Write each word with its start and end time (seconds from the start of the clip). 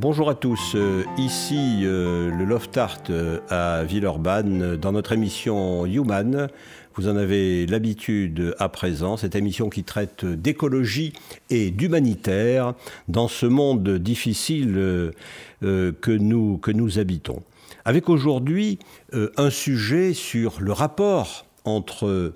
Bonjour 0.00 0.30
à 0.30 0.36
tous, 0.36 0.76
euh, 0.76 1.02
ici 1.16 1.80
euh, 1.82 2.30
le 2.30 2.44
Loft 2.44 2.76
Art 2.76 3.02
euh, 3.10 3.40
à 3.48 3.82
Villeurbanne 3.82 4.76
dans 4.76 4.92
notre 4.92 5.10
émission 5.10 5.86
Human. 5.86 6.46
Vous 6.94 7.08
en 7.08 7.16
avez 7.16 7.66
l'habitude 7.66 8.54
à 8.60 8.68
présent, 8.68 9.16
cette 9.16 9.34
émission 9.34 9.68
qui 9.68 9.82
traite 9.82 10.24
d'écologie 10.24 11.14
et 11.50 11.72
d'humanitaire 11.72 12.74
dans 13.08 13.26
ce 13.26 13.46
monde 13.46 13.98
difficile 13.98 15.12
que, 15.60 16.10
nous, 16.10 16.58
que 16.58 16.70
nous 16.70 17.00
habitons. 17.00 17.42
Avec 17.84 18.08
aujourd'hui 18.08 18.78
un 19.12 19.50
sujet 19.50 20.12
sur 20.12 20.60
le 20.60 20.72
rapport 20.72 21.46
entre 21.64 22.34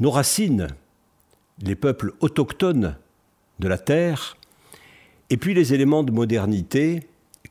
nos 0.00 0.10
racines, 0.10 0.68
les 1.62 1.76
peuples 1.76 2.12
autochtones 2.20 2.96
de 3.60 3.68
la 3.68 3.78
Terre, 3.78 4.36
et 5.30 5.36
puis 5.36 5.54
les 5.54 5.74
éléments 5.74 6.02
de 6.02 6.12
modernité 6.12 7.00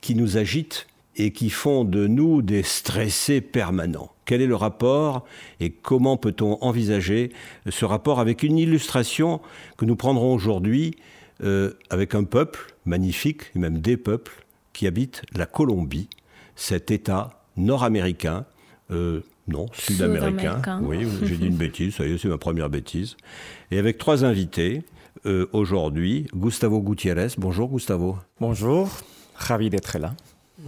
qui 0.01 0.15
nous 0.15 0.37
agitent 0.37 0.87
et 1.17 1.31
qui 1.31 1.49
font 1.49 1.83
de 1.83 2.07
nous 2.07 2.41
des 2.41 2.63
stressés 2.63 3.41
permanents. 3.41 4.11
Quel 4.25 4.41
est 4.41 4.47
le 4.47 4.55
rapport 4.55 5.25
et 5.59 5.69
comment 5.69 6.17
peut-on 6.17 6.57
envisager 6.61 7.31
ce 7.69 7.85
rapport 7.85 8.19
avec 8.19 8.43
une 8.43 8.57
illustration 8.57 9.39
que 9.77 9.85
nous 9.85 9.95
prendrons 9.95 10.33
aujourd'hui 10.33 10.95
euh, 11.43 11.73
avec 11.89 12.15
un 12.15 12.23
peuple 12.23 12.75
magnifique, 12.85 13.51
et 13.55 13.59
même 13.59 13.79
des 13.79 13.97
peuples, 13.97 14.45
qui 14.73 14.87
habitent 14.87 15.21
la 15.33 15.45
Colombie, 15.45 16.09
cet 16.55 16.91
État 16.91 17.41
nord-américain, 17.57 18.45
euh, 18.91 19.21
non, 19.47 19.67
sud-américain. 19.73 20.61
oui, 20.81 21.05
j'ai 21.23 21.37
dit 21.37 21.47
une 21.47 21.55
bêtise, 21.55 21.95
ça 21.95 22.05
y 22.05 22.13
est, 22.13 22.17
c'est 22.17 22.29
ma 22.29 22.37
première 22.37 22.69
bêtise. 22.69 23.15
Et 23.69 23.77
avec 23.77 23.97
trois 23.97 24.25
invités, 24.25 24.83
euh, 25.25 25.49
aujourd'hui 25.53 26.27
Gustavo 26.35 26.81
Gutiérrez. 26.81 27.29
Bonjour 27.37 27.69
Gustavo. 27.69 28.17
Bonjour, 28.39 28.89
ravi 29.35 29.69
d'être 29.69 29.97
là. 29.97 30.13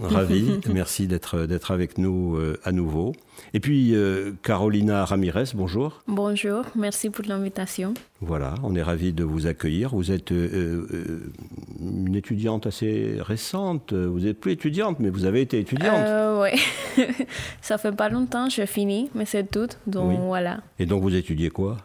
Ravi, 0.00 0.60
merci 0.72 1.06
d'être 1.06 1.70
avec 1.70 1.96
nous 1.96 2.36
euh, 2.36 2.58
à 2.64 2.72
nouveau. 2.72 3.12
Et 3.54 3.60
puis 3.60 3.94
euh, 3.94 4.32
Carolina 4.42 5.04
Ramirez, 5.04 5.44
bonjour. 5.54 6.02
Bonjour, 6.08 6.64
merci 6.74 7.08
pour 7.08 7.24
l'invitation. 7.26 7.94
Voilà, 8.20 8.54
on 8.64 8.74
est 8.74 8.82
ravi 8.82 9.12
de 9.12 9.22
vous 9.22 9.46
accueillir. 9.46 9.94
Vous 9.94 10.10
êtes 10.10 10.30
une 10.30 12.14
étudiante 12.14 12.66
assez 12.66 13.16
récente. 13.20 13.92
Vous 13.92 14.20
n'êtes 14.20 14.40
plus 14.40 14.52
étudiante, 14.52 14.98
mais 14.98 15.08
vous 15.08 15.24
avez 15.24 15.40
été 15.40 15.60
étudiante. 15.60 16.04
oui, 16.42 16.60
ça 17.62 17.78
fait 17.78 17.92
pas 17.92 18.08
longtemps, 18.08 18.48
je 18.48 18.66
finis, 18.66 19.08
mais 19.14 19.24
c'est 19.24 19.48
tout. 19.50 19.68
Donc 19.86 20.18
voilà. 20.20 20.62
Et 20.78 20.86
donc 20.86 21.02
vous 21.02 21.14
étudiez 21.14 21.50
quoi? 21.50 21.76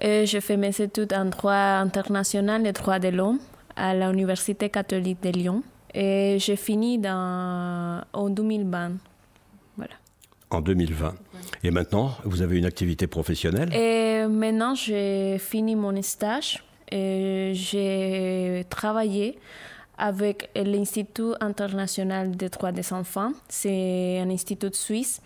Je 0.00 0.38
fais 0.40 0.56
mes 0.56 0.80
études 0.80 1.12
en 1.12 1.26
droit 1.26 1.52
international 1.52 2.66
et 2.66 2.72
droit 2.72 2.98
de 2.98 3.08
l'homme 3.08 3.38
à 3.76 3.94
l'Université 3.94 4.68
catholique 4.70 5.22
de 5.22 5.30
Lyon. 5.30 5.62
Et 5.94 6.38
j'ai 6.40 6.56
fini 6.56 6.98
dans, 6.98 8.02
en 8.12 8.28
2020. 8.28 8.92
Voilà. 9.76 9.94
En 10.50 10.60
2020. 10.60 11.14
Et 11.62 11.70
maintenant, 11.70 12.10
vous 12.24 12.42
avez 12.42 12.58
une 12.58 12.64
activité 12.64 13.06
professionnelle? 13.06 13.72
Et 13.72 14.26
maintenant, 14.26 14.74
j'ai 14.74 15.38
fini 15.38 15.76
mon 15.76 16.00
stage. 16.02 16.64
Et 16.90 17.52
j'ai 17.54 18.66
travaillé 18.68 19.38
avec 19.96 20.50
l'Institut 20.56 21.34
international 21.40 22.32
des 22.32 22.48
droits 22.48 22.72
des 22.72 22.92
enfants. 22.92 23.30
C'est 23.48 24.18
un 24.20 24.30
institut 24.30 24.74
suisse. 24.74 25.22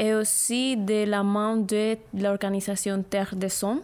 Et 0.00 0.14
aussi 0.14 0.76
de 0.76 1.04
la 1.04 1.22
main 1.22 1.56
de 1.56 1.96
l'organisation 2.14 3.02
Terre 3.02 3.34
des 3.36 3.64
Hommes 3.64 3.80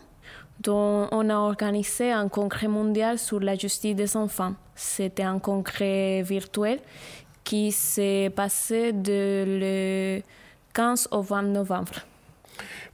dont 0.60 1.09
on 1.10 1.28
a 1.31 1.37
organisé 1.37 2.10
un 2.10 2.28
congrès 2.28 2.69
mondial 2.69 3.19
sur 3.19 3.41
la 3.41 3.54
justice 3.54 3.94
des 3.94 4.16
enfants. 4.16 4.54
C'était 4.75 5.22
un 5.22 5.38
congrès 5.38 6.22
virtuel 6.22 6.78
qui 7.44 7.72
s'est 7.72 8.32
passé 8.34 8.93
de 8.93 9.44
le 9.47 10.22
15 10.72 11.09
au 11.12 11.20
20 11.20 11.43
novembre. 11.43 11.93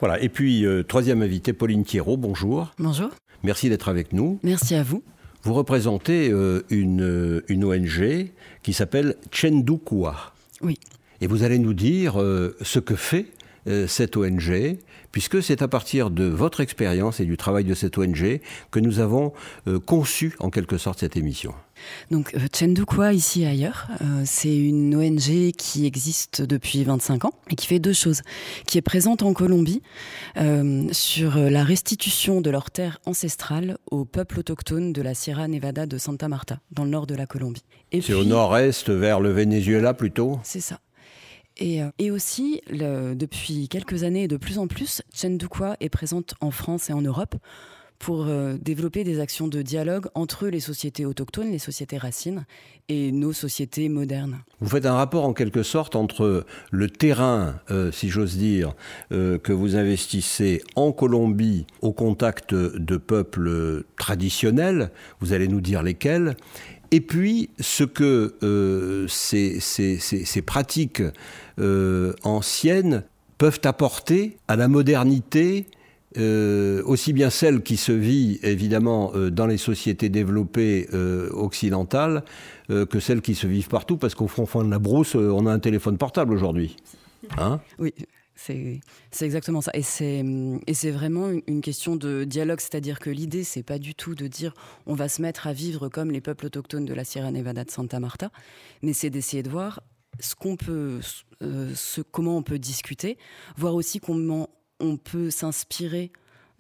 Voilà, 0.01 0.21
et 0.21 0.29
puis 0.29 0.65
euh, 0.65 0.83
troisième 0.83 1.23
invité, 1.23 1.53
Pauline 1.53 1.85
Thierot, 1.85 2.17
bonjour. 2.17 2.73
Bonjour. 2.79 3.11
Merci 3.43 3.69
d'être 3.69 3.89
avec 3.89 4.13
nous. 4.13 4.39
Merci 4.43 4.75
à 4.75 4.83
vous. 4.83 5.03
Vous 5.43 5.55
représentez 5.55 6.31
euh, 6.31 6.63
une, 6.71 7.03
euh, 7.03 7.45
une, 7.49 7.65
ONG 7.65 8.31
qui 8.63 8.73
s'appelle 8.73 9.17
Chendukwa. 9.31 10.33
Oui. 10.63 10.79
Et 11.21 11.27
vous 11.27 11.43
allez 11.43 11.59
nous 11.59 11.75
dire 11.75 12.15
ce 12.63 12.79
que 12.79 12.95
fait 12.95 13.27
cette 13.87 14.17
ONG, 14.17 14.79
puisque 15.13 15.43
c'est 15.43 15.63
à 15.63 15.69
partir 15.69 16.11
de 16.11 16.25
votre 16.25 16.61
expérience 16.61 17.21
et 17.21 17.25
du 17.25 17.37
travail 17.37 17.65
de 17.65 17.75
cette 17.75 17.99
ONG 17.99 18.41
que 18.71 18.81
nous 18.81 19.01
avons 19.01 19.33
euh, 19.67 19.79
conçu 19.79 20.35
en 20.41 20.51
quelque 20.51 20.79
sorte 20.79 21.01
cette 21.01 21.17
émission. 21.17 21.55
Donc 22.11 22.35
euh, 22.35 22.41
Chendukwa, 22.55 23.13
ici 23.13 23.43
et 23.43 23.47
ailleurs, 23.47 23.89
euh, 24.03 24.23
c'est 24.25 24.55
une 24.55 24.95
ONG 24.95 25.53
qui 25.57 25.87
existe 25.87 26.43
depuis 26.43 26.85
25 26.85 27.25
ans 27.25 27.33
et 27.51 27.55
qui 27.55 27.67
fait 27.67 27.79
deux 27.79 27.93
choses. 27.93 28.21
Qui 28.67 28.79
est 28.79 28.83
présente 28.83 29.23
en 29.23 29.33
Colombie 29.33 29.83
sur 30.93 31.37
la 31.37 31.65
restitution 31.65 32.41
de 32.41 32.51
leurs 32.51 32.71
terres 32.71 32.99
ancestrales 33.07 33.79
aux 33.91 34.05
peuples 34.05 34.41
autochtones 34.41 34.93
de 34.93 35.03
la 35.03 35.15
Sierra 35.15 35.49
Nevada 35.49 35.87
de 35.87 35.99
Santa 35.99 36.29
Marta, 36.29 36.61
dans 36.71 36.85
le 36.85 36.91
nord 36.91 37.07
de 37.07 37.15
la 37.15 37.27
Colombie. 37.27 37.65
C'est 37.93 38.13
au 38.13 38.25
nord-est, 38.25 38.91
vers 38.91 39.21
le 39.21 39.31
Venezuela 39.31 39.95
plutôt? 39.95 40.39
C'est 40.43 40.61
ça. 40.61 40.81
Euh, 41.63 41.91
et, 41.99 42.11
aussi, 42.11 42.61
depuis 42.71 43.69
quelques 43.69 44.05
années 44.05 44.25
et 44.25 44.29
de 44.29 44.37
plus 44.37 44.59
en 44.59 44.67
plus, 44.67 45.03
Chendukwa 45.15 45.77
est 45.81 45.89
présente 45.89 46.35
en 46.41 46.51
France 46.51 46.91
et 46.91 46.93
en 46.93 47.03
Europe 47.03 47.37
pour 47.99 48.25
euh, 48.27 48.57
développer 48.59 49.05
des 49.05 49.21
actions 49.21 49.47
de 49.47 49.61
dialogue 49.61 50.07
entre 50.15 50.49
les 50.49 50.61
sociétés 50.61 51.05
autochtones, 51.05 51.51
les 51.51 51.59
sociétés 51.59 51.99
racines 51.99 52.47
et 52.89 53.13
nos 53.13 53.35
sociétés 53.35 53.91
modernes. 53.91 54.39
Vous 54.61 54.71
faites 54.71 54.87
un 54.87 54.95
rapport 54.95 55.27
en 55.27 55.35
quelque 55.35 55.63
sorte 55.63 55.97
entre 55.97 56.47
le 56.71 56.89
terrain, 56.89 57.57
euh, 57.71 57.93
si 57.93 58.09
j'ose 58.09 58.39
dire, 58.39 58.75
que 59.11 59.53
vous 59.53 59.77
investissez 59.77 60.63
en 60.77 60.93
Colombie 60.93 61.67
au 61.83 61.93
contact 61.93 62.55
de 62.55 62.97
peuples 62.97 63.85
traditionnels, 63.99 64.93
vous 65.21 65.35
allez 65.35 65.47
nous 65.47 65.61
dire 65.61 65.83
lesquels, 65.83 66.37
et 66.91 67.01
puis 67.01 67.51
ce 67.61 67.85
que 67.85 68.35
euh, 68.43 69.07
ces, 69.09 70.43
pratiques 70.43 71.03
euh, 71.59 72.13
anciennes 72.25 73.05
peuvent 73.39 73.61
apporter 73.65 74.37
à 74.49 74.57
la 74.57 74.69
modernité, 74.69 75.67
euh, 76.19 76.83
aussi 76.85 77.13
bien 77.13 77.31
celle 77.31 77.63
qui 77.63 77.77
se 77.77 77.93
vit 77.93 78.41
évidemment 78.43 79.13
dans 79.31 79.47
les 79.47 79.57
sociétés 79.57 80.09
développées 80.09 80.89
occidentales 81.33 82.25
que 82.69 83.01
celles 83.01 83.21
qui 83.21 83.35
se 83.35 83.47
vivent 83.47 83.69
partout, 83.69 83.97
parce 83.97 84.15
qu'au 84.15 84.29
fond, 84.29 84.65
de 84.65 84.71
la 84.71 84.79
brousse, 84.79 85.15
on 85.15 85.47
a 85.47 85.53
un 85.53 85.59
téléphone 85.59 85.97
portable 85.97 86.35
aujourd'hui. 86.35 86.77
Hein? 87.39 87.61
Oui, 87.79 87.95
c'est 88.43 89.25
exactement 89.27 89.61
ça. 89.61 89.71
Et 89.75 89.83
c'est 89.83 90.91
vraiment 90.91 91.31
une, 91.47 91.61
question 91.61 91.97
de 91.97 92.25
dialogue, 92.25 92.61
c'est-à-dire 92.61 92.99
que 92.99 93.11
l'idée, 93.11 93.45
c'est 93.45 93.63
pas 93.63 93.79
du 93.79 93.95
tout 93.95 94.15
de 94.15 94.27
dire 94.27 94.55
on 94.87 94.95
va 94.95 95.09
se 95.09 95.21
mettre 95.21 95.47
à 95.47 95.53
vivre 95.53 95.89
comme 95.89 96.11
les 96.11 96.21
peuples 96.21 96.47
autochtones 96.47 96.87
de 96.87 96.95
la 96.95 97.05
Sierra 97.05 97.31
Nevada 97.31 97.65
de 97.65 97.71
Santa 97.71 98.01
Marta, 98.01 98.31
mais 98.83 98.93
c'est 98.93 99.11
d'essayer 99.11 99.43
de 99.43 99.51
voir 99.51 99.83
ce 100.19 100.35
peut, 100.35 101.01
euh, 101.43 101.75
comment 102.11 102.37
on 102.37 102.43
peut 102.43 102.59
discuter, 102.59 103.19
voir 103.57 103.75
aussi 103.75 104.01
comment 104.01 104.49
on 104.81 104.97
peut 104.97 105.31
s'inspirer 105.31 106.11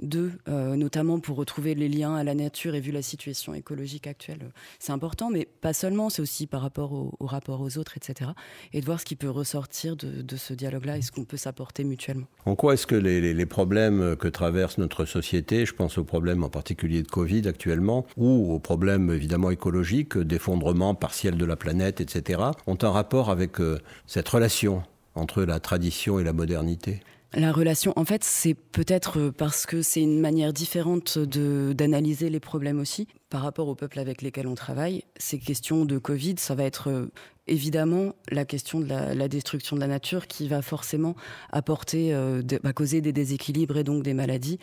d'eux, 0.00 0.32
euh, 0.49 0.76
notamment 0.76 1.20
pour 1.20 1.37
retrouver 1.37 1.75
les 1.75 1.88
liens 1.88 2.14
à 2.14 2.25
la 2.25 2.35
nature 2.35 2.75
et 2.75 2.81
vu 2.81 2.93
la 2.93 3.02
situation 3.02 3.55
écologique 3.55 4.06
actuelle, 4.06 4.50
c'est 4.79 4.93
important, 4.93 5.31
mais 5.31 5.47
pas 5.61 5.73
seulement, 5.73 6.11
c'est 6.11 6.23
aussi 6.23 6.47
par 6.47 6.62
rapport 6.62 6.93
au, 6.93 7.26
rapport 7.26 7.61
aux 7.61 7.79
autres, 7.79 7.97
etc. 7.97 8.31
Et 8.73 8.81
de 8.81 8.87
voir 8.87 9.00
ce 9.00 9.05
qui 9.05 9.17
peut 9.17 9.31
ressortir 9.31 9.97
de, 9.97 10.37
ce 10.37 10.55
dialogue-là 10.55 10.99
et 10.99 11.02
ce 11.02 11.12
qu'on 11.12 11.25
peut 11.25 11.37
s'apporter 11.37 11.85
mutuellement. 11.85 12.26
En 12.47 12.56
quoi 12.56 12.75
est-ce 12.75 12.87
que 12.87 12.94
les, 12.94 13.47
problèmes 13.47 14.17
que 14.17 14.29
traverse 14.29 14.79
notre 14.79 15.05
société, 15.05 15.67
je 15.67 15.75
pense 15.75 15.99
aux 15.99 16.05
problèmes 16.05 16.44
en 16.44 16.50
particulier 16.50 17.02
de 17.02 17.08
Covid 17.08 17.49
actuellement, 17.49 18.06
ou 18.17 18.52
aux 18.52 18.58
problèmes 18.58 19.11
évidemment 19.11 19.50
écologiques, 19.50 20.17
d'effondrement 20.17 20.94
partiel 20.94 21.37
de 21.37 21.44
la 21.44 21.56
planète, 21.56 22.00
etc., 22.00 22.43
ont 22.67 22.79
un 22.82 22.91
rapport 22.91 23.31
avec 23.31 23.61
euh, 23.61 23.79
cette 24.06 24.29
relation 24.29 24.82
entre 25.14 25.43
la 25.43 25.61
tradition 25.61 26.19
et 26.19 26.25
la 26.25 26.32
modernité? 26.32 27.00
La 27.34 27.52
relation, 27.52 27.92
en 27.96 28.04
fait, 28.04 28.24
c'est 28.24 28.54
peut-être 28.54 29.30
parce 29.30 29.66
que 29.66 29.82
c'est 29.82 30.02
une 30.02 30.20
manière 30.20 30.52
différente 30.52 31.18
d'analyser 31.18 32.28
les 32.30 32.40
problèmes 32.40 32.80
aussi. 32.80 33.06
Par 33.30 33.42
rapport 33.42 33.68
aux 33.68 33.76
peuples 33.76 34.00
avec 34.00 34.22
lesquels 34.22 34.48
on 34.48 34.56
travaille, 34.56 35.04
ces 35.16 35.38
questions 35.38 35.84
de 35.84 35.98
Covid, 35.98 36.34
ça 36.38 36.56
va 36.56 36.64
être 36.64 36.90
euh, 36.90 37.06
évidemment 37.46 38.12
la 38.30 38.44
question 38.44 38.80
de 38.80 38.88
la, 38.88 39.28
destruction 39.28 39.76
de 39.76 39.80
la 39.80 39.86
nature 39.86 40.26
qui 40.26 40.48
va 40.48 40.62
forcément 40.62 41.14
apporter, 41.52 42.12
euh, 42.12 42.42
va 42.64 42.72
causer 42.72 43.00
des 43.00 43.12
déséquilibres 43.12 43.76
et 43.76 43.84
donc 43.84 44.02
des 44.02 44.14
maladies. 44.14 44.58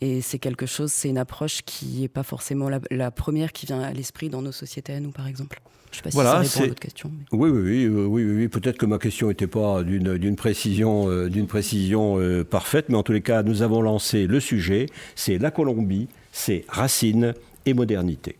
Et 0.00 0.20
c'est 0.20 0.38
quelque 0.38 0.66
chose, 0.66 0.92
c'est 0.92 1.08
une 1.08 1.18
approche 1.18 1.62
qui 1.62 2.02
n'est 2.02 2.08
pas 2.08 2.22
forcément 2.22 2.70
la, 2.90 3.10
première 3.10 3.52
qui 3.52 3.66
vient 3.66 3.80
à 3.80 3.92
l'esprit 3.92 4.28
dans 4.28 4.40
nos 4.40 4.52
sociétés 4.52 4.94
à 4.94 5.00
nous, 5.00 5.10
par 5.10 5.26
exemple. 5.26 5.60
Je 5.90 5.98
ne 5.98 5.98
sais 5.98 6.02
pas 6.04 6.10
si 6.10 6.16
ça 6.16 6.38
répond 6.38 6.64
à 6.64 6.68
votre 6.68 6.80
question. 6.80 7.10
Oui, 7.32 7.50
oui, 7.50 7.86
oui, 7.86 8.04
oui, 8.06 8.24
oui, 8.24 8.48
Peut-être 8.48 8.78
que 8.78 8.86
ma 8.86 8.98
question 8.98 9.28
n'était 9.28 9.48
pas 9.48 9.82
d'une 9.82 10.36
précision, 10.36 11.10
euh, 11.10 11.28
d'une 11.28 11.48
précision 11.48 12.18
parfaite, 12.44 12.88
mais 12.88 12.94
en 12.94 13.02
tous 13.02 13.12
les 13.12 13.20
cas, 13.20 13.42
nous 13.42 13.62
avons 13.62 13.82
lancé 13.82 14.26
le 14.28 14.38
sujet. 14.40 14.86
C'est 15.16 15.38
la 15.38 15.50
Colombie, 15.50 16.08
c'est 16.30 16.64
Racine 16.68 17.34
et 17.66 17.74
modernité. 17.74 18.36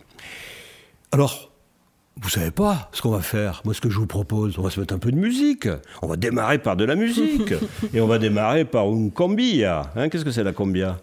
Alors, 1.11 1.53
vous 2.21 2.29
savez 2.29 2.51
pas 2.51 2.91
ce 2.93 3.01
qu'on 3.01 3.11
va 3.11 3.21
faire. 3.21 3.63
Moi, 3.65 3.75
ce 3.75 3.81
que 3.81 3.89
je 3.89 3.99
vous 3.99 4.07
propose, 4.07 4.59
on 4.59 4.63
va 4.63 4.71
se 4.71 4.79
mettre 4.79 4.95
un 4.95 4.99
peu 4.99 5.11
de 5.11 5.17
musique. 5.17 5.67
On 6.03 6.07
va 6.07 6.17
démarrer 6.17 6.59
par 6.59 6.77
de 6.77 6.85
la 6.85 6.95
musique. 6.95 7.53
et 7.95 8.01
on 8.01 8.07
va 8.07 8.19
démarrer 8.19 8.65
par 8.65 8.87
une 8.87 9.11
combia. 9.11 9.91
Hein, 9.97 10.09
Qu'est-ce 10.09 10.25
que 10.25 10.31
c'est 10.31 10.45
la 10.45 10.53
combia 10.53 10.99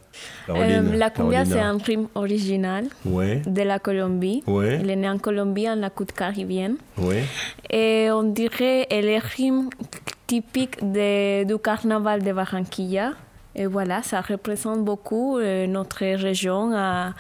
euh, 0.50 0.96
La 0.96 1.10
combia, 1.10 1.46
c'est 1.46 1.60
un 1.60 1.78
rime 1.78 2.08
original 2.16 2.86
de 3.06 3.62
la 3.62 3.80
Colombie. 3.80 4.44
Ouais. 4.46 4.80
Elle 4.82 4.90
est 4.90 4.96
née 4.96 5.10
en 5.10 5.18
Colombie, 5.18 5.70
en 5.70 5.76
la 5.76 5.90
côte 5.90 6.12
caribéenne. 6.12 6.76
Ouais. 6.98 7.24
Et 7.70 8.10
on 8.12 8.24
dirait 8.24 8.88
elle 8.90 9.08
est 9.08 9.20
rime 9.20 9.70
typique 10.28 10.80
de, 10.80 11.44
du 11.44 11.58
carnaval 11.58 12.22
de 12.22 12.32
Barranquilla. 12.32 13.14
Et 13.56 13.66
voilà, 13.66 14.04
ça 14.04 14.22
représente 14.22 14.86
beaucoup 14.86 15.38
euh, 15.38 15.66
notre 15.66 15.98
région, 16.00 16.72
à 16.76 17.14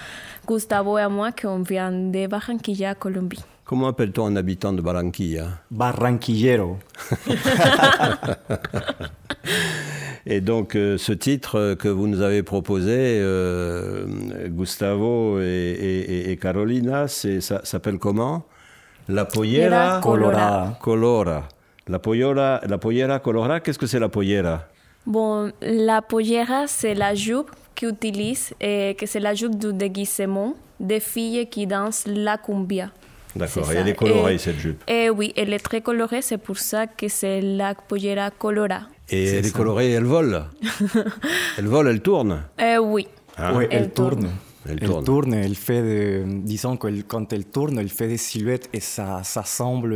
Gustavo 0.47 0.97
et 0.97 1.01
à 1.01 1.09
moi, 1.09 1.31
qui 1.31 1.47
on 1.47 1.61
vient 1.61 1.91
de 1.91 2.27
Barranquilla, 2.27 2.93
Colombie. 2.95 3.43
Comment 3.65 3.87
appelle-t-on 3.87 4.27
un 4.27 4.35
habitant 4.35 4.73
de 4.73 4.81
Barranquilla? 4.81 5.47
Barranquillero. 5.71 6.77
et 10.25 10.41
donc, 10.41 10.75
euh, 10.75 10.97
ce 10.97 11.13
titre 11.13 11.75
que 11.75 11.87
vous 11.87 12.07
nous 12.07 12.21
avez 12.21 12.43
proposé, 12.43 13.19
euh, 13.19 14.05
Gustavo 14.47 15.39
et, 15.39 16.37
Carolina, 16.41 17.07
ça 17.07 17.61
s'appelle 17.63 17.97
comment? 17.97 18.45
La 19.07 19.25
pollera 19.25 19.99
colora. 20.01 20.77
colora. 20.79 21.47
La 21.87 21.97
pollera, 21.97 22.61
la 22.67 22.77
pollera 22.77 23.19
colora, 23.19 23.59
qu'est-ce 23.59 23.79
que 23.79 23.87
c'est 23.87 23.99
la 23.99 24.09
pollera? 24.09 24.67
Bon, 25.05 25.51
la 25.61 26.01
pollera, 26.01 26.67
c'est 26.67 26.93
la 26.93 27.15
jupe 27.15 27.49
qu'utilise, 27.75 28.53
et 28.59 28.95
que 28.99 29.05
c'est 29.05 29.19
la 29.19 29.33
jupe 29.33 29.57
du 29.57 29.73
déguisement 29.73 30.55
des 30.79 30.99
filles 30.99 31.47
qui 31.49 31.65
dansent 31.65 32.05
la 32.07 32.37
cumbia. 32.37 32.91
D'accord, 33.35 33.71
elle 33.71 33.87
est 33.87 33.93
colorée 33.93 34.37
cette 34.37 34.57
jupe. 34.57 34.83
Et 34.87 35.09
oui, 35.09 35.33
elle 35.35 35.53
est 35.53 35.59
très 35.59 35.81
colorée, 35.81 36.21
c'est 36.21 36.37
pour 36.37 36.57
ça 36.57 36.87
que 36.87 37.07
c'est 37.07 37.41
la 37.41 37.75
pollera 37.75 38.31
colora. 38.31 38.81
Et 39.09 39.25
elle 39.25 39.45
est 39.45 39.55
colorée, 39.55 39.91
elle 39.91 40.03
vole 40.03 40.43
Elle 41.57 41.67
vole, 41.67 41.87
elle 41.87 42.01
tourne 42.01 42.43
euh, 42.59 42.77
Oui. 42.77 43.07
Hein? 43.37 43.53
Oui, 43.55 43.65
elle, 43.71 43.91
tourne. 43.91 44.29
Elle, 44.67 44.79
tourne. 44.79 45.33
elle 45.33 45.55
fait, 45.55 45.81
de, 45.81 46.23
disons 46.27 46.75
que 46.75 46.87
quand 47.01 47.31
elle 47.31 47.45
tourne, 47.45 47.79
elle 47.79 47.89
fait 47.89 48.07
des 48.07 48.17
silhouettes 48.17 48.69
et 48.73 48.79
ça, 48.79 49.21
ça 49.23 49.43
semble 49.43 49.95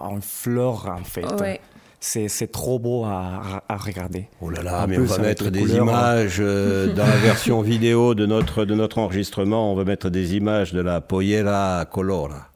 en 0.00 0.20
fleur 0.20 0.86
en 0.86 1.04
fait. 1.04 1.24
Oui 1.40 1.58
c'est 2.02 2.50
trop 2.50 2.78
beau 2.78 3.04
à, 3.04 3.62
regarder. 3.70 4.28
Oh 4.40 4.50
là 4.50 4.62
là, 4.62 4.86
mais 4.86 4.98
on 4.98 5.04
va 5.04 5.18
mettre 5.18 5.50
des 5.50 5.76
images 5.76 6.38
euh, 6.40 6.92
dans 6.94 7.06
la 7.06 7.16
version 7.16 7.62
vidéo 7.62 8.14
de 8.14 8.26
notre, 8.26 8.64
de 8.64 8.74
notre 8.74 8.98
enregistrement, 8.98 9.72
on 9.72 9.76
va 9.76 9.84
mettre 9.84 10.10
des 10.10 10.34
images 10.34 10.72
de 10.72 10.80
la 10.80 11.00
Pollera 11.00 11.84
Colora. 11.90 12.48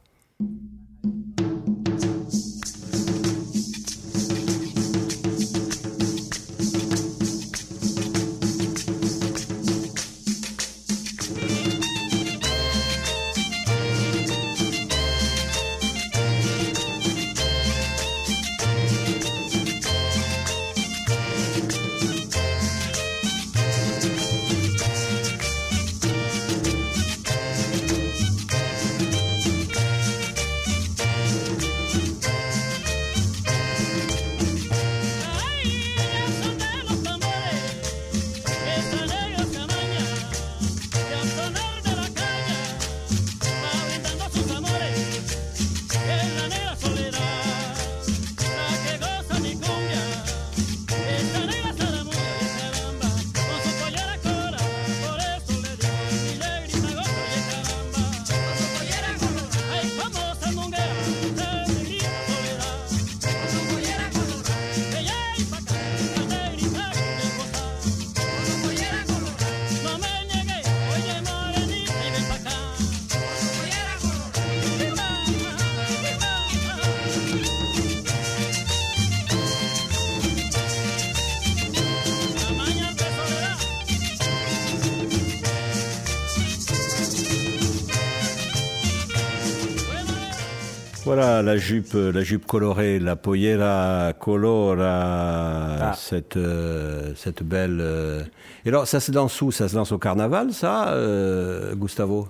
Voilà 91.17 91.41
la 91.41 91.57
jupe, 91.57 91.95
la 91.95 92.21
jupe 92.21 92.45
colorée, 92.45 92.99
la 92.99 93.17
pollera 93.17 94.13
colora, 94.13 95.79
ah. 95.81 95.95
cette, 95.97 96.37
euh, 96.37 97.15
cette 97.17 97.43
belle. 97.43 97.79
Euh, 97.81 98.23
et 98.67 98.69
alors, 98.69 98.87
ça 98.87 99.01
se 99.01 99.13
danse 99.13 99.41
où? 99.41 99.51
Ça 99.51 99.67
se 99.67 99.77
danse 99.77 99.93
au 99.93 99.99
carnaval, 99.99 100.53
ça, 100.53 100.91
euh, 100.91 101.75
Gustavo? 101.75 102.29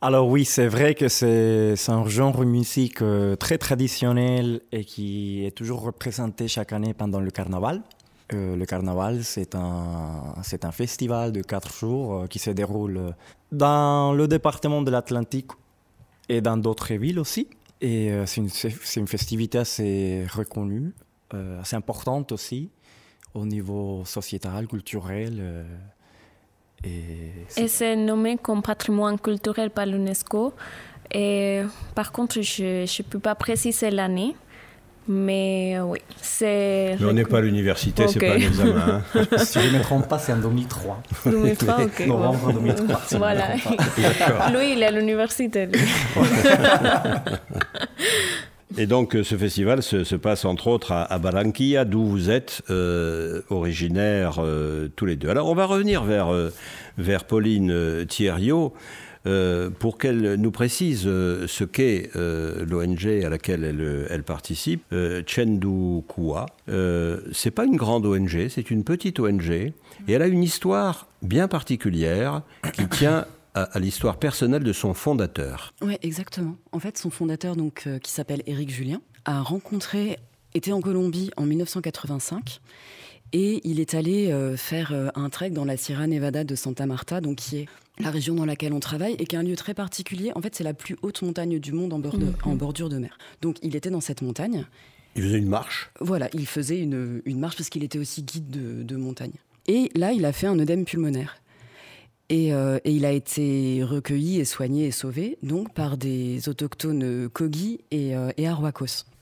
Alors 0.00 0.28
oui, 0.28 0.46
c'est 0.46 0.66
vrai 0.66 0.94
que 0.94 1.08
c'est 1.08 1.74
un 1.88 2.08
genre 2.08 2.38
de 2.38 2.46
musique 2.46 3.02
très 3.38 3.58
traditionnel 3.58 4.62
et 4.72 4.86
qui 4.86 5.44
est 5.44 5.54
toujours 5.54 5.82
représenté 5.82 6.48
chaque 6.48 6.72
année 6.72 6.94
pendant 6.94 7.20
le 7.20 7.30
carnaval. 7.30 7.82
le 8.32 8.64
carnaval, 8.64 9.24
c'est 9.24 9.54
un, 9.54 10.32
un 10.62 10.72
festival 10.72 11.32
de 11.32 11.42
quatre 11.42 11.70
jours 11.70 12.24
qui 12.30 12.38
se 12.38 12.48
déroule 12.48 13.14
dans 13.52 14.14
le 14.14 14.26
département 14.26 14.80
de 14.80 14.90
l'Atlantique 14.90 15.50
et 16.30 16.40
dans 16.40 16.56
d'autres 16.56 16.94
villes 16.94 17.18
aussi. 17.18 17.46
Et 17.80 18.10
euh, 18.10 18.24
c'est 18.26 18.40
une, 18.40 19.06
festivité 19.06 19.58
assez 19.58 20.26
reconnue, 20.32 20.94
euh, 21.34 21.60
assez 21.60 21.76
importante 21.76 22.32
aussi 22.32 22.70
au 23.34 23.44
niveau 23.44 24.04
sociétal, 24.04 24.66
culturel. 24.66 25.36
Euh, 25.38 25.64
et 26.84 27.68
c'est 27.68 27.96
nommé 27.96 28.38
comme 28.38 28.62
patrimoine 28.62 29.18
culturel 29.18 29.70
par 29.70 29.86
l'UNESCO. 29.86 30.54
Et 31.12 31.62
par 31.94 32.12
contre, 32.12 32.40
je 32.40 32.82
ne 32.82 33.02
peux 33.08 33.18
pas 33.18 33.34
préciser 33.34 33.90
l'année. 33.90 34.34
Mais 35.08 35.78
oui, 35.84 36.00
c'est. 36.20 36.96
Mais 36.98 37.06
on 37.06 37.12
n'est 37.12 37.24
pas 37.24 37.38
à 37.38 37.40
l'université, 37.40 38.08
c'est 38.08 38.18
pas 38.18 38.32
un 38.32 38.36
examen. 38.36 39.02
Hein. 39.14 39.22
si 39.38 39.60
je 39.60 39.68
ne 39.68 39.78
me 39.78 39.82
trompe 39.82 40.08
pas, 40.08 40.18
c'est 40.18 40.32
en 40.32 40.38
2003. 40.38 41.02
2003, 41.26 41.74
ok. 41.84 42.06
Novembre 42.06 42.52
2003. 42.52 43.18
voilà. 43.18 43.54
Lui, 44.52 44.72
il 44.72 44.82
est 44.82 44.86
à 44.86 44.90
l'université. 44.90 45.68
Et 48.78 48.86
donc 48.86 49.16
euh, 49.16 49.24
ce 49.24 49.36
festival 49.36 49.82
se, 49.82 50.14
passe 50.16 50.44
entre 50.44 50.66
autres 50.66 50.92
à, 50.92 51.18
Barranquilla, 51.18 51.84
d'où 51.84 52.04
vous 52.04 52.30
êtes 52.30 52.62
euh, 52.68 53.40
originaires 53.48 54.36
euh, 54.40 54.88
tous 54.96 55.06
les 55.06 55.16
deux. 55.16 55.30
Alors 55.30 55.48
on 55.48 55.54
va 55.54 55.64
revenir 55.64 56.04
vers, 56.04 56.28
vers 56.98 57.24
Pauline 57.24 58.04
Thierriot. 58.06 58.74
Euh, 59.26 59.70
pour 59.70 59.98
qu'elle 59.98 60.34
nous 60.34 60.52
précise 60.52 61.02
euh, 61.06 61.48
ce 61.48 61.64
qu'est 61.64 62.10
euh, 62.14 62.64
l'ONG 62.64 63.24
à 63.24 63.28
laquelle 63.28 63.64
elle, 64.08 64.22
participe, 64.22 64.82
Chendu 65.26 66.02
Kua. 66.06 66.46
c'est 67.32 67.50
pas 67.50 67.64
une 67.64 67.76
grande 67.76 68.06
ONG, 68.06 68.48
c'est 68.48 68.70
une 68.70 68.84
petite 68.84 69.18
ONG, 69.18 69.50
et 69.50 69.72
elle 70.08 70.22
a 70.22 70.26
une 70.26 70.42
histoire 70.42 71.08
bien 71.22 71.48
particulière 71.48 72.42
qui 72.72 72.88
tient 72.90 73.26
à, 73.54 73.78
l'histoire 73.78 74.18
personnelle 74.18 74.62
de 74.62 74.72
son 74.72 74.94
fondateur. 74.94 75.72
Oui, 75.82 75.96
exactement. 76.02 76.56
En 76.72 76.78
fait, 76.78 76.98
son 76.98 77.10
fondateur, 77.10 77.56
donc, 77.56 77.88
qui 78.02 78.12
s'appelle 78.12 78.42
Éric 78.46 78.70
Julien, 78.70 79.00
a 79.24 79.40
rencontré, 79.40 80.18
était 80.54 80.72
en 80.72 80.80
Colombie 80.80 81.30
en 81.36 81.46
1985 81.46 82.60
et 83.32 83.60
il 83.64 83.80
est 83.80 83.94
allé 83.94 84.32
faire 84.56 84.94
un 85.14 85.28
trek 85.30 85.50
dans 85.50 85.64
la 85.64 85.76
Sierra 85.76 86.06
Nevada 86.06 86.44
de 86.44 86.54
Santa 86.54 86.86
Marta, 86.86 87.20
donc 87.20 87.36
qui 87.36 87.58
est 87.58 87.66
la 87.98 88.10
région 88.10 88.34
dans 88.34 88.44
laquelle 88.44 88.72
on 88.72 88.80
travaille 88.80 89.14
et 89.18 89.26
qui 89.26 89.36
est 89.36 89.38
un 89.38 89.42
lieu 89.42 89.56
très 89.56 89.74
particulier. 89.74 90.32
En 90.34 90.42
fait, 90.42 90.54
c'est 90.54 90.64
la 90.64 90.74
plus 90.74 90.96
haute 91.02 91.22
montagne 91.22 91.58
du 91.58 91.72
monde 91.72 91.92
en, 91.92 92.02
en, 92.48 92.54
bordure 92.54 92.88
de 92.88 92.98
mer. 92.98 93.18
Donc, 93.42 93.56
il 93.62 93.74
était 93.76 93.90
dans 93.90 94.00
cette 94.00 94.22
montagne. 94.22 94.66
Il 95.14 95.22
faisait 95.22 95.38
une 95.38 95.48
marche 95.48 95.90
Voilà, 96.00 96.28
il 96.34 96.46
faisait 96.46 96.78
une, 96.78 97.22
une 97.24 97.38
marche 97.38 97.56
parce 97.56 97.70
qu'il 97.70 97.84
était 97.84 97.98
aussi 97.98 98.22
guide 98.22 98.50
de, 98.50 98.82
de 98.82 98.96
montagne. 98.96 99.32
Et 99.66 99.90
là, 99.94 100.12
il 100.12 100.24
a 100.24 100.32
fait 100.32 100.46
un 100.46 100.58
œdème 100.58 100.84
pulmonaire. 100.84 101.36
Euh, 102.32 102.80
et, 102.84 102.92
il 102.92 103.04
a 103.04 103.12
été 103.12 103.84
recueilli 103.84 104.40
et 104.40 104.44
soigné 104.44 104.86
et 104.86 104.90
sauvé 104.90 105.38
donc 105.42 105.72
par 105.72 105.96
des 105.96 106.48
autochtones 106.48 107.28
Kogi 107.28 107.80
et, 107.90 108.16
euh, 108.16 108.30
et. 108.36 108.46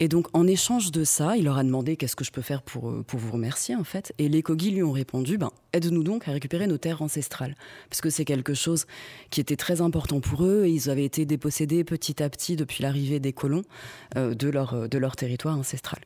Et 0.01 0.09
donc 0.09 0.27
en 0.33 0.47
échange 0.47 0.91
de 0.91 1.05
ça, 1.05 1.37
il 1.37 1.45
leur 1.45 1.59
a 1.59 1.65
demandé 1.65 1.97
qu'est-ce 1.97 2.17
que 2.17 2.25
je 2.25 2.33
peux 2.33 2.43
faire 2.43 2.63
pour, 2.63 2.91
euh, 2.91 3.05
pour 3.07 3.19
vous 3.19 3.33
remercier 3.33 3.77
en 3.77 3.85
fait. 3.85 4.13
Et 4.19 4.29
les 4.29 4.43
Kogi 4.43 4.71
lui 4.71 4.83
ont 4.83 4.93
répondu 4.93 5.37
ben, 5.37 5.51
aide-nous 5.73 6.03
donc 6.03 6.29
à 6.29 6.33
récupérer 6.33 6.67
nos 6.67 6.79
terres 6.79 7.03
ancestrales. 7.03 7.57
Parce 7.91 8.01
que 8.01 8.11
c'est 8.11 8.25
quelque 8.25 8.55
chose 8.55 8.87
qui 9.31 9.41
était 9.41 9.57
très 9.57 9.81
important 9.81 10.21
pour 10.21 10.45
eux 10.45 10.65
et 10.65 10.71
ils 10.71 10.89
avaient 10.89 11.05
été 11.05 11.27
dépossédés 11.27 11.85
petit 11.85 12.23
à 12.23 12.31
petit 12.31 12.57
depuis 12.57 12.83
l'arrivée 12.83 13.21
des 13.21 13.33
colons 13.33 13.65
de, 14.17 14.49
leur, 14.49 14.89
de 14.89 14.99
leur 14.99 15.17
territoire 15.17 15.59
ancestral. 15.59 16.01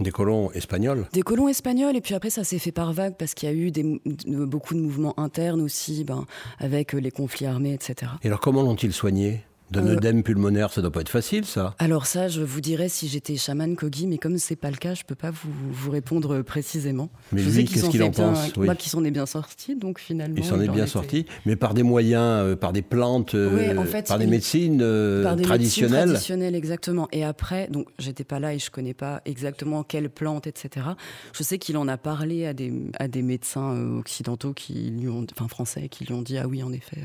Des 0.00 0.10
colons 0.10 0.50
espagnols 0.52 1.06
Des 1.12 1.22
colons 1.22 1.48
espagnols, 1.48 1.96
et 1.96 2.00
puis 2.00 2.14
après 2.14 2.30
ça 2.30 2.44
s'est 2.44 2.58
fait 2.58 2.72
par 2.72 2.92
vagues 2.92 3.14
parce 3.18 3.34
qu'il 3.34 3.48
y 3.48 3.52
a 3.52 3.54
eu 3.54 3.70
des, 3.70 4.00
beaucoup 4.26 4.74
de 4.74 4.80
mouvements 4.80 5.18
internes 5.18 5.60
aussi, 5.60 6.04
ben, 6.04 6.24
avec 6.58 6.92
les 6.92 7.10
conflits 7.10 7.46
armés, 7.46 7.74
etc. 7.74 8.12
Et 8.22 8.28
alors 8.28 8.40
comment 8.40 8.62
l'ont-ils 8.62 8.92
soigné 8.92 9.44
d'un 9.72 9.86
euh, 9.86 9.96
œdème 9.96 10.22
pulmonaire, 10.22 10.72
ça 10.72 10.82
doit 10.82 10.92
pas 10.92 11.00
être 11.00 11.08
facile, 11.08 11.44
ça. 11.44 11.74
Alors 11.78 12.06
ça, 12.06 12.28
je 12.28 12.42
vous 12.42 12.60
dirais 12.60 12.88
si 12.88 13.08
j'étais 13.08 13.36
chaman 13.36 13.74
Kogi, 13.74 14.06
mais 14.06 14.18
comme 14.18 14.38
c'est 14.38 14.56
pas 14.56 14.70
le 14.70 14.76
cas, 14.76 14.94
je 14.94 15.02
peux 15.04 15.14
pas 15.14 15.30
vous, 15.30 15.50
vous 15.70 15.90
répondre 15.90 16.42
précisément. 16.42 17.10
Mais 17.32 17.42
lui, 17.42 17.64
qu'est-ce 17.64 17.88
qu'il 17.88 18.02
en 18.02 18.10
pense? 18.10 18.56
Moi, 18.56 18.74
qui 18.74 18.88
s'en 18.88 19.02
est 19.04 19.10
bien 19.10 19.26
sorti, 19.26 19.74
donc 19.74 19.98
finalement. 19.98 20.36
Il 20.36 20.44
s'en 20.44 20.60
est 20.60 20.68
bien 20.68 20.86
sorti, 20.86 21.26
mais 21.46 21.56
par 21.56 21.74
des 21.74 21.82
moyens, 21.82 22.22
euh, 22.22 22.56
par 22.56 22.72
des 22.72 22.82
plantes, 22.82 23.34
euh, 23.34 23.74
par 24.06 24.18
des 24.18 24.26
médecines 24.26 24.78
par 25.22 25.36
des 25.36 25.42
traditionnelles. 25.42 25.90
Médecines 25.92 26.12
traditionnelles, 26.12 26.54
exactement. 26.54 27.08
Et 27.12 27.24
après, 27.24 27.68
donc 27.68 27.88
j'étais 27.98 28.24
pas 28.24 28.38
là 28.38 28.54
et 28.54 28.58
je 28.58 28.70
connais 28.70 28.94
pas 28.94 29.22
exactement 29.24 29.82
quelles 29.82 30.10
plantes, 30.10 30.46
etc. 30.46 30.86
Je 31.32 31.42
sais 31.42 31.58
qu'il 31.58 31.76
en 31.76 31.88
a 31.88 31.96
parlé 31.96 32.46
à 32.46 32.52
des, 32.52 32.72
à 32.98 33.08
des 33.08 33.22
médecins 33.22 33.74
occidentaux 33.98 34.52
qui 34.52 34.90
lui 34.90 35.08
ont, 35.08 35.26
enfin 35.32 35.48
français, 35.48 35.88
qui 35.88 36.04
lui 36.04 36.12
ont 36.12 36.22
dit 36.22 36.36
ah 36.36 36.46
oui, 36.46 36.62
en 36.62 36.72
effet, 36.72 36.98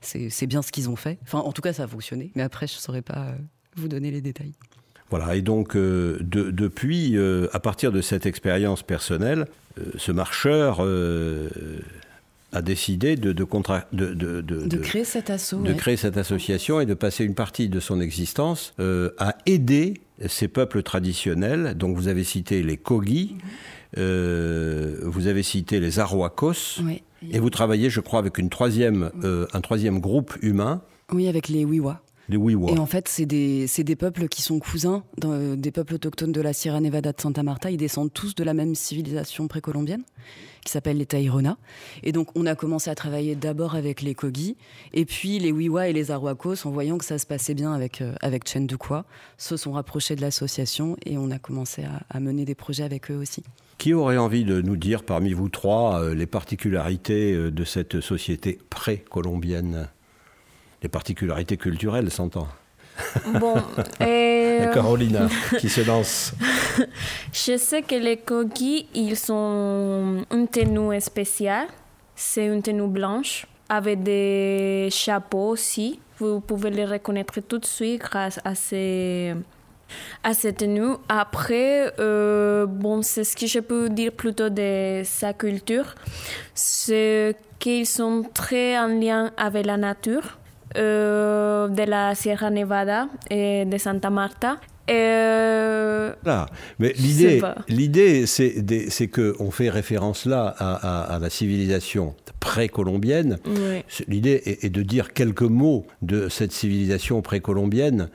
c'est 0.00 0.46
bien 0.46 0.62
ce 0.62 0.72
qu'ils 0.72 0.90
ont 0.90 0.96
fait. 0.96 1.18
Enfin, 1.22 1.38
en 1.38 1.52
tout 1.52 1.62
cas, 1.62 1.72
ça 1.72 1.86
mais 2.34 2.42
après, 2.42 2.66
je 2.66 2.74
ne 2.74 2.80
saurais 2.80 3.02
pas 3.02 3.26
euh, 3.28 3.32
vous 3.76 3.88
donner 3.88 4.10
les 4.10 4.20
détails. 4.20 4.52
Voilà, 5.10 5.36
et 5.36 5.42
donc 5.42 5.76
euh, 5.76 6.18
depuis, 6.22 7.16
euh, 7.16 7.48
à 7.52 7.60
partir 7.60 7.92
de 7.92 8.00
cette 8.00 8.24
expérience 8.24 8.82
personnelle, 8.82 9.46
ce 9.96 10.12
marcheur 10.12 10.80
a 12.52 12.62
décidé 12.62 13.16
de, 13.16 13.32
de, 13.32 13.44
de, 13.92 14.76
créer 14.76 15.04
cette 15.04 15.30
de 15.30 15.72
créer 15.72 15.96
cette 15.96 16.18
association 16.18 16.80
et 16.80 16.84
de 16.84 16.92
passer 16.92 17.24
une 17.24 17.34
partie 17.34 17.70
de 17.70 17.80
son 17.80 17.98
existence 18.00 18.74
à 19.18 19.36
aider 19.46 19.94
ces 20.26 20.48
peuples 20.48 20.82
traditionnels. 20.82 21.74
Donc 21.74 21.96
vous 21.96 22.08
avez 22.08 22.24
cité 22.24 22.62
les 22.62 22.76
Kogi, 22.76 23.36
vous 23.96 25.26
avez 25.26 25.42
cité 25.42 25.80
les 25.80 25.98
Arhuacos, 26.00 26.82
et 27.30 27.38
vous 27.38 27.50
travaillez, 27.50 27.88
je 27.88 28.00
crois, 28.00 28.18
avec 28.18 28.36
une 28.36 28.50
troisième, 28.50 29.10
un 29.24 29.60
troisième 29.62 30.00
groupe 30.00 30.36
humain 30.42 30.82
oui, 31.12 31.28
avec 31.28 31.48
les 31.48 31.64
Wiwa. 31.64 32.02
Les 32.28 32.36
Wiwa. 32.36 32.70
Et 32.70 32.78
en 32.78 32.86
fait, 32.86 33.08
c'est 33.08 33.26
des, 33.26 33.66
des, 33.66 33.96
peuples 33.96 34.28
qui 34.28 34.42
sont 34.42 34.58
cousins 34.58 35.02
euh, 35.24 35.56
des 35.56 35.72
peuples 35.72 35.94
autochtones 35.94 36.32
de 36.32 36.40
la 36.40 36.52
Sierra 36.52 36.80
Nevada 36.80 37.12
de 37.12 37.20
Santa 37.20 37.42
Marta. 37.42 37.70
Ils 37.70 37.76
descendent 37.76 38.12
tous 38.12 38.34
de 38.34 38.44
la 38.44 38.54
même 38.54 38.74
civilisation 38.74 39.48
précolombienne, 39.48 40.02
qui 40.64 40.70
s'appelle 40.70 40.98
les 40.98 41.06
Tairona. 41.06 41.58
Et 42.04 42.12
donc, 42.12 42.28
on 42.36 42.46
a 42.46 42.54
commencé 42.54 42.90
à 42.90 42.94
travailler 42.94 43.34
d'abord 43.34 43.74
avec 43.74 44.02
les 44.02 44.14
Kogi, 44.14 44.56
et 44.92 45.04
puis 45.04 45.40
les 45.40 45.50
Wiwa 45.50 45.88
et 45.88 45.92
les 45.92 46.10
Arhuacos, 46.10 46.64
en 46.64 46.70
voyant 46.70 46.96
que 46.96 47.04
ça 47.04 47.18
se 47.18 47.26
passait 47.26 47.54
bien 47.54 47.72
avec, 47.72 48.00
euh, 48.00 48.14
avec 48.20 48.48
se 48.48 49.56
sont 49.56 49.72
rapprochés 49.72 50.14
de 50.14 50.20
l'association, 50.20 50.96
et 51.04 51.18
on 51.18 51.30
a 51.30 51.38
commencé 51.38 51.82
à, 52.08 52.20
mener 52.20 52.44
des 52.44 52.54
projets 52.54 52.84
avec 52.84 53.10
eux 53.10 53.16
aussi. 53.16 53.42
Qui 53.78 53.94
aurait 53.94 54.16
envie 54.16 54.44
de 54.44 54.62
nous 54.62 54.76
dire 54.76 55.02
parmi 55.02 55.32
vous 55.32 55.48
trois 55.48 56.00
euh, 56.00 56.14
les 56.14 56.26
particularités 56.26 57.50
de 57.50 57.64
cette 57.64 58.00
société 58.00 58.58
précolombienne? 58.70 59.88
Les 60.82 60.88
particularités 60.88 61.56
culturelles, 61.56 62.10
s'entend. 62.10 62.48
Bon, 63.40 63.54
et... 64.00 64.60
Carolina 64.74 65.28
qui 65.58 65.68
se 65.68 65.80
lance. 65.82 66.34
Je 67.32 67.56
sais 67.56 67.82
que 67.82 67.94
les 67.94 68.18
Kogi, 68.18 68.86
ils 68.94 69.32
ont 69.32 70.24
une 70.30 70.48
tenue 70.48 71.00
spéciale. 71.00 71.68
C'est 72.14 72.46
une 72.46 72.62
tenue 72.62 72.88
blanche 72.88 73.46
avec 73.68 74.02
des 74.02 74.88
chapeaux 74.90 75.48
aussi. 75.48 76.00
Vous 76.18 76.40
pouvez 76.40 76.70
les 76.70 76.84
reconnaître 76.84 77.40
tout 77.40 77.58
de 77.58 77.64
suite 77.64 78.02
grâce 78.02 78.38
à 78.44 78.54
ces 78.54 79.34
à 80.22 80.34
cette 80.34 80.58
tenue. 80.58 80.94
Après, 81.08 81.92
euh, 81.98 82.66
bon, 82.66 83.02
c'est 83.02 83.24
ce 83.24 83.36
que 83.36 83.46
je 83.46 83.60
peux 83.60 83.88
dire 83.88 84.12
plutôt 84.12 84.48
de 84.48 85.02
sa 85.04 85.32
culture, 85.32 85.94
c'est 86.54 87.36
qu'ils 87.58 87.86
sont 87.86 88.24
très 88.32 88.78
en 88.78 88.88
lien 88.88 89.32
avec 89.36 89.66
la 89.66 89.76
nature. 89.76 90.38
Euh, 90.76 91.68
de 91.68 91.82
la 91.82 92.14
Sierra 92.14 92.50
Nevada 92.50 93.08
et 93.30 93.64
de 93.64 93.78
Santa 93.78 94.10
Marta. 94.10 94.58
Euh, 94.90 96.12
mais 96.78 96.92
l'idée, 96.98 97.40
l'idée, 97.68 98.26
c'est, 98.26 98.64
c'est 98.90 99.06
que 99.06 99.34
on 99.38 99.50
fait 99.50 99.70
référence 99.70 100.26
là 100.26 100.48
à, 100.58 101.18
la 101.20 101.30
civilisation 101.30 102.14
précolombienne. 102.40 103.38
L'idée 104.08 104.42
est, 104.44 104.70
de 104.70 104.82
dire 104.82 105.12
quelques 105.12 105.42
mots 105.42 105.86
de 106.02 106.28
cette 106.28 106.52
civilisation 106.52 107.22
précolombienne 107.22 108.08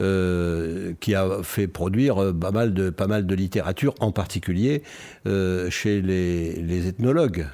euh, 0.00 0.94
qui 1.00 1.14
a 1.14 1.42
fait 1.42 1.68
produire 1.68 2.32
pas 2.34 2.52
mal 2.52 2.72
de, 2.72 2.88
pas 2.90 3.06
mal 3.06 3.26
de 3.26 3.34
littérature, 3.34 3.94
en 4.00 4.12
particulier 4.12 4.82
chez 5.26 6.00
les, 6.00 6.54
les 6.54 6.88
ethnologues. 6.88 7.46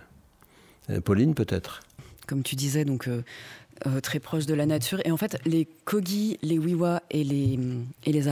Pauline, 1.04 1.34
peut-être? 1.34 1.80
Comme 2.26 2.42
tu 2.44 2.54
disais, 2.54 2.84
donc 2.84 3.08
euh, 3.86 4.00
très 4.00 4.20
proches 4.20 4.46
de 4.46 4.54
la 4.54 4.66
nature. 4.66 5.00
Et 5.04 5.10
en 5.10 5.16
fait, 5.16 5.38
les 5.44 5.66
Kogi, 5.84 6.38
les 6.42 6.58
Wiwa 6.58 7.02
et 7.10 7.24
les, 7.24 7.58
et 8.04 8.12
les 8.12 8.28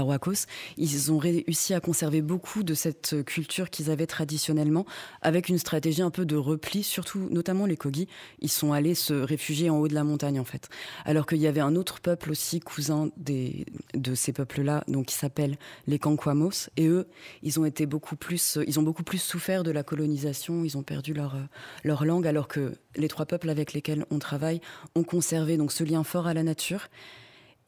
ils 0.76 1.12
ont 1.12 1.18
réussi 1.18 1.74
à 1.74 1.80
conserver 1.80 2.22
beaucoup 2.22 2.62
de 2.62 2.74
cette 2.74 3.24
culture 3.24 3.70
qu'ils 3.70 3.90
avaient 3.90 4.06
traditionnellement, 4.06 4.86
avec 5.22 5.48
une 5.48 5.58
stratégie 5.58 6.02
un 6.02 6.10
peu 6.10 6.24
de 6.24 6.36
repli, 6.36 6.82
surtout 6.82 7.28
notamment 7.30 7.66
les 7.66 7.76
Kogi. 7.76 8.08
Ils 8.40 8.50
sont 8.50 8.72
allés 8.72 8.94
se 8.94 9.14
réfugier 9.14 9.70
en 9.70 9.78
haut 9.78 9.88
de 9.88 9.94
la 9.94 10.04
montagne, 10.04 10.38
en 10.40 10.44
fait. 10.44 10.68
Alors 11.04 11.26
qu'il 11.26 11.38
y 11.38 11.46
avait 11.46 11.60
un 11.60 11.76
autre 11.76 12.00
peuple 12.00 12.30
aussi, 12.30 12.60
cousin 12.60 13.10
des, 13.16 13.66
de 13.94 14.14
ces 14.14 14.32
peuples-là, 14.32 14.84
donc 14.88 15.06
qui 15.06 15.14
s'appelle 15.14 15.56
les 15.86 15.98
Kankwamos. 15.98 16.68
Et 16.76 16.86
eux, 16.86 17.06
ils 17.42 17.58
ont 17.58 17.64
été 17.64 17.86
beaucoup 17.86 18.16
plus, 18.16 18.58
ils 18.66 18.78
ont 18.78 18.82
beaucoup 18.82 19.04
plus 19.04 19.18
souffert 19.18 19.62
de 19.62 19.70
la 19.70 19.82
colonisation, 19.82 20.64
ils 20.64 20.76
ont 20.76 20.82
perdu 20.82 21.14
leur, 21.14 21.36
leur 21.84 22.04
langue, 22.04 22.26
alors 22.26 22.48
que 22.48 22.72
les 22.98 23.08
trois 23.08 23.26
peuples 23.26 23.48
avec 23.48 23.72
lesquels 23.72 24.04
on 24.10 24.18
travaille 24.18 24.60
ont 24.94 25.04
conservé 25.04 25.56
donc 25.56 25.72
ce 25.72 25.84
lien 25.84 26.04
fort 26.04 26.26
à 26.26 26.34
la 26.34 26.42
nature 26.42 26.88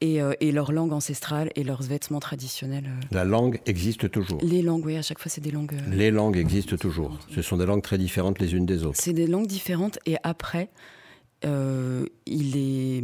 et, 0.01 0.21
euh, 0.21 0.33
et 0.41 0.53
leur 0.53 0.73
langue 0.73 0.93
ancestrale 0.93 1.51
et 1.57 1.65
leurs 1.65 1.83
vêtements 1.83 2.21
traditionnels. 2.21 2.87
Euh. 2.87 3.07
La 3.11 3.25
langue 3.25 3.61
existe 3.67 4.11
toujours. 4.11 4.41
Les 4.43 4.63
langues, 4.63 4.87
oui, 4.87 4.97
à 4.97 5.03
chaque 5.03 5.19
fois 5.19 5.31
c'est 5.31 5.41
des 5.41 5.51
langues. 5.51 5.75
Euh, 5.75 5.95
les 5.95 6.11
langues 6.11 6.37
existent 6.37 6.77
toujours. 6.77 7.19
Ce 7.35 7.43
sont 7.43 7.57
des 7.57 7.67
langues 7.67 7.83
très 7.83 7.99
différentes 7.99 8.39
les 8.39 8.55
unes 8.55 8.67
des 8.67 8.85
autres. 8.85 8.99
C'est 9.01 9.13
des 9.13 9.27
langues 9.27 9.47
différentes 9.47 9.99
et 10.07 10.17
après. 10.23 10.69
il, 11.43 12.57
est, 12.57 13.03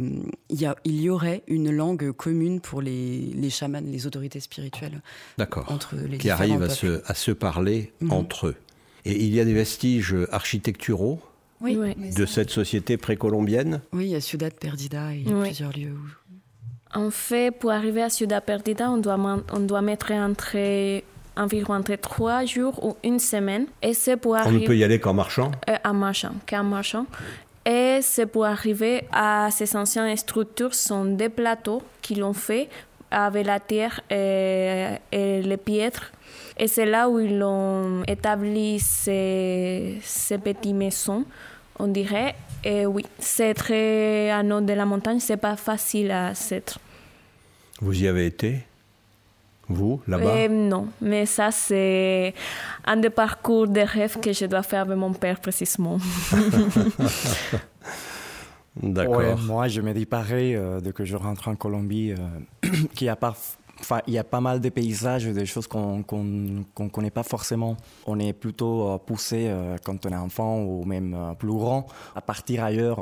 il, 0.49 0.61
y 0.61 0.65
a, 0.65 0.75
il 0.85 1.01
y 1.01 1.09
aurait 1.09 1.43
une 1.47 1.71
langue 1.71 2.11
commune 2.11 2.61
pour 2.61 2.81
les, 2.81 3.19
les 3.33 3.49
chamans, 3.49 3.81
les 3.83 4.05
autorités 4.05 4.39
spirituelles. 4.39 5.01
D'accord. 5.37 5.71
Entre 5.71 5.95
les 5.95 6.17
qui 6.17 6.29
arrivent 6.29 6.61
à 6.63 6.69
se, 6.69 7.01
à 7.05 7.13
se 7.13 7.31
parler 7.31 7.93
mhm. 8.01 8.11
entre 8.11 8.47
eux. 8.47 8.55
Et 9.05 9.23
il 9.23 9.33
y 9.33 9.39
a 9.39 9.45
des 9.45 9.53
vestiges 9.53 10.15
architecturaux 10.31 11.21
oui, 11.61 11.77
de 12.15 12.25
cette 12.25 12.49
société 12.49 12.97
précolombienne 12.97 13.81
Oui, 13.93 14.05
il 14.05 14.11
y 14.11 14.15
a 14.15 14.21
Ciudad 14.21 14.53
Perdida, 14.53 15.13
il 15.13 15.29
y 15.29 15.33
a 15.33 15.41
plusieurs 15.41 15.71
lieux. 15.71 15.95
En 16.93 17.09
fait, 17.11 17.51
pour 17.51 17.71
arriver 17.71 18.01
à 18.01 18.09
Ciudad 18.09 18.43
Perdida, 18.43 18.89
on 18.89 18.97
doit, 18.97 19.17
on 19.51 19.59
doit 19.59 19.81
mettre 19.81 20.11
entre, 20.11 20.55
environ 21.35 21.73
entre 21.73 21.95
trois 21.95 22.45
jours 22.45 22.83
ou 22.83 22.95
une 23.03 23.19
semaine. 23.19 23.67
Et 23.81 23.93
c'est 23.93 24.17
pour 24.17 24.37
On 24.45 24.51
ne 24.51 24.65
peut 24.65 24.77
y 24.77 24.83
aller 24.83 24.99
qu'en 24.99 25.13
marchant 25.13 25.51
euh, 25.69 25.75
En 25.83 25.93
marchant, 25.93 26.33
qu'en 26.47 26.63
marchant. 26.63 27.05
Et 27.65 27.99
c'est 28.01 28.27
pour 28.27 28.45
arriver 28.45 29.03
à 29.11 29.49
ces 29.51 29.75
anciennes 29.75 30.15
structures, 30.15 30.73
sont 30.73 31.05
des 31.05 31.27
plateaux 31.27 31.81
qui 32.01 32.15
l'ont 32.15 32.33
fait 32.33 32.69
avec 33.11 33.45
la 33.45 33.59
terre 33.59 33.99
et, 34.09 34.85
et 35.11 35.41
les 35.41 35.57
pierres. 35.57 36.11
Et 36.57 36.67
c'est 36.67 36.85
là 36.85 37.07
où 37.07 37.19
ils 37.19 37.41
ont 37.43 38.03
établi 38.07 38.79
ces, 38.79 39.97
ces 40.01 40.37
petites 40.37 40.73
maisons, 40.73 41.23
on 41.77 41.87
dirait. 41.87 42.35
Et 42.63 42.85
oui, 42.85 43.05
c'est 43.19 43.53
très 43.53 44.29
à 44.31 44.41
nord 44.43 44.61
de 44.61 44.73
la 44.73 44.85
montagne, 44.85 45.19
c'est 45.19 45.37
pas 45.37 45.55
facile 45.55 46.11
à 46.11 46.31
être. 46.51 46.79
Vous 47.79 48.03
y 48.03 48.07
avez 48.07 48.25
été? 48.25 48.63
Vous, 49.69 50.01
là-bas? 50.07 50.23
Euh, 50.23 50.47
Non, 50.47 50.87
mais 51.01 51.25
ça, 51.25 51.51
c'est 51.51 52.33
un 52.85 52.97
des 52.97 53.09
parcours 53.09 53.67
de 53.67 53.81
rêve 53.81 54.19
que 54.19 54.31
je 54.31 54.45
dois 54.45 54.63
faire 54.63 54.81
avec 54.81 54.97
mon 54.97 55.13
père, 55.13 55.39
précisément. 55.39 55.97
D'accord. 58.81 59.17
Ouais, 59.17 59.35
moi, 59.45 59.67
je 59.67 59.81
me 59.81 59.93
dis 59.93 60.05
pareil 60.05 60.55
euh, 60.55 60.79
dès 60.79 60.93
que 60.93 61.03
je 61.03 61.15
rentre 61.15 61.47
en 61.47 61.55
Colombie, 61.55 62.13
euh, 62.13 62.69
qu'il 62.95 63.07
y 63.07 63.09
a 63.09 63.15
pas, 63.15 63.35
il 64.07 64.13
y 64.13 64.17
a 64.17 64.23
pas 64.23 64.41
mal 64.41 64.59
de 64.59 64.69
paysages, 64.69 65.25
des 65.25 65.45
choses 65.45 65.67
qu'on 65.67 66.03
qu'on 66.03 66.65
qu'on 66.73 66.89
connaît 66.89 67.11
pas 67.11 67.23
forcément. 67.23 67.77
On 68.05 68.19
est 68.19 68.33
plutôt 68.33 68.89
euh, 68.89 68.97
poussé 68.97 69.47
euh, 69.47 69.77
quand 69.83 70.05
on 70.05 70.09
est 70.09 70.15
enfant 70.15 70.61
ou 70.61 70.83
même 70.85 71.13
euh, 71.13 71.33
plus 71.33 71.49
grand 71.53 71.87
à 72.15 72.21
partir 72.21 72.63
ailleurs 72.63 72.99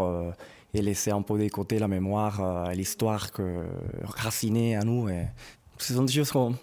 et 0.76 0.82
laisser 0.82 1.12
un 1.12 1.22
peu 1.22 1.38
de 1.40 1.48
côté 1.50 1.80
la 1.80 1.88
mémoire, 1.88 2.42
euh, 2.42 2.72
l'histoire 2.72 3.30
racinée 4.04 4.76
à 4.76 4.84
nous. 4.84 5.10
Et 5.10 5.28
ce 5.78 5.94
sont 5.94 6.04
des 6.04 6.14
choses 6.14 6.32
qu'on 6.32 6.56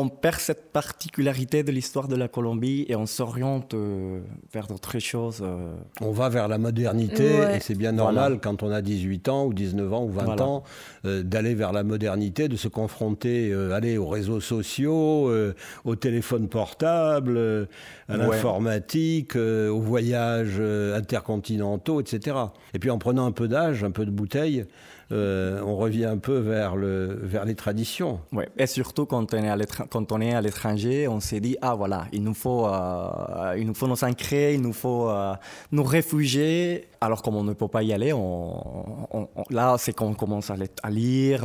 on 0.00 0.08
perd 0.08 0.38
cette 0.40 0.72
particularité 0.72 1.62
de 1.62 1.70
l'histoire 1.72 2.08
de 2.08 2.16
la 2.16 2.26
Colombie 2.28 2.86
et 2.88 2.96
on 2.96 3.06
s'oriente 3.06 3.74
euh, 3.74 4.20
vers 4.52 4.66
d'autres 4.66 4.98
choses. 4.98 5.40
euh, 5.42 5.74
On 6.00 6.10
va 6.12 6.28
vers 6.28 6.48
la 6.48 6.58
modernité 6.58 7.24
Ouais. 7.40 7.56
et 7.56 7.60
c'est 7.60 7.74
bien 7.74 7.92
normal 7.92 8.32
Voilà. 8.32 8.36
quand 8.42 8.62
on 8.62 8.70
a 8.70 8.80
18 8.82 9.28
ans 9.28 9.44
ou 9.46 9.52
19 9.52 9.92
ans 9.92 10.04
ou 10.04 10.10
20 10.10 10.24
Voilà. 10.24 10.44
ans 10.46 10.62
euh, 11.04 11.22
d'aller 11.22 11.54
vers 11.54 11.72
la 11.72 11.82
modernité, 11.84 12.48
de 12.48 12.56
se 12.56 12.68
confronter 12.68 13.50
euh, 13.52 13.72
allez, 13.74 13.98
aux 13.98 14.08
réseaux 14.08 14.40
sociaux, 14.40 15.28
euh, 15.28 15.54
au 15.84 15.96
téléphone 15.96 16.48
portable, 16.48 17.36
euh, 17.36 17.66
à 18.08 18.16
Ouais. 18.16 18.26
l'informatique, 18.26 19.36
euh, 19.36 19.68
aux 19.70 19.80
voyages 19.80 20.56
euh, 20.58 20.96
intercontinentaux, 20.96 22.00
etc. 22.00 22.36
Et 22.74 22.78
puis 22.78 22.90
en 22.90 22.98
prenant 22.98 23.26
un 23.26 23.32
peu 23.32 23.48
d'âge, 23.48 23.84
un 23.84 23.90
peu 23.90 24.04
de 24.06 24.10
bouteille, 24.10 24.64
euh, 25.12 25.60
on 25.62 25.76
revient 25.76 26.04
un 26.04 26.18
peu 26.18 26.38
vers, 26.38 26.76
le, 26.76 27.18
vers 27.22 27.44
les 27.44 27.56
traditions. 27.56 28.20
Et 28.56 28.66
surtout 28.66 29.06
quand 29.06 29.34
on 29.34 30.20
est 30.20 30.32
à 30.32 30.40
l'étranger, 30.40 31.08
on 31.08 31.18
s'est 31.18 31.40
dit 31.40 31.56
ah 31.62 31.74
voilà, 31.74 32.06
il 32.12 32.22
nous 32.22 32.34
faut 32.34 32.66
euh, 32.66 33.56
il 33.58 33.66
nous 33.66 33.74
faut 33.74 33.88
nous 33.88 34.04
ancrer, 34.04 34.54
il 34.54 34.60
nous 34.60 34.72
faut 34.72 35.08
euh, 35.08 35.34
nous 35.72 35.82
réfugier. 35.82 36.86
Alors 37.00 37.22
comme 37.22 37.34
on 37.34 37.42
ne 37.42 37.54
peut 37.54 37.66
pas 37.66 37.82
y 37.82 37.92
aller, 37.92 38.12
on, 38.12 39.28
là 39.50 39.76
c'est 39.78 39.94
qu'on 39.94 40.14
commence 40.14 40.50
à, 40.50 40.90
lire, 40.90 41.44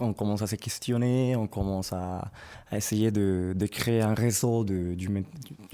on 0.00 0.12
commence 0.12 0.42
à 0.42 0.46
se 0.46 0.56
questionner, 0.56 1.36
on 1.36 1.46
commence 1.46 1.92
à, 1.92 2.30
à 2.72 2.78
essayer 2.78 3.10
de, 3.12 3.52
de 3.54 3.66
créer 3.66 4.00
un 4.00 4.14
réseau 4.14 4.64
de- 4.64 4.94
du, 4.94 5.08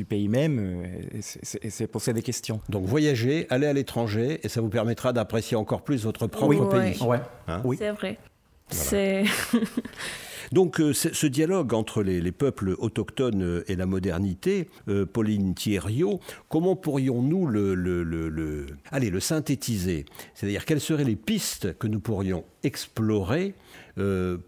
pays 0.05 0.29
même 0.29 0.59
euh, 0.59 1.19
et 1.63 1.71
c'est 1.71 1.87
poser 1.87 2.13
des 2.13 2.23
questions. 2.23 2.61
Donc 2.69 2.85
voyager, 2.87 3.47
aller 3.51 3.67
à 3.67 3.73
l'étranger, 3.73 4.41
et 4.43 4.49
ça 4.49 4.61
vous 4.61 4.69
permettra 4.69 5.13
d'apprécier 5.13 5.57
encore 5.57 5.83
plus 5.83 6.05
votre 6.05 6.27
propre 6.27 6.49
Oui. 6.75 6.93
pays. 6.93 7.03
Ouais. 7.07 7.21
Hein 7.47 7.63
oui. 7.65 7.77
C'est 7.79 7.91
vrai. 7.93 8.19
C'est 8.71 9.25
Donc 10.53 10.81
euh, 10.81 10.93
ce 10.95 11.27
dialogue 11.27 11.75
entre 11.75 12.03
les, 12.03 12.21
les 12.23 12.33
peuples 12.33 12.75
autochtones 12.79 13.43
euh, 13.43 13.65
et 13.69 13.77
la 13.77 13.85
modernité, 13.87 14.69
euh, 14.89 15.05
Pauline 15.05 15.55
Thierriot, 15.55 16.21
comment 16.49 16.75
pourrions-nous 16.75 17.47
le, 17.47 17.75
le- 17.75 18.03
le- 18.03 18.29
le- 18.31 18.67
allez, 18.91 19.11
le 19.11 19.21
synthétiser? 19.21 20.07
C'est-à-dire 20.35 20.65
quelles 20.65 20.81
seraient 20.81 21.05
les 21.05 21.17
pistes 21.17 21.77
que 21.79 21.87
nous 21.87 22.01
pourrions 22.01 22.45
explorer 22.63 23.53
euh, 23.53 23.88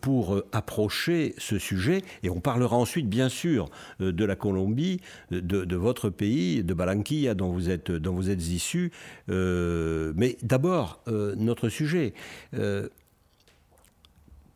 pour 0.00 0.34
euh, 0.34 0.46
approcher 0.52 1.34
ce 1.38 1.58
sujet 1.58 2.02
Et 2.22 2.30
on 2.30 2.40
parlera 2.40 2.76
ensuite, 2.76 3.08
bien 3.08 3.28
sûr, 3.28 3.68
euh, 4.00 4.12
de 4.12 4.24
la 4.24 4.36
Colombie, 4.36 5.00
de, 5.30 5.76
votre 5.76 6.10
pays, 6.10 6.62
de 6.62 6.74
Barranquilla, 6.74 7.34
dont 7.34 7.50
vous 7.50 7.70
êtes, 7.70 7.90
dont 7.90 8.14
vous 8.14 8.30
êtes 8.30 8.46
issu. 8.48 8.92
Euh, 9.28 10.12
mais 10.16 10.36
d'abord, 10.42 11.02
euh, 11.08 11.34
notre 11.36 11.68
sujet. 11.68 12.14
Euh, 12.54 12.88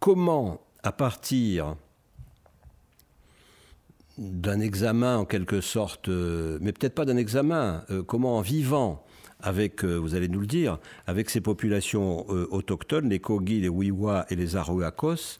comment, 0.00 0.60
à 0.82 0.92
partir 0.92 1.76
d'un 4.18 4.60
examen 4.60 5.18
en 5.18 5.24
quelque 5.24 5.60
sorte, 5.60 6.08
euh, 6.08 6.58
mais 6.60 6.72
peut-être 6.72 6.94
pas 6.94 7.04
d'un 7.04 7.16
examen, 7.16 7.84
euh, 7.90 8.02
comment 8.02 8.38
en 8.38 8.40
vivant 8.40 9.04
avec, 9.44 9.84
euh, 9.84 9.96
vous 9.96 10.14
allez 10.14 10.28
nous 10.28 10.40
le 10.40 10.46
dire, 10.46 10.78
avec 11.06 11.28
ces 11.30 11.40
populations 11.40 12.24
euh, 12.30 12.48
autochtones, 12.50 13.08
les 13.10 13.20
Kogi, 13.20 13.60
les 13.60 13.68
Wiwa 13.68 14.24
et 14.30 14.36
les 14.36 14.56
Aruacos, 14.56 15.38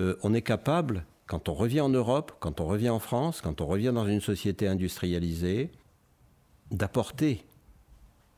euh, 0.00 0.16
on 0.22 0.34
est 0.34 0.42
capable, 0.42 1.04
quand 1.26 1.48
on 1.48 1.54
revient 1.54 1.80
en 1.80 1.88
Europe, 1.88 2.32
quand 2.40 2.60
on 2.60 2.66
revient 2.66 2.90
en 2.90 2.98
France, 2.98 3.40
quand 3.40 3.60
on 3.60 3.66
revient 3.66 3.92
dans 3.94 4.06
une 4.06 4.20
société 4.20 4.66
industrialisée, 4.66 5.70
d'apporter 6.70 7.44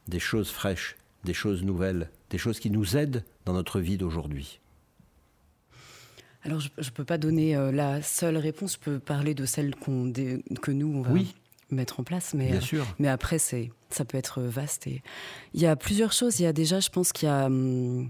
des 0.06 0.18
choses 0.20 0.50
fraîches, 0.50 0.96
des 1.24 1.34
choses 1.34 1.64
nouvelles, 1.64 2.10
des 2.30 2.38
choses 2.38 2.60
qui 2.60 2.70
nous 2.70 2.96
aident 2.96 3.24
dans 3.46 3.54
notre 3.54 3.80
vie 3.80 3.96
d'aujourd'hui. 3.96 4.60
Alors, 6.42 6.60
je 6.60 6.68
ne 6.78 6.90
peux 6.94 7.04
pas 7.04 7.18
donner 7.18 7.56
euh, 7.56 7.72
la 7.72 8.02
seule 8.02 8.36
réponse. 8.36 8.74
Je 8.74 8.78
peux 8.78 8.98
parler 9.00 9.34
de 9.34 9.46
celle 9.46 9.74
dé- 10.12 10.44
que 10.62 10.70
nous, 10.70 10.86
on 10.98 11.02
va 11.02 11.10
Oui. 11.10 11.34
Mettre 11.70 12.00
en 12.00 12.04
place. 12.04 12.34
Mais, 12.34 12.46
Bien 12.48 12.56
euh, 12.56 12.60
sûr. 12.60 12.86
mais 12.98 13.08
après, 13.08 13.38
c'est, 13.38 13.70
ça 13.90 14.04
peut 14.04 14.18
être 14.18 14.40
vaste. 14.42 14.86
Et 14.86 15.02
il 15.54 15.60
y 15.60 15.66
a 15.66 15.76
plusieurs 15.76 16.12
choses. 16.12 16.40
Il 16.40 16.44
y 16.44 16.46
a 16.46 16.52
déjà, 16.52 16.80
je 16.80 16.90
pense 16.90 17.12
qu'il 17.12 17.28
y 17.28 17.30
a 17.32 17.46
hum, 17.46 18.08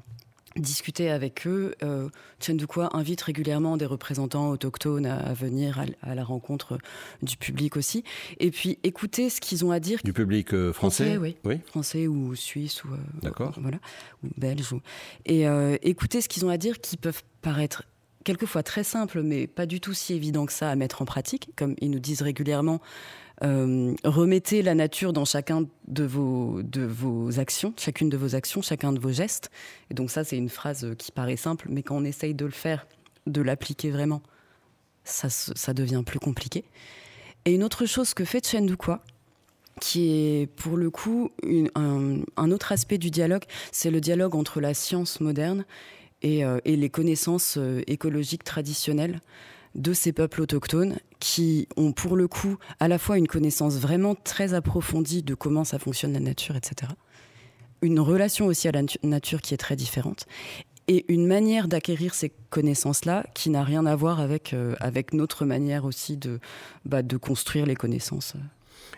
discuté 0.56 1.10
avec 1.10 1.46
eux. 1.46 1.74
Euh, 1.82 2.08
Tchendukwa 2.40 2.88
invite 2.96 3.20
régulièrement 3.22 3.76
des 3.76 3.84
représentants 3.86 4.48
autochtones 4.50 5.04
à, 5.06 5.16
à 5.18 5.32
venir 5.34 5.78
à, 5.78 5.84
à 6.10 6.14
la 6.14 6.24
rencontre 6.24 6.78
du 7.22 7.36
public 7.36 7.76
aussi. 7.76 8.04
Et 8.40 8.50
puis, 8.50 8.78
écouter 8.82 9.28
ce 9.30 9.40
qu'ils 9.40 9.64
ont 9.64 9.70
à 9.70 9.80
dire 9.80 10.00
Du 10.04 10.12
public 10.14 10.54
euh, 10.54 10.72
français, 10.72 11.04
Français, 11.04 11.18
oui. 11.18 11.36
oui. 11.44 11.60
français 11.66 12.06
ou 12.06 12.34
suisse 12.34 12.84
ou 12.84 12.88
euh, 12.88 12.96
D'accord. 13.22 13.52
voilà 13.60 13.78
ou 14.24 14.28
belge 14.38 14.72
ou- 14.72 14.80
et 15.26 15.46
euh, 15.46 15.76
écouter 15.82 16.20
ce 16.22 16.28
qu'ils 16.28 16.44
ont 16.46 16.50
à 16.50 16.56
dire 16.58 16.80
qui 16.80 16.96
peuvent 16.96 17.22
paraître 17.42 17.82
quelquefois 18.24 18.62
très 18.64 18.82
simples 18.82 19.22
mais 19.22 19.46
pas 19.46 19.66
du 19.66 19.78
tout 19.80 19.92
si 19.94 20.12
évident 20.14 20.46
que 20.46 20.52
ça 20.52 20.68
à 20.70 20.74
mettre 20.74 21.00
en 21.00 21.04
pratique 21.04 21.50
comme 21.54 21.76
ils 21.80 21.90
nous 21.90 22.00
disent 22.00 22.22
régulièrement 22.22 22.80
euh, 23.44 23.94
remettez 24.04 24.62
la 24.62 24.74
nature 24.74 25.12
dans 25.12 25.24
chacun 25.24 25.66
de 25.88 26.04
vos, 26.04 26.62
de 26.62 26.82
vos 26.82 27.38
actions, 27.38 27.74
chacune 27.76 28.08
de 28.08 28.16
vos 28.16 28.34
actions, 28.34 28.62
chacun 28.62 28.92
de 28.92 28.98
vos 28.98 29.12
gestes. 29.12 29.50
Et 29.90 29.94
donc 29.94 30.10
ça, 30.10 30.24
c'est 30.24 30.38
une 30.38 30.48
phrase 30.48 30.94
qui 30.98 31.12
paraît 31.12 31.36
simple, 31.36 31.66
mais 31.68 31.82
quand 31.82 31.96
on 31.96 32.04
essaye 32.04 32.34
de 32.34 32.44
le 32.44 32.52
faire, 32.52 32.86
de 33.26 33.42
l'appliquer 33.42 33.90
vraiment, 33.90 34.22
ça, 35.04 35.28
ça 35.28 35.74
devient 35.74 36.02
plus 36.04 36.18
compliqué. 36.18 36.64
Et 37.44 37.54
une 37.54 37.62
autre 37.62 37.86
chose 37.86 38.14
que 38.14 38.24
fait 38.24 38.44
Chen 38.44 38.66
Dukwa, 38.66 39.02
qui 39.80 40.10
est 40.10 40.46
pour 40.56 40.76
le 40.76 40.90
coup 40.90 41.30
un, 41.74 42.50
autre 42.50 42.72
aspect 42.72 42.98
du 42.98 43.10
dialogue, 43.10 43.44
c'est 43.72 43.90
le 43.90 44.00
dialogue 44.00 44.34
entre 44.34 44.60
la 44.60 44.72
science 44.72 45.20
moderne 45.20 45.64
et, 46.22 46.44
euh, 46.44 46.58
et 46.64 46.76
les 46.76 46.88
connaissances 46.88 47.56
euh, 47.58 47.82
écologiques 47.86 48.44
traditionnelles 48.44 49.20
de 49.76 49.92
ces 49.92 50.12
peuples 50.12 50.42
autochtones 50.42 50.96
qui 51.20 51.68
ont 51.76 51.92
pour 51.92 52.16
le 52.16 52.26
coup 52.28 52.56
à 52.80 52.88
la 52.88 52.98
fois 52.98 53.18
une 53.18 53.28
connaissance 53.28 53.74
vraiment 53.76 54.14
très 54.14 54.54
approfondie 54.54 55.22
de 55.22 55.34
comment 55.34 55.64
ça 55.64 55.78
fonctionne 55.78 56.12
la 56.12 56.20
nature, 56.20 56.56
etc. 56.56 56.92
Une 57.82 58.00
relation 58.00 58.46
aussi 58.46 58.68
à 58.68 58.72
la 58.72 58.82
natu- 58.82 58.98
nature 59.06 59.40
qui 59.42 59.54
est 59.54 59.58
très 59.58 59.76
différente 59.76 60.26
et 60.88 61.04
une 61.12 61.26
manière 61.26 61.68
d'acquérir 61.68 62.14
ces 62.14 62.32
connaissances-là 62.50 63.24
qui 63.34 63.50
n'a 63.50 63.64
rien 63.64 63.86
à 63.86 63.94
voir 63.96 64.20
avec, 64.20 64.52
euh, 64.54 64.74
avec 64.80 65.12
notre 65.12 65.44
manière 65.44 65.84
aussi 65.84 66.16
de, 66.16 66.38
bah, 66.84 67.02
de 67.02 67.16
construire 67.16 67.66
les 67.66 67.74
connaissances. 67.74 68.34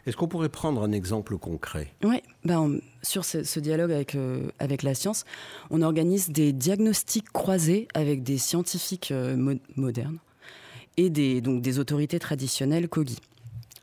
Est-ce 0.07 0.17
qu'on 0.17 0.29
pourrait 0.29 0.49
prendre 0.49 0.83
un 0.83 0.93
exemple 0.93 1.37
concret? 1.39 1.93
Oui, 2.05 2.23
ben, 2.45 2.79
sur 3.03 3.25
ce, 3.25 3.43
ce 3.43 3.59
dialogue 3.59 3.91
avec, 3.91 4.15
euh, 4.15 4.49
avec 4.59 4.83
la 4.83 4.95
science, 4.95 5.25
on 5.71 5.83
organise 5.83 6.29
des 6.31 6.53
diagnostics 6.53 7.31
croisés 7.33 7.89
avec 7.95 8.23
des 8.23 8.39
scientifiques 8.39 9.11
euh, 9.11 9.37
mo- 9.37 9.59
modernes 9.77 10.19
et 10.99 11.09
des, 11.09 11.41
donc 11.41 11.63
des 11.63 11.79
autorités 11.79 12.19
traditionnelles 12.19 12.89
Kogi. 12.89 13.17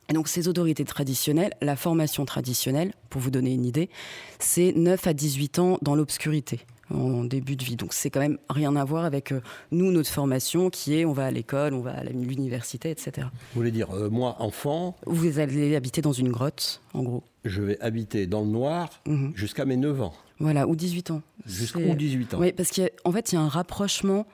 Et 0.09 0.13
donc 0.13 0.27
ces 0.27 0.47
autorités 0.47 0.85
traditionnelles, 0.85 1.53
la 1.61 1.75
formation 1.75 2.25
traditionnelle, 2.25 2.93
pour 3.09 3.21
vous 3.21 3.31
donner 3.31 3.53
une 3.53 3.65
idée, 3.65 3.89
c'est 4.37 4.71
9 4.75 5.07
à 5.07 5.13
18 5.13 5.57
ans 5.57 5.77
dans 5.81 5.95
l'obscurité 5.95 6.59
en 6.91 7.23
début 7.23 7.55
de 7.55 7.63
vie. 7.63 7.75
Donc 7.77 7.93
c'est 7.93 8.11
quand 8.11 8.19
même 8.19 8.37
rien 8.47 8.75
à 8.75 8.83
voir 8.85 9.05
avec 9.05 9.31
euh, 9.31 9.41
nous, 9.71 9.91
notre 9.91 10.11
formation 10.11 10.69
qui 10.69 10.93
est 10.99 11.05
on 11.05 11.13
va 11.13 11.25
à 11.25 11.31
l'école, 11.31 11.73
on 11.73 11.79
va 11.81 11.93
à 11.97 12.03
l'université, 12.03 12.91
etc. 12.91 13.25
Vous 13.53 13.59
voulez 13.61 13.71
dire, 13.71 13.89
euh, 13.95 14.11
moi, 14.11 14.35
enfant, 14.37 14.95
Vous 15.07 15.39
allez 15.39 15.75
habiter 15.75 16.01
dans 16.03 16.11
une 16.13 16.29
grotte, 16.29 16.81
en 16.93 17.01
gros. 17.01 17.23
je 17.43 17.63
vais 17.63 17.79
habiter 17.81 18.27
dans 18.27 18.41
le 18.41 18.47
noir 18.49 19.01
Mhm. 19.07 19.31
jusqu'à 19.35 19.65
mes 19.65 19.77
9 19.77 19.99
ans, 20.03 20.13
Voilà, 20.39 20.67
ou 20.67 20.75
18 20.75 21.09
ans. 21.09 21.23
jusqu'aux 21.47 21.79
C'est- 21.79 21.95
18 21.95 22.35
ans? 22.35 22.39
Oui, 22.39 22.51
parce 22.53 22.69
qu'en 22.69 23.11
fait, 23.11 23.31
il 23.31 23.35
y 23.35 23.37
a 23.39 23.41
un 23.41 23.49
rapprochement 23.49 24.27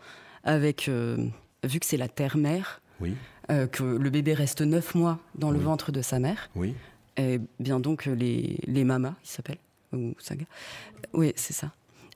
avec, 0.43 0.89
euh, 0.89 1.15
vu 1.63 1.79
que 1.79 1.85
c'est 1.85 1.97
la 1.97 2.07
terre-mère, 2.07 2.81
Oui, 2.99 3.15
euh, 3.49 3.67
que 3.67 3.83
le 3.83 4.09
bébé 4.09 4.33
reste 4.33 4.61
neuf 4.61 4.95
mois 4.95 5.19
dans 5.35 5.51
le 5.51 5.57
Oui. 5.59 5.63
ventre 5.65 5.91
de 5.91 6.01
sa 6.01 6.19
mère, 6.19 6.49
oui. 6.55 6.73
et 7.17 7.39
bien 7.59 7.79
donc 7.79 8.07
euh, 8.07 8.13
les, 8.15 8.59
les 8.65 8.83
mamas, 8.83 9.15
ils 9.23 9.29
s'appellent, 9.29 9.57
ou 9.93 10.13
saga. 10.19 10.45
Oui, 11.13 11.33
c'est 11.35 11.53
ça. 11.53 11.71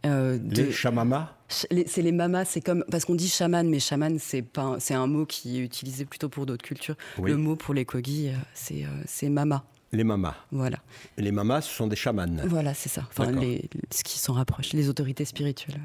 Euh, 0.05 0.37
Les 0.51 0.71
chamamas 0.71 1.35
C'est 1.47 2.01
les 2.03 2.11
mamas, 2.11 2.45
c'est 2.45 2.61
comme 2.61 2.83
parce 2.91 3.05
qu'on 3.05 3.15
dit 3.15 3.27
chaman, 3.27 3.67
mais 3.67 3.79
chaman 3.79 4.19
c'est 4.19 4.45
un- 4.91 5.07
mot 5.07 5.25
qui 5.25 5.57
est 5.57 5.63
utilisé 5.63 6.05
plutôt 6.05 6.29
pour 6.29 6.45
d'autres 6.45 6.63
cultures. 6.63 6.95
Oui. 7.17 7.31
Le 7.31 7.37
mot 7.37 7.55
pour 7.55 7.73
les 7.73 7.85
Kogi, 7.85 8.29
euh, 8.29 8.85
c'est 9.05 9.29
mama. 9.29 9.63
Les 9.91 10.03
mamas. 10.03 10.35
Voilà. 10.51 10.77
Et 11.17 11.21
les 11.23 11.31
mamas, 11.31 11.61
ce 11.61 11.73
sont 11.73 11.87
des 11.87 11.95
chamanes. 11.95 12.43
Voilà, 12.47 12.73
c'est 12.75 12.89
ça. 12.89 13.03
Enfin, 13.09 13.27
D'accord. 13.27 13.41
les, 13.41 13.67
ce 13.91 14.03
qui 14.03 14.19
s'en 14.19 14.33
rapproche, 14.33 14.73
les 14.73 14.89
autorités 14.89 15.25
spirituelles. 15.25 15.79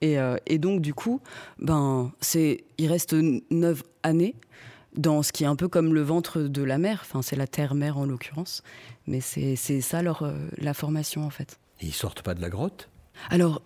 Et, 0.00 0.18
euh, 0.18 0.36
et 0.46 0.58
donc, 0.58 0.80
du 0.80 0.94
coup, 0.94 1.20
ben, 1.58 2.12
c'est, 2.20 2.64
il 2.78 2.88
reste 2.88 3.14
neuf 3.50 3.82
années 4.02 4.34
dans 4.96 5.22
ce 5.22 5.32
qui 5.32 5.44
est 5.44 5.46
un 5.46 5.56
peu 5.56 5.68
comme 5.68 5.94
le 5.94 6.02
ventre 6.02 6.40
de 6.40 6.62
la 6.62 6.78
mer. 6.78 7.00
Enfin, 7.02 7.22
c'est 7.22 7.36
la 7.36 7.46
terre-mère 7.46 7.98
en 7.98 8.06
l'occurrence. 8.06 8.62
Mais 9.06 9.20
c'est, 9.20 9.56
c'est 9.56 9.80
ça 9.80 10.02
leur, 10.02 10.22
euh, 10.22 10.34
la 10.58 10.74
formation, 10.74 11.24
en 11.24 11.30
fait. 11.30 11.58
Et 11.80 11.86
ils 11.86 11.94
sortent 11.94 12.22
pas 12.22 12.34
de 12.34 12.40
la 12.40 12.50
grotte? 12.50 12.88
Alors, 13.30 13.62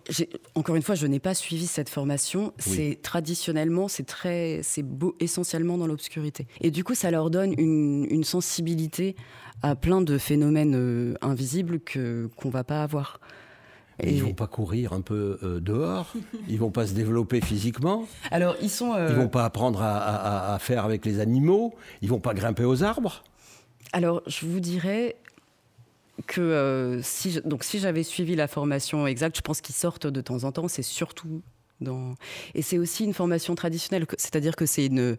encore 0.54 0.76
une 0.76 0.82
fois, 0.82 0.94
je 0.94 1.08
n'ai 1.08 1.18
pas 1.18 1.34
suivi 1.34 1.66
cette 1.66 1.88
formation. 1.88 2.52
C'est 2.58 3.00
traditionnellement, 3.02 3.88
c'est 3.88 4.06
très, 4.06 4.60
c'est 4.62 4.84
beau, 4.84 5.16
essentiellement 5.18 5.76
dans 5.76 5.88
l'obscurité. 5.88 6.46
Et 6.60 6.70
du 6.70 6.84
coup, 6.84 6.94
ça 6.94 7.10
leur 7.10 7.30
donne 7.30 7.54
une, 7.58 8.06
une 8.10 8.22
sensibilité 8.22 9.16
à 9.62 9.74
plein 9.74 10.02
de 10.02 10.18
phénomènes 10.18 10.76
euh, 10.76 11.14
invisibles 11.20 11.80
que 11.80 12.30
qu'on 12.36 12.48
va 12.48 12.62
pas 12.62 12.84
avoir. 12.84 13.20
Et 14.02 14.14
ils 14.14 14.22
vont 14.22 14.34
pas 14.34 14.46
courir 14.46 14.92
un 14.92 15.00
peu 15.00 15.38
euh, 15.42 15.60
dehors 15.60 16.12
Ils 16.48 16.58
vont 16.58 16.70
pas 16.70 16.86
se 16.86 16.92
développer 16.94 17.40
physiquement 17.40 18.06
Alors, 18.30 18.56
ils 18.62 18.70
sont. 18.70 18.94
euh, 18.94 19.08
Ils 19.10 19.16
vont 19.16 19.28
pas 19.28 19.44
apprendre 19.44 19.82
à, 19.82 19.96
à- 19.98 20.54
à 20.54 20.58
faire 20.58 20.84
avec 20.84 21.04
les 21.04 21.20
animaux 21.20 21.74
Ils 22.02 22.08
vont 22.08 22.20
pas 22.20 22.34
grimper 22.34 22.64
aux 22.64 22.82
arbres 22.82 23.22
Alors, 23.92 24.22
je 24.26 24.46
vous 24.46 24.60
dirais 24.60 25.16
que 26.26 26.40
euh, 26.40 27.00
si, 27.02 27.30
je- 27.30 27.40
donc, 27.40 27.64
si 27.64 27.78
j'avais 27.78 28.02
suivi 28.02 28.36
la 28.36 28.46
formation 28.48 29.06
exacte, 29.06 29.36
je 29.36 29.42
pense 29.42 29.60
qu'ils 29.60 29.74
sortent 29.74 30.06
de 30.06 30.20
temps 30.20 30.44
en 30.44 30.52
temps. 30.52 30.68
C'est 30.68 30.82
surtout 30.82 31.40
dans. 31.80 32.14
Et 32.54 32.60
c'est 32.62 32.76
aussi 32.78 33.04
une 33.04 33.14
formation 33.14 33.54
traditionnelle, 33.54 34.06
c'est-à-dire 34.18 34.54
que 34.54 34.66
c'est 34.66 34.84
une, 34.86 35.16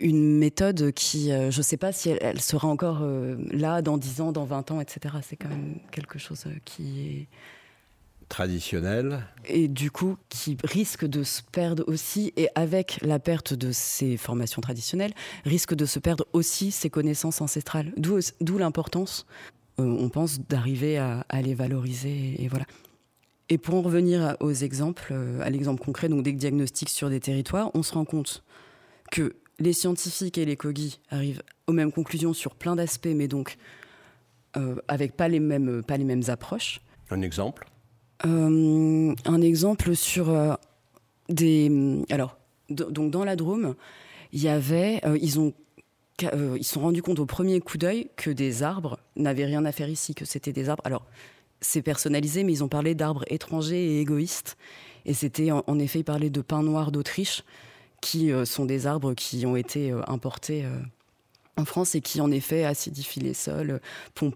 une 0.00 0.36
méthode 0.38 0.90
qui, 0.92 1.30
euh, 1.30 1.50
je 1.52 1.58
ne 1.58 1.62
sais 1.62 1.76
pas 1.76 1.92
si 1.92 2.10
elle, 2.10 2.18
elle 2.20 2.40
sera 2.40 2.66
encore 2.66 2.98
euh, 3.02 3.36
là 3.52 3.80
dans 3.80 3.96
10 3.96 4.20
ans, 4.20 4.32
dans 4.32 4.44
20 4.44 4.72
ans, 4.72 4.80
etc. 4.80 5.14
C'est 5.22 5.36
quand 5.36 5.48
même 5.48 5.76
quelque 5.92 6.18
chose 6.18 6.44
euh, 6.46 6.52
qui 6.64 7.00
est 7.08 7.28
Traditionnels 8.28 9.24
et 9.46 9.68
du 9.68 9.90
coup 9.90 10.16
qui 10.28 10.58
risque 10.62 11.06
de 11.06 11.22
se 11.22 11.40
perdre 11.42 11.84
aussi, 11.86 12.32
et 12.36 12.48
avec 12.54 12.98
la 13.02 13.18
perte 13.18 13.54
de 13.54 13.72
ces 13.72 14.16
formations 14.16 14.60
traditionnelles, 14.60 15.14
risque 15.44 15.74
de 15.74 15.86
se 15.86 15.98
perdre 15.98 16.26
aussi 16.34 16.70
ces 16.70 16.90
connaissances 16.90 17.40
ancestrales. 17.40 17.92
D'où 17.96 18.58
l'importance, 18.58 19.26
euh, 19.80 19.84
on 19.84 20.08
pense, 20.10 20.40
d'arriver 20.40 20.98
à, 20.98 21.24
à 21.28 21.40
les 21.40 21.54
valoriser. 21.54 22.42
Et 22.42 22.48
voilà. 22.48 22.66
Et 23.48 23.56
pour 23.56 23.76
en 23.76 23.82
revenir 23.82 24.22
à- 24.22 24.36
aux 24.42 24.52
exemples, 24.52 25.08
euh, 25.12 25.40
à 25.40 25.48
l'exemple 25.48 25.82
concret 25.82 26.10
donc 26.10 26.22
des 26.22 26.32
diagnostics 26.32 26.90
sur 26.90 27.08
des 27.08 27.20
territoires, 27.20 27.70
on 27.72 27.82
se 27.82 27.94
rend 27.94 28.04
compte 28.04 28.44
que 29.10 29.36
les 29.58 29.72
scientifiques 29.72 30.36
et 30.36 30.44
les 30.44 30.56
cogis 30.56 31.00
arrivent 31.10 31.42
aux 31.66 31.72
mêmes 31.72 31.92
conclusions 31.92 32.34
sur 32.34 32.54
plein 32.54 32.76
d'aspects, 32.76 33.08
mais 33.14 33.26
donc 33.26 33.56
euh, 34.58 34.76
avec 34.86 35.16
pas 35.16 35.28
les 35.28 35.40
mêmes, 35.40 35.82
pas 35.82 35.96
les 35.96 36.04
mêmes 36.04 36.24
approches. 36.28 36.80
Un 37.10 37.22
exemple? 37.22 37.66
Un 38.24 39.40
exemple 39.40 39.94
sur 39.94 40.30
euh, 40.30 40.54
des. 41.28 41.70
Alors, 42.10 42.36
d- 42.70 42.84
donc 42.90 43.10
dans 43.10 43.24
la 43.24 43.36
Drôme, 43.36 43.74
il 44.32 44.42
y 44.42 44.48
avait. 44.48 45.00
euh, 45.04 45.18
ils 45.20 45.38
ont. 45.40 45.52
euh, 46.24 46.56
ils 46.58 46.64
se 46.64 46.74
sont 46.74 46.80
rendus 46.80 47.02
compte 47.02 47.18
au 47.20 47.26
premier 47.26 47.60
coup 47.60 47.78
d'œil 47.78 48.10
que 48.16 48.30
des 48.30 48.62
arbres 48.62 48.98
n'avaient 49.16 49.46
rien 49.46 49.64
à 49.64 49.72
faire 49.72 49.88
ici, 49.88 50.14
que 50.14 50.24
c'était 50.24 50.52
des 50.52 50.68
arbres. 50.68 50.82
Alors, 50.84 51.04
c'est 51.60 51.82
personnalisé, 51.82 52.44
mais 52.44 52.52
ils 52.52 52.64
ont 52.64 52.68
parlé 52.68 52.94
d'arbres 52.94 53.24
étrangers 53.28 53.96
et 53.96 54.00
égoïstes. 54.00 54.56
Et 55.06 55.14
c'était, 55.14 55.50
en, 55.50 55.78
effet, 55.78 56.00
ils 56.00 56.04
parlaient 56.04 56.30
de 56.30 56.40
pins 56.42 56.62
noirs 56.62 56.92
d'Autriche, 56.92 57.44
qui 58.00 58.30
euh, 58.30 58.44
sont 58.44 58.64
des 58.64 58.86
arbres 58.86 59.14
qui 59.14 59.46
ont 59.46 59.56
été 59.56 59.90
euh, 59.90 60.02
importés 60.06 60.64
euh, 60.64 60.78
en 61.58 61.64
France 61.64 61.94
et 61.94 62.00
qui, 62.00 62.20
en 62.20 62.30
effet, 62.30 62.64
acidifient 62.64 63.20
les 63.20 63.34
sols, 63.34 63.80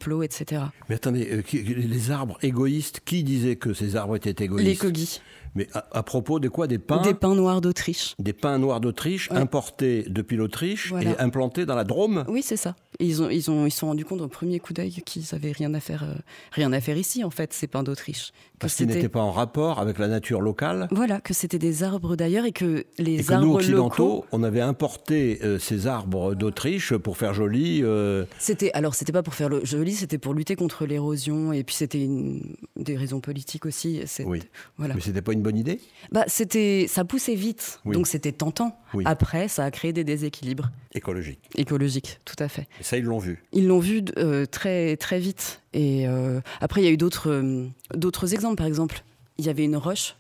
l'eau, 0.07 0.23
etc. 0.23 0.63
Mais 0.89 0.97
attendez, 0.97 1.29
euh, 1.31 1.43
qui- 1.43 1.63
les 1.63 2.11
arbres 2.11 2.37
égoïstes, 2.43 3.01
qui 3.05 3.23
disait 3.23 3.57
que 3.57 3.73
ces 3.73 3.97
arbres 3.97 4.17
étaient 4.17 4.45
égoïstes? 4.45 4.69
Les 4.69 4.77
cogis. 4.77 5.21
Mais 5.55 5.69
à, 5.75 5.85
à 5.93 6.03
propos 6.03 6.41
de 6.41 6.49
quoi? 6.49 6.67
Des 6.67 6.79
pins? 6.79 7.03
Des 7.03 7.15
pins 7.15 7.35
noirs 7.35 7.61
d'Autriche. 7.61 8.15
Des 8.19 8.33
pins 8.33 8.59
noirs 8.59 8.81
d'Autriche 8.81 9.31
Ouais. 9.31 9.37
importés 9.37 10.05
depuis 10.09 10.37
l'Autriche 10.37 10.89
Voilà. 10.91 11.11
et 11.13 11.19
implantés 11.19 11.67
dans 11.67 11.75
la 11.75 11.85
Drôme? 11.85 12.25
Oui, 12.29 12.43
c'est 12.43 12.57
ça. 12.57 12.75
Ils 13.01 13.23
ont, 13.23 13.29
ils 13.31 13.51
ont, 13.51 13.67
ils 13.67 13.71
se 13.71 13.79
sont 13.79 13.87
rendus 13.89 14.05
compte 14.05 14.21
au 14.21 14.29
premier 14.29 14.59
coup 14.61 14.73
d'œil 14.73 14.91
qu'ils 15.05 15.35
avaient 15.35 15.53
rien 15.53 15.73
à 15.75 15.81
faire, 15.81 16.05
euh, 16.05 16.15
rien 16.53 16.73
à 16.73 16.81
faire 16.81 16.97
ici 16.97 17.25
en 17.25 17.31
fait, 17.31 17.53
ces 17.53 17.67
pins 17.67 17.83
d'Autriche. 17.83 18.33
Parce 18.59 18.77
qu'ils 18.77 18.87
n'étaient 18.87 19.09
pas 19.09 19.21
en 19.21 19.33
rapport 19.33 19.81
avec 19.81 19.99
la 19.99 20.07
nature 20.09 20.41
locale? 20.41 20.89
Voilà, 20.93 21.21
que 21.21 21.35
c'était 21.35 21.59
des 21.59 21.83
arbres 21.83 22.15
d'ailleurs 22.17 22.45
et 22.45 22.53
que 22.53 22.85
les 22.99 23.21
et 23.21 23.25
que 23.25 23.33
arbres 23.33 23.47
nous, 23.47 23.55
occidentaux, 23.57 24.09
locaux, 24.09 24.27
on 24.31 24.43
avait 24.45 24.61
importé 24.61 25.41
euh, 25.43 25.59
ces 25.59 25.87
arbres 25.87 26.35
d'Autriche 26.35 26.95
pour 26.97 27.17
faire 27.17 27.35
joli. 27.35 27.81
euh, 27.83 28.25
c'était 28.39 28.71
alors 28.73 28.95
c'était 28.95 29.13
pas 29.13 29.23
pour 29.25 29.35
faire 29.35 29.49
le 29.49 29.65
joli, 29.65 29.93
c'était 29.95 30.19
pour 30.19 30.33
lutter 30.35 30.55
contre 30.55 30.87
l'érosion 30.87 31.53
et 31.53 31.65
puis 31.65 31.75
c'était 31.75 32.03
une- 32.05 32.55
des 32.77 32.97
raisons 32.97 33.21
politiques 33.21 33.67
aussi. 33.67 34.01
Oui. 34.25 34.43
Voilà. 34.79 34.95
Mais 34.95 35.01
c'était 35.01 35.23
pas 35.23 35.33
une 35.33 35.42
bonne 35.43 35.57
idée? 35.57 35.81
Bah 36.11 36.25
c'était, 36.27 36.87
ça 36.89 37.05
poussait 37.05 37.35
vite, 37.35 37.81
Oui. 37.85 37.95
donc 37.95 38.07
c'était 38.07 38.33
tentant. 38.33 38.79
Oui. 38.95 39.05
Après, 39.07 39.49
ça 39.49 39.65
a 39.65 39.71
créé 39.71 39.93
des 39.93 40.05
déséquilibres 40.05 40.71
Écologique. 40.95 41.41
écologiques, 41.57 42.19
tout 42.25 42.37
à 42.39 42.49
fait. 42.49 42.69
Et 42.81 42.83
ça, 42.83 42.97
ils 42.99 43.05
l'ont 43.05 43.19
vu. 43.19 43.43
Ils 43.53 43.67
l'ont 43.67 43.79
vu 43.79 44.03
euh, 44.19 44.47
très, 44.47 44.97
très 44.97 45.19
vite. 45.19 45.63
Et 45.73 46.07
euh, 46.09 46.41
après, 46.61 46.81
il 46.83 46.85
y 46.85 46.89
a 46.89 46.91
eu 46.91 46.97
d'autres 46.97 47.31
euh, 47.31 47.67
d'autres 47.95 48.33
exemples. 48.35 48.57
Par 48.57 48.67
exemple, 48.67 49.03
il 49.39 49.47
y 49.47 49.49
avait 49.49 49.65
une 49.65 49.77
roche. 49.77 50.17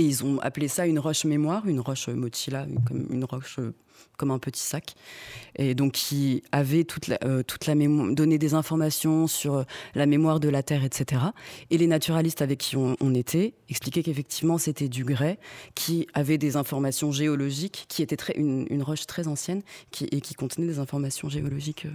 Et 0.00 0.02
ils 0.02 0.24
ont 0.24 0.38
appelé 0.40 0.66
ça 0.68 0.86
une 0.86 0.98
roche 0.98 1.26
mémoire, 1.26 1.66
une 1.68 1.80
roche 1.80 2.08
mochila, 2.08 2.66
une- 3.10 3.24
roche 3.24 3.58
euh, 3.58 3.74
comme 4.16 4.30
un 4.30 4.38
petit 4.38 4.62
sac. 4.62 4.94
Et 5.56 5.74
donc, 5.74 5.92
qui 5.92 6.42
avait 6.52 6.84
toute 6.84 7.10
euh, 7.22 7.42
toute 7.42 7.66
la 7.66 7.74
mémoire, 7.74 8.10
donné 8.14 8.38
des 8.38 8.54
informations 8.54 9.26
sur 9.26 9.54
euh, 9.56 9.64
la 9.94 10.06
mémoire 10.06 10.40
de 10.40 10.48
la 10.48 10.62
Terre, 10.62 10.84
etc. 10.84 11.20
Et 11.70 11.76
les 11.76 11.86
naturalistes 11.86 12.40
avec 12.40 12.58
qui 12.60 12.76
on, 12.76 12.96
était 13.14 13.52
expliquaient 13.68 14.02
qu'effectivement, 14.02 14.56
c'était 14.56 14.88
du 14.88 15.04
grès, 15.04 15.38
qui 15.74 16.06
avait 16.14 16.38
des 16.38 16.56
informations 16.56 17.12
géologiques, 17.12 17.84
qui 17.88 18.00
était 18.02 18.16
très, 18.16 18.32
une, 18.38 18.66
une 18.70 18.82
roche 18.82 19.06
très 19.06 19.28
ancienne, 19.28 19.60
et 20.12 20.20
qui 20.22 20.34
contenait 20.34 20.66
des 20.66 20.78
informations 20.78 21.28
géologiques. 21.28 21.84
euh, 21.84 21.90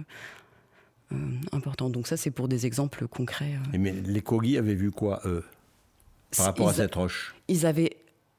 euh, 1.12 1.16
important. 1.52 1.88
Donc 1.90 2.06
ça, 2.06 2.16
c'est 2.16 2.30
pour 2.32 2.46
des 2.48 2.66
exemples 2.66 3.08
concrets. 3.08 3.54
euh. 3.54 3.72
Et 3.74 3.78
mais 3.78 3.92
les 3.92 4.22
Kogi 4.22 4.58
avaient 4.58 4.74
vu 4.74 4.90
quoi, 4.92 5.20
eux? 5.24 5.42
Par 6.36 6.46
rapport 6.46 6.68
à 6.68 6.74
cette 6.74 6.94
roche 6.94 7.34
ils 7.48 7.66
avaient 7.66 7.96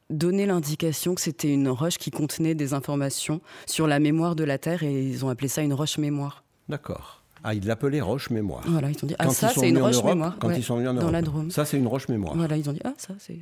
donné 0.09 0.45
l'indication 0.45 1.15
que 1.15 1.21
c'était 1.21 1.53
une 1.53 1.67
roche 1.69 1.97
qui 1.97 2.11
contenait 2.11 2.55
des 2.55 2.73
informations 2.73 3.41
sur 3.65 3.87
la 3.87 3.99
mémoire 3.99 4.35
de 4.35 4.43
la 4.43 4.57
Terre 4.57 4.83
et 4.83 5.03
ils 5.03 5.25
ont 5.25 5.29
appelé 5.29 5.47
ça 5.49 5.61
une 5.61 5.73
roche 5.73 5.97
mémoire. 5.97 6.43
D'accord. 6.69 7.23
Ah, 7.43 7.53
ils 7.53 7.65
l'appelaient 7.65 8.01
roche 8.01 8.29
mémoire. 8.29 8.63
Voilà, 8.67 8.89
ils 8.89 8.97
ont 9.03 9.07
dit 9.07 9.15
ah 9.19 9.25
Quand 9.25 9.31
ça 9.31 9.49
c'est 9.49 9.69
une 9.69 9.81
roche 9.81 9.95
Europe, 9.95 10.09
mémoire. 10.09 10.37
Quand 10.39 10.47
Ouais, 10.47 10.57
ils 10.57 10.63
sont 10.63 10.75
venus 10.75 10.89
en 10.89 10.93
dans 10.93 11.01
Europe. 11.01 11.13
la 11.13 11.21
Drôme. 11.21 11.51
Ça, 11.51 11.65
c'est 11.65 11.77
une 11.77 11.87
roche 11.87 12.07
mémoire. 12.09 12.35
Voilà, 12.35 12.57
ils 12.57 12.69
ont 12.69 12.73
dit 12.73 12.81
ah 12.83 12.93
ça 12.97 13.13
c'est 13.19 13.37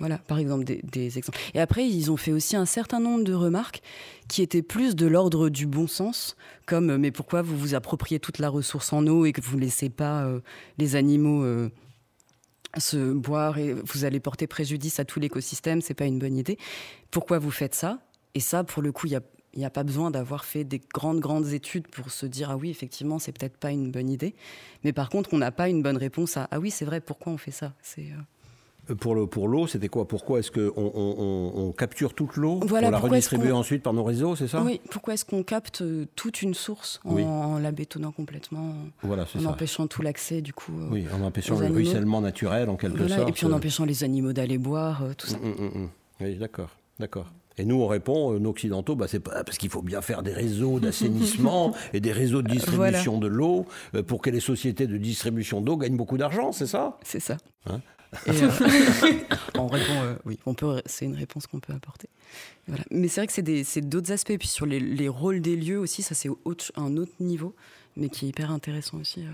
voilà 0.00 0.18
par 0.18 0.38
exemple 0.38 0.62
des, 0.64 0.80
des 0.84 1.18
exemples. 1.18 1.38
Et 1.54 1.60
après 1.60 1.84
ils 1.88 2.10
ont 2.12 2.16
fait 2.16 2.30
aussi 2.32 2.54
un 2.54 2.66
certain 2.66 3.00
nombre 3.00 3.24
de 3.24 3.32
remarques 3.34 3.80
qui 4.28 4.42
étaient 4.42 4.62
plus 4.62 4.94
de 4.94 5.06
l'ordre 5.06 5.48
du 5.48 5.66
bon 5.66 5.88
sens, 5.88 6.36
comme 6.66 6.90
euh, 6.90 6.98
mais 6.98 7.10
pourquoi 7.10 7.42
vous 7.42 7.56
vous 7.58 7.74
appropriez 7.74 8.20
toute 8.20 8.38
la 8.38 8.48
ressource 8.48 8.92
en 8.92 9.04
eau 9.08 9.24
et 9.24 9.32
que 9.32 9.40
vous 9.40 9.56
ne 9.56 9.62
laissez 9.62 9.88
pas 9.88 10.22
euh, 10.24 10.40
les 10.78 10.94
animaux 10.94 11.42
euh, 11.42 11.68
se 12.76 13.12
boire 13.12 13.58
et 13.58 13.72
vous 13.72 14.04
allez 14.04 14.20
porter 14.20 14.46
préjudice 14.46 15.00
à 15.00 15.04
tout 15.04 15.20
l'écosystème, 15.20 15.80
c'est 15.80 15.94
pas 15.94 16.04
une 16.04 16.18
bonne 16.18 16.36
idée. 16.36 16.58
Pourquoi 17.10 17.38
vous 17.38 17.50
faites 17.50 17.74
ça? 17.74 18.00
Et 18.34 18.40
ça, 18.40 18.64
pour 18.64 18.82
le 18.82 18.92
coup, 18.92 19.06
il 19.06 19.16
a 19.16 19.20
n'y 19.56 19.64
a 19.64 19.70
pas 19.70 19.82
besoin 19.82 20.10
d'avoir 20.10 20.44
fait 20.44 20.62
des 20.62 20.78
grandes, 20.78 21.20
grandes 21.20 21.48
études 21.48 21.88
pour 21.88 22.10
se 22.10 22.26
dire 22.26 22.50
ah 22.50 22.56
oui, 22.56 22.70
effectivement, 22.70 23.18
c'est 23.18 23.32
peut-être 23.32 23.56
pas 23.56 23.70
une 23.70 23.90
bonne 23.90 24.08
idée. 24.08 24.34
Mais 24.84 24.92
par 24.92 25.08
contre, 25.08 25.34
on 25.34 25.38
n'a 25.38 25.50
pas 25.50 25.68
une 25.68 25.82
bonne 25.82 25.96
réponse 25.96 26.36
à 26.36 26.48
ah 26.50 26.60
oui, 26.60 26.70
c'est 26.70 26.84
vrai, 26.84 27.00
pourquoi 27.00 27.32
on 27.32 27.38
fait 27.38 27.50
ça? 27.50 27.74
C'est 27.82 28.12
Euh, 28.12 28.22
Pour 29.00 29.14
l'eau, 29.14 29.26
pour 29.26 29.48
l'eau, 29.48 29.66
c'était 29.66 29.88
quoi? 29.88 30.08
Pourquoi 30.08 30.38
est-ce 30.38 30.50
qu'on 30.50 30.72
on, 30.76 30.92
on- 30.94 31.52
on 31.68 31.72
capture 31.72 32.14
toute 32.14 32.36
l'eau 32.36 32.60
Voilà, 32.66 32.86
pour 32.88 32.92
la 32.92 32.98
redistribuer 32.98 33.52
ensuite 33.52 33.82
par 33.82 33.92
nos 33.92 34.02
réseaux, 34.04 34.34
c'est 34.36 34.48
ça? 34.48 34.62
Oui, 34.62 34.80
pourquoi 34.90 35.14
est-ce 35.14 35.24
qu'on 35.24 35.42
capte 35.42 35.82
euh, 35.82 36.06
toute 36.16 36.40
une 36.42 36.54
source 36.54 37.00
en, 37.04 37.14
Oui. 37.14 37.22
en 37.24 37.58
la 37.58 37.70
bétonnant 37.70 38.12
complètement, 38.12 38.72
Voilà, 39.02 39.24
en 39.24 39.40
ça. 39.40 39.48
empêchant 39.50 39.86
tout 39.88 40.00
l'accès 40.02 40.40
du 40.40 40.52
coup 40.52 40.72
euh, 40.80 40.88
Oui, 40.90 41.06
en 41.14 41.22
empêchant 41.22 41.54
le 41.58 41.66
animaux. 41.66 41.76
ruissellement 41.76 42.20
naturel 42.20 42.70
en 42.70 42.76
quelque 42.76 42.96
voilà, 42.98 43.16
sorte. 43.16 43.28
Et 43.28 43.32
puis 43.32 43.46
en 43.46 43.52
empêchant 43.52 43.84
les 43.84 44.04
animaux 44.04 44.32
d'aller 44.32 44.58
boire, 44.58 45.02
euh, 45.04 45.12
tout 45.16 45.26
ça. 45.26 45.36
Hum, 45.36 45.54
hum, 45.58 45.70
hum. 45.74 45.88
Oui, 46.20 46.36
d'accord, 46.36 46.70
d'accord. 46.98 47.26
Et 47.60 47.64
nous, 47.64 47.76
on 47.82 47.88
répond, 47.88 48.32
euh, 48.34 48.38
nous 48.38 48.50
occidentaux, 48.50 48.94
bah, 48.96 49.06
c'est 49.08 49.18
pas 49.20 49.42
parce 49.44 49.58
qu'il 49.58 49.68
faut 49.68 49.82
bien 49.82 50.00
faire 50.00 50.22
des 50.22 50.32
réseaux 50.32 50.78
d'assainissement 50.80 51.74
et 51.92 52.00
des 52.00 52.12
réseaux 52.12 52.40
de 52.40 52.48
distribution 52.48 53.18
de 53.18 53.26
l'eau 53.26 53.66
euh, 53.94 54.02
pour 54.02 54.22
que 54.22 54.30
les 54.30 54.40
sociétés 54.40 54.86
de 54.86 54.96
distribution 54.96 55.60
d'eau 55.60 55.76
gagnent 55.76 55.96
beaucoup 55.96 56.16
d'argent, 56.16 56.52
c'est 56.52 56.66
ça? 56.66 56.96
C'est 57.02 57.20
ça. 57.20 57.36
Hein? 57.66 57.80
Et, 58.26 58.30
euh, 58.42 58.50
on 59.54 59.66
répond, 59.66 60.02
euh, 60.02 60.14
oui, 60.24 60.38
on 60.46 60.54
peut, 60.54 60.80
c'est 60.86 61.04
une 61.04 61.14
réponse 61.16 61.46
qu'on 61.46 61.60
peut 61.60 61.72
apporter. 61.72 62.08
Voilà. 62.66 62.84
Mais 62.90 63.08
c'est 63.08 63.20
vrai 63.20 63.26
que 63.26 63.32
c'est, 63.32 63.42
des, 63.42 63.64
c'est 63.64 63.82
d'autres 63.88 64.12
aspects. 64.12 64.30
Et 64.30 64.38
puis 64.38 64.48
sur 64.48 64.66
les, 64.66 64.80
les 64.80 65.08
rôles 65.08 65.40
des 65.40 65.56
lieux 65.56 65.78
aussi, 65.78 66.02
ça 66.02 66.14
c'est 66.14 66.30
autre- 66.44 66.72
un 66.76 66.96
autre 66.96 67.12
niveau, 67.20 67.54
mais 67.96 68.08
qui 68.08 68.26
est 68.26 68.28
hyper 68.30 68.50
intéressant 68.50 68.98
aussi. 68.98 69.20
euh, 69.24 69.30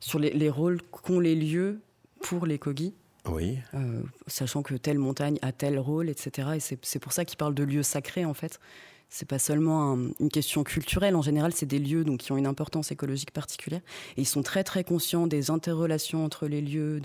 sur 0.00 0.18
les, 0.18 0.30
les 0.30 0.48
rôles 0.50 0.80
qu'ont 0.90 1.18
les 1.20 1.34
lieux 1.34 1.80
pour 2.20 2.46
les 2.46 2.58
cogis, 2.58 2.94
Oui. 3.26 3.58
euh, 3.74 4.02
sachant 4.28 4.62
que 4.62 4.74
telle 4.74 4.98
montagne 4.98 5.38
a 5.42 5.50
tel 5.52 5.78
rôle, 5.78 6.08
etc. 6.08 6.50
Et 6.56 6.60
c'est, 6.60 6.78
c'est 6.84 6.98
pour 7.00 7.12
ça 7.12 7.24
qu'ils 7.24 7.36
parlent 7.38 7.54
de 7.54 7.64
lieux 7.64 7.82
sacrés 7.82 8.24
en 8.24 8.34
fait. 8.34 8.60
C'est 9.08 9.28
pas 9.28 9.38
seulement 9.38 9.96
une 10.20 10.28
question 10.28 10.64
culturelle. 10.64 11.16
En 11.16 11.22
général, 11.22 11.52
c'est 11.54 11.66
des 11.66 11.78
lieux 11.78 12.04
donc, 12.04 12.20
qui 12.20 12.32
ont 12.32 12.36
une 12.36 12.46
importance 12.46 12.92
écologique 12.92 13.32
particulière. 13.32 13.80
Et 14.16 14.22
ils 14.22 14.26
sont 14.26 14.42
très, 14.42 14.64
très 14.64 14.84
conscients 14.84 15.26
des 15.26 15.50
interrelations 15.50 16.24
entre 16.24 16.46
les 16.46 16.60
lieux. 16.60 17.00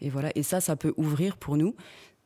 Et 0.00 0.10
voilà. 0.10 0.30
Et 0.34 0.42
ça, 0.42 0.60
ça 0.60 0.76
peut 0.76 0.94
ouvrir 0.96 1.36
pour 1.36 1.56
nous. 1.56 1.74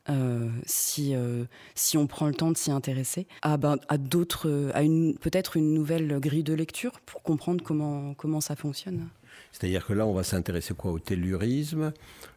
Euh, 0.07 0.51
si, 0.67 1.15
euh, 1.15 1.45
si 1.73 1.97
on 1.97 2.05
prend 2.05 2.27
le 2.27 2.35
temps 2.35 2.51
de 2.51 2.57
s'y 2.57 2.69
intéresser, 2.69 3.25
à, 3.41 3.57
ben, 3.57 3.77
à 3.89 4.83
une, 4.83 5.17
peut-être 5.17 5.57
une 5.57 5.73
nouvelle 5.73 6.19
grille 6.19 6.43
de 6.43 6.53
lecture 6.53 6.99
pour 7.07 7.23
comprendre 7.23 7.63
comment, 7.63 8.13
comment 8.13 8.39
ça 8.39 8.55
fonctionne. 8.55 9.07
C'est-à-dire 9.51 9.83
que 9.83 9.93
là, 9.93 10.05
on 10.05 10.13
va 10.13 10.23
s'intéresser 10.23 10.75
quoi? 10.75 10.91
Au 10.91 10.99
tellurisme, 10.99 11.91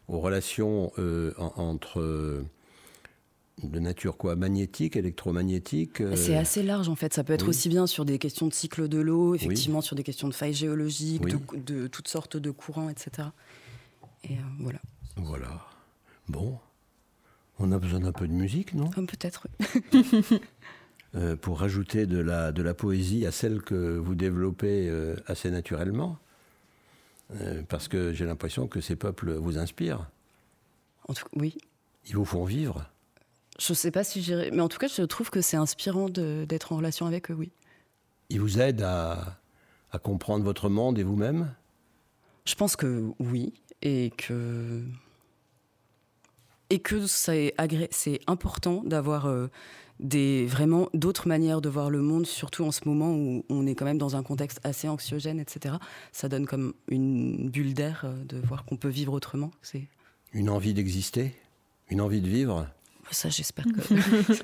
aux 0.09 0.21
relations 0.21 0.93
euh, 0.99 1.35
entre 1.37 2.43
de 3.63 3.79
nature 3.81 4.17
quoi 4.17 4.37
magnétique, 4.37 4.97
électromagnétique 4.97 6.01
euh 6.01 6.17
C'est 6.17 6.37
assez 6.37 6.63
large 6.63 6.89
en 6.89 6.95
fait. 6.95 7.15
Ça 7.15 7.25
peut 7.25 7.33
être 7.33 7.49
aussi 7.49 7.69
bien 7.69 7.87
sur 7.87 8.05
des 8.05 8.19
questions 8.19 8.47
de 8.47 8.55
cycle 8.55 8.89
de 8.89 8.99
l'eau, 8.99 9.35
effectivement 9.35 9.81
sur 9.81 9.97
des 9.97 10.03
questions 10.03 10.29
de 10.29 10.35
failles 10.35 10.55
géologiques, 10.55 11.23
de, 11.65 11.87
toutes 11.87 12.09
sortes 12.09 12.37
de 12.37 12.51
courants, 12.51 12.89
etc. 12.89 13.29
Et 14.25 14.35
euh, 14.35 14.41
voilà. 14.61 14.79
Voilà. 15.17 15.67
Bon, 16.29 16.59
on 17.59 17.73
a 17.73 17.79
besoin 17.79 18.01
d'un 18.01 18.13
peu 18.13 18.29
de 18.29 18.33
musique, 18.33 18.75
non? 18.75 18.91
Peut-être. 18.91 19.49
euh, 21.15 21.37
pour 21.37 21.61
rajouter 21.61 22.07
de 22.07 22.19
la, 22.19 22.53
de 22.53 22.63
la 22.63 22.75
poésie 22.75 23.27
à 23.27 23.33
celle 23.33 23.63
que 23.63 23.97
vous 23.97 24.15
développez 24.15 24.89
euh, 24.89 25.17
assez 25.27 25.51
naturellement, 25.51 26.19
parce 27.69 27.89
que 27.89 28.15
j'ai 28.15 28.25
l'impression 28.25 28.69
que 28.69 28.81
ces 28.81 28.97
peuples 28.97 29.35
vous 29.35 29.59
inspirent. 29.59 30.09
En 31.09 31.13
tout, 31.13 31.27
oui. 31.37 31.59
Ils 32.07 32.17
vous 32.17 32.25
font 32.25 32.47
vivre. 32.47 32.89
Je 33.59 33.73
ne 33.73 33.77
sais 33.77 33.91
pas 33.91 34.05
si 34.05 34.23
j'irai. 34.23 34.51
Mais 34.51 34.61
en 34.61 34.69
tout 34.69 34.79
cas, 34.79 34.89
je 34.89 35.03
trouve 35.03 35.31
que 35.31 35.41
c'est 35.41 35.57
inspirant 35.57 36.09
d'être 36.09 36.73
en 36.73 36.77
relation 36.77 37.07
avec 37.07 37.31
eux, 37.31 37.35
oui. 37.35 37.51
Ils 38.31 38.41
vous 38.41 38.61
aident 38.61 38.83
à, 38.83 39.39
comprendre 40.03 40.45
votre 40.45 40.69
monde 40.69 40.99
et 40.99 41.03
vous-même? 41.03 41.53
Je 42.45 42.55
pense 42.55 42.77
que 42.77 43.11
oui. 43.19 43.53
Et 43.83 44.11
que. 44.17 44.83
Et 46.71 46.81
que 46.81 47.07
c'est 47.07 47.55
important 48.27 48.83
d'avoir 48.85 49.27
euh, 49.27 49.49
des 50.01 50.45
vraiment 50.47 50.91
d'autres 50.93 51.27
manières 51.27 51.63
de 51.63 51.71
voir 51.71 51.89
le 51.89 52.03
monde, 52.03 52.27
surtout 52.27 52.65
en 52.65 52.71
ce 52.71 52.87
moment 52.87 53.15
où 53.15 53.45
on 53.49 53.67
est 53.67 53.75
quand 53.75 53.87
même 53.87 53.99
dans 53.99 54.17
un 54.17 54.23
contexte 54.23 54.61
assez 54.65 54.87
anxiogène, 54.87 55.41
etc. 55.41 55.77
Ça 56.13 56.29
donne 56.29 56.47
comme 56.47 56.75
une 56.89 57.49
bulle 57.49 57.73
d'air 57.73 58.03
euh, 58.05 58.23
de 58.25 58.39
voir 58.39 58.67
qu'on 58.67 58.77
peut 58.77 58.89
vivre 58.89 59.15
autrement. 59.15 59.51
C'est 59.63 59.89
une 60.35 60.51
envie 60.51 60.75
d'exister, 60.75 61.35
une 61.89 62.03
envie 62.03 62.21
de 62.21 62.29
vivre? 62.29 62.69
Ça, 63.11 63.29
j'espère 63.29 63.65
que. 63.65 63.81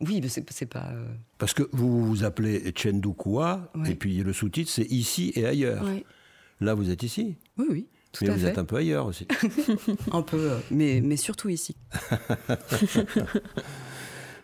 oui, 0.00 0.20
mais 0.20 0.28
c'est 0.28 0.66
pas. 0.66 0.90
Euh, 0.92 1.06
Parce 1.38 1.54
que 1.54 1.68
vous 1.72 2.04
vous 2.06 2.24
appelez 2.24 2.72
Chendukua, 2.76 3.70
et 3.86 3.94
puis 3.94 4.22
le 4.22 4.32
sous-titre, 4.32 4.70
c'est 4.70 4.90
Ici 4.90 5.32
et 5.34 5.46
ailleurs. 5.46 5.84
Là, 6.60 6.74
vous 6.74 6.90
êtes 6.90 7.02
ici 7.02 7.36
Oui, 7.58 7.66
oui. 7.70 7.86
Tout 8.12 8.24
mais 8.24 8.30
vous 8.30 8.46
êtes 8.46 8.58
un 8.58 8.64
peu 8.64 8.76
ailleurs 8.76 9.06
aussi. 9.06 9.26
un 10.12 10.22
peu, 10.22 10.38
euh, 10.38 10.58
mais, 10.70 11.00
mais 11.02 11.16
surtout 11.16 11.48
ici. 11.48 11.76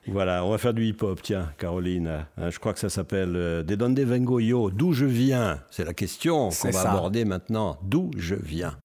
Voilà, 0.07 0.45
on 0.45 0.51
va 0.51 0.59
faire 0.59 0.75
du 0.75 0.85
hip-hop, 0.87 1.21
tiens, 1.23 1.53
Caroline. 1.59 2.25
Hein, 2.37 2.51
je 2.51 2.59
crois 2.59 2.73
que 2.73 2.81
ça 2.81 2.89
s'appelle 2.89 3.37
euh, 3.37 3.63
De 3.63 3.75
donde 3.77 4.01
vengo 4.01 4.41
yo 4.41 4.71
D'où 4.71 4.93
je 4.93 5.05
viens? 5.05 5.61
C'est 5.71 5.85
la 5.85 5.93
question 5.95 6.49
qu'on 6.49 6.71
va 6.71 6.91
aborder 6.91 7.25
maintenant. 7.25 7.79
D'où 7.83 8.11
je 8.17 8.35
viens? 8.35 8.77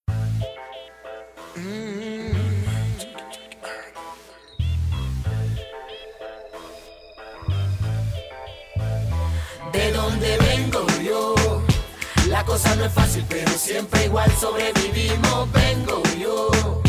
Cosa 12.55 12.73
no 12.77 12.85
es 12.85 12.93
fácil, 12.93 13.25
pero 13.27 13.51
siempre 13.51 14.05
igual 14.05 14.31
sobrevivimos. 14.39 15.51
Vengo 15.51 16.01
yo. 16.17 16.81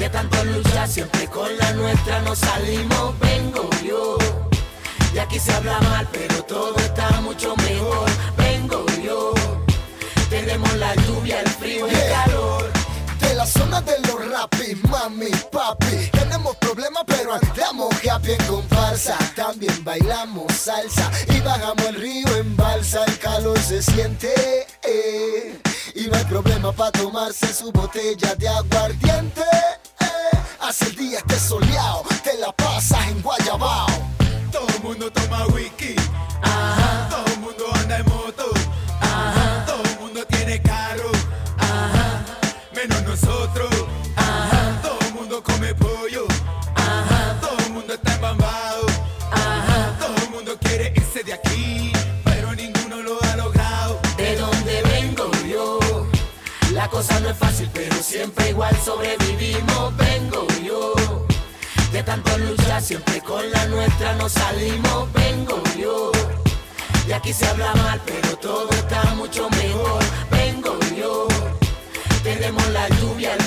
De 0.00 0.10
tanto 0.10 0.44
luchar, 0.44 0.88
siempre 0.88 1.28
con 1.28 1.56
la 1.58 1.72
nuestra 1.74 2.22
nos 2.22 2.40
salimos. 2.40 3.16
Vengo 3.20 3.70
yo. 3.84 4.18
Y 5.14 5.18
aquí 5.18 5.38
se 5.38 5.52
habla 5.52 5.78
mal, 5.78 6.08
pero 6.10 6.42
todo 6.42 6.76
está 6.78 7.20
mucho 7.20 7.54
mejor. 7.56 8.10
Vengo 8.36 8.84
yo. 9.00 9.32
Tenemos 10.28 10.74
la 10.74 10.92
lluvia, 10.96 11.40
el 11.40 11.48
frío, 11.50 11.86
y 11.86 11.94
el 11.94 12.10
calor 12.10 12.76
la 13.36 13.46
zona 13.46 13.82
de 13.82 13.98
los 14.00 14.30
rapis, 14.30 14.82
mami, 14.88 15.30
papi. 15.52 16.10
Tenemos 16.10 16.56
problemas, 16.56 17.04
pero 17.06 17.34
andamos 17.34 17.94
happy 18.04 18.32
en 18.32 18.46
comparsa. 18.46 19.16
También 19.36 19.84
bailamos 19.84 20.50
salsa 20.52 21.10
y 21.28 21.40
bajamos 21.40 21.86
el 21.86 21.94
río 21.96 22.36
en 22.36 22.56
balsa. 22.56 23.04
El 23.04 23.18
calor 23.18 23.58
se 23.58 23.82
siente. 23.82 24.66
Y 25.94 26.06
no 26.08 26.16
hay 26.16 26.24
problema 26.24 26.72
para 26.72 26.92
tomarse 26.92 27.52
su 27.52 27.72
botella 27.72 28.34
de 28.34 28.48
aguardiente. 28.48 29.42
Eh, 30.00 30.38
hace 30.60 30.86
el 30.86 30.96
día 30.96 31.18
esté 31.18 31.38
soleado, 31.38 32.04
te 32.22 32.36
la 32.38 32.52
pasas 32.52 33.08
en 33.08 33.22
Guayabao. 33.22 33.86
Todo 34.52 34.66
el 34.68 34.82
mundo 34.82 35.10
toma 35.10 35.46
whisky. 35.46 35.96
Ajá. 36.42 37.15
Siempre 58.02 58.50
igual 58.50 58.76
sobrevivimos. 58.84 59.96
Vengo 59.96 60.46
yo. 60.64 60.94
De 61.92 62.02
tanto 62.02 62.36
luchar, 62.38 62.82
siempre 62.82 63.20
con 63.20 63.50
la 63.50 63.66
nuestra 63.66 64.14
nos 64.14 64.32
salimos. 64.32 65.12
Vengo 65.12 65.62
yo. 65.78 66.12
Y 67.08 67.12
aquí 67.12 67.32
se 67.32 67.46
habla 67.46 67.74
mal, 67.74 68.00
pero 68.04 68.36
todo 68.38 68.70
está 68.70 69.02
mucho 69.14 69.48
mejor. 69.50 70.02
Vengo 70.30 70.78
yo 70.96 71.28
tenemos 72.26 72.68
la 72.70 72.88
lluvia, 72.88 73.34
el 73.34 73.45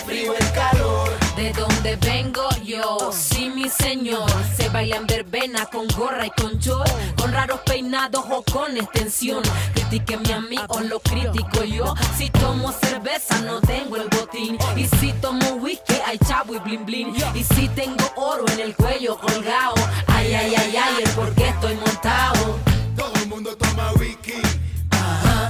vengo 1.97 2.47
yo, 2.63 3.11
sí 3.11 3.49
mi 3.49 3.69
señor. 3.69 4.29
Se 4.55 4.69
baila 4.69 4.97
en 4.97 5.07
verbena 5.07 5.65
con 5.65 5.87
gorra 5.87 6.25
y 6.25 6.31
con 6.31 6.59
short. 6.59 6.89
Con 7.17 7.31
raros 7.31 7.59
peinados 7.61 8.23
o 8.29 8.43
con 8.43 8.77
extensión. 8.77 9.41
Critíqueme 9.73 10.33
a 10.33 10.41
mí 10.41 10.57
o 10.67 10.79
lo 10.81 10.99
critico 10.99 11.63
yo. 11.63 11.93
Si 12.17 12.29
tomo 12.29 12.71
cerveza 12.71 13.39
no 13.41 13.61
tengo 13.61 13.95
el 13.97 14.07
botín. 14.09 14.57
Y 14.75 14.85
si 14.97 15.13
tomo 15.13 15.53
whisky 15.55 15.95
hay 16.05 16.17
chavo 16.19 16.55
y 16.55 16.59
blin 16.59 16.85
blin. 16.85 17.13
Y 17.33 17.43
si 17.43 17.67
tengo 17.69 18.05
oro 18.15 18.45
en 18.53 18.59
el 18.59 18.75
cuello 18.75 19.17
colgado. 19.17 19.75
Ay, 20.07 20.33
ay, 20.33 20.55
ay, 20.55 20.75
ay, 20.77 21.03
el 21.03 21.09
por 21.11 21.33
qué 21.35 21.49
estoy 21.49 21.75
montado. 21.75 22.59
Todo 22.95 23.13
el 23.15 23.27
mundo 23.27 23.55
toma 23.55 23.91
whisky. 23.93 24.41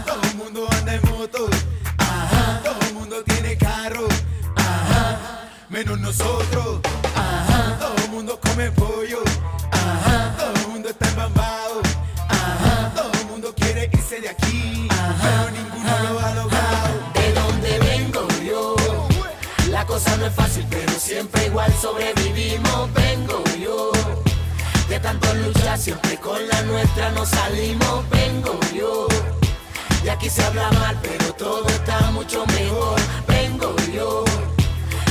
Todo 0.06 0.22
el 0.22 0.36
mundo 0.36 0.68
anda 0.72 0.96
en 0.96 1.10
moto 1.10 1.50
nosotros, 6.10 6.80
ajá, 7.16 7.78
todo 7.78 7.96
el 8.04 8.10
mundo 8.10 8.40
come 8.42 8.72
pollo, 8.72 9.22
ajá, 9.72 10.36
todo 10.40 10.54
el 10.56 10.68
mundo 10.70 10.90
está 10.90 11.08
embambado, 11.08 11.82
ajá, 12.28 12.92
todo 12.96 13.12
el 13.12 13.26
mundo 13.28 13.54
quiere 13.56 13.92
irse 13.94 14.20
de 14.20 14.30
aquí, 14.30 14.88
pero 15.22 15.52
ninguno 15.52 16.14
lo 16.14 16.20
ha 16.20 16.34
logrado. 16.34 16.90
De 17.14 17.34
donde 17.34 17.80
vengo 17.80 18.28
yo, 18.44 18.76
la 19.70 19.86
cosa 19.86 20.18
no 20.18 20.26
es 20.26 20.34
fácil, 20.34 20.66
pero 20.68 20.94
siempre 20.94 21.46
igual 21.46 21.72
sobrevivimos, 21.80 22.92
vengo 22.94 23.44
yo. 23.64 23.92
De 24.90 25.00
tanto 25.00 25.32
luchar, 25.36 25.78
siempre 25.78 26.18
con 26.18 26.40
la 26.48 26.60
nuestra 26.64 27.12
nos 27.12 27.30
salimos, 27.30 28.10
vengo 28.10 28.60
yo. 28.74 29.08
Y 30.04 30.10
aquí 30.10 30.28
se 30.28 30.44
habla 30.44 30.72
mal, 30.72 30.98
pero 31.04 31.34
todo 31.36 31.68
está 31.68 32.10
mucho 32.10 32.48
mejor. 32.48 33.00
Vengo 33.28 33.76
yo. 33.94 34.29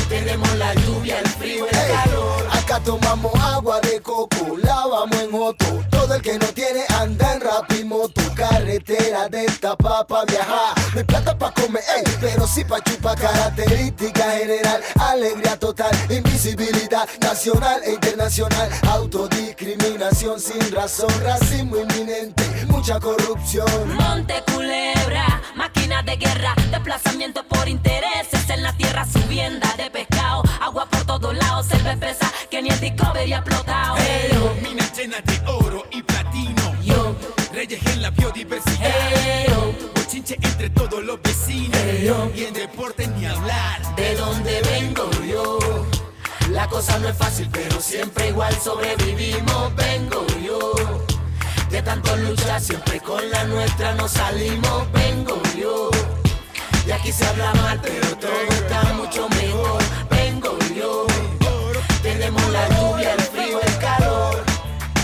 Tenemos 0.09 0.57
la 0.57 0.73
lluvia, 0.75 1.21
el 1.21 1.29
frío, 1.29 1.67
el 1.67 1.71
calor. 1.71 2.48
Tomamos 2.69 3.35
agua 3.35 3.81
de 3.81 4.01
coco, 4.01 4.57
lavamos 4.63 5.21
en 5.21 5.31
moto. 5.31 5.67
Todo 5.91 6.15
el 6.15 6.23
que 6.23 6.39
no 6.39 6.47
tiene 6.49 6.85
anda 7.01 7.35
en 7.35 7.41
rapimoto. 7.41 8.23
Carretera 8.35 9.29
de 9.29 9.47
esta 9.47 9.77
pa' 9.77 10.07
viajar. 10.27 10.75
No 10.93 11.01
hay 11.01 11.05
plata 11.05 11.37
pa' 11.37 11.53
comer, 11.53 11.83
pero 12.21 12.47
sí 12.47 12.65
pa' 12.65 12.81
chupar. 12.81 13.19
Característica 13.19 14.31
general, 14.31 14.81
alegría 15.01 15.59
total, 15.59 15.91
invisibilidad 16.09 17.09
nacional 17.21 17.81
e 17.85 17.93
internacional. 17.93 18.71
Autodiscriminación 18.89 20.39
sin 20.41 20.71
razón, 20.71 21.11
racismo 21.23 21.79
inminente, 21.79 22.45
mucha 22.69 23.01
corrupción. 23.01 23.97
Monte 23.97 24.43
Culebra, 24.53 25.43
máquina 25.57 26.03
de 26.03 26.17
guerra, 26.17 26.55
desplazamiento 26.71 27.43
por 27.45 27.69
intereses 27.69 28.49
en 28.49 28.63
la 28.63 28.73
tierra, 28.75 29.05
subienda 29.05 29.75
de 29.77 29.91
pescado, 29.91 30.43
agua 30.61 30.87
por 30.87 30.98
todos 31.09 31.35
lados, 31.35 31.67
se 31.67 31.79
ve 31.79 31.97
pesa 31.97 32.31
que 32.51 32.61
ni 32.61 32.69
el 32.69 32.81
discovery 32.81 33.33
ha 33.33 33.39
explotado. 33.39 33.97
Pero 33.97 34.55
minas 34.63 34.97
llenas 34.97 35.25
de 35.25 35.41
oro 35.47 35.85
y 35.91 36.03
plata 36.03 36.29
Reyes 37.53 37.81
en 37.87 38.03
la 38.03 38.11
biodiversidad. 38.11 38.91
Bochinche 39.97 40.37
entre 40.41 40.71
todos 40.71 41.03
los 41.03 41.21
vecinos. 41.23 41.81
Y 42.37 42.45
en 42.45 42.53
deporte 42.53 43.09
ni 43.09 43.27
hablar. 43.27 43.97
De 43.97 44.15
donde 44.15 44.61
vengo 44.63 45.11
yo. 45.27 45.59
La 46.51 46.69
cosa 46.69 46.99
no 46.99 47.09
es 47.09 47.17
fácil, 47.17 47.49
pero 47.51 47.81
siempre 47.81 48.29
igual 48.29 48.55
sobrevivimos. 48.63 49.75
Vengo 49.75 50.25
yo. 50.45 50.73
De 51.71 51.83
tanto 51.83 52.17
luchar, 52.19 52.61
siempre 52.61 53.01
con 53.01 53.29
la 53.31 53.45
nuestra 53.45 53.95
nos 53.95 54.13
salimos. 54.13 54.93
Vengo 54.93 55.41
yo. 55.59 55.91
Y 56.87 56.91
aquí 56.93 57.11
se 57.11 57.25
habla 57.27 57.53
mal, 57.55 57.81
pero 57.83 58.17
todo 58.19 58.43
está 58.51 58.93
mucho 58.93 59.29
mejor. 59.31 59.78
Tenemos 62.19 62.51
la 62.51 62.69
lluvia, 62.71 63.15
el 63.15 63.21
frío, 63.21 63.61
el 63.63 63.79
calor. 63.79 64.45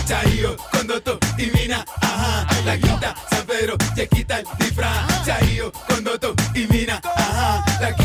Chayo, 0.05 0.57
Condoto 0.69 1.17
y 1.37 1.45
Mina, 1.45 1.85
ajá. 2.01 2.45
La 2.65 2.77
quinta, 2.77 3.15
San 3.29 3.45
Pedro, 3.45 3.77
te 3.95 4.05
quita 4.09 4.39
el 4.39 4.45
disfraz. 4.59 5.25
Chayo, 5.25 5.71
Condoto 5.87 6.35
y 6.53 6.67
Mina, 6.67 6.99
ajá. 7.15 7.63
La 7.79 7.95
quinta, 7.95 8.04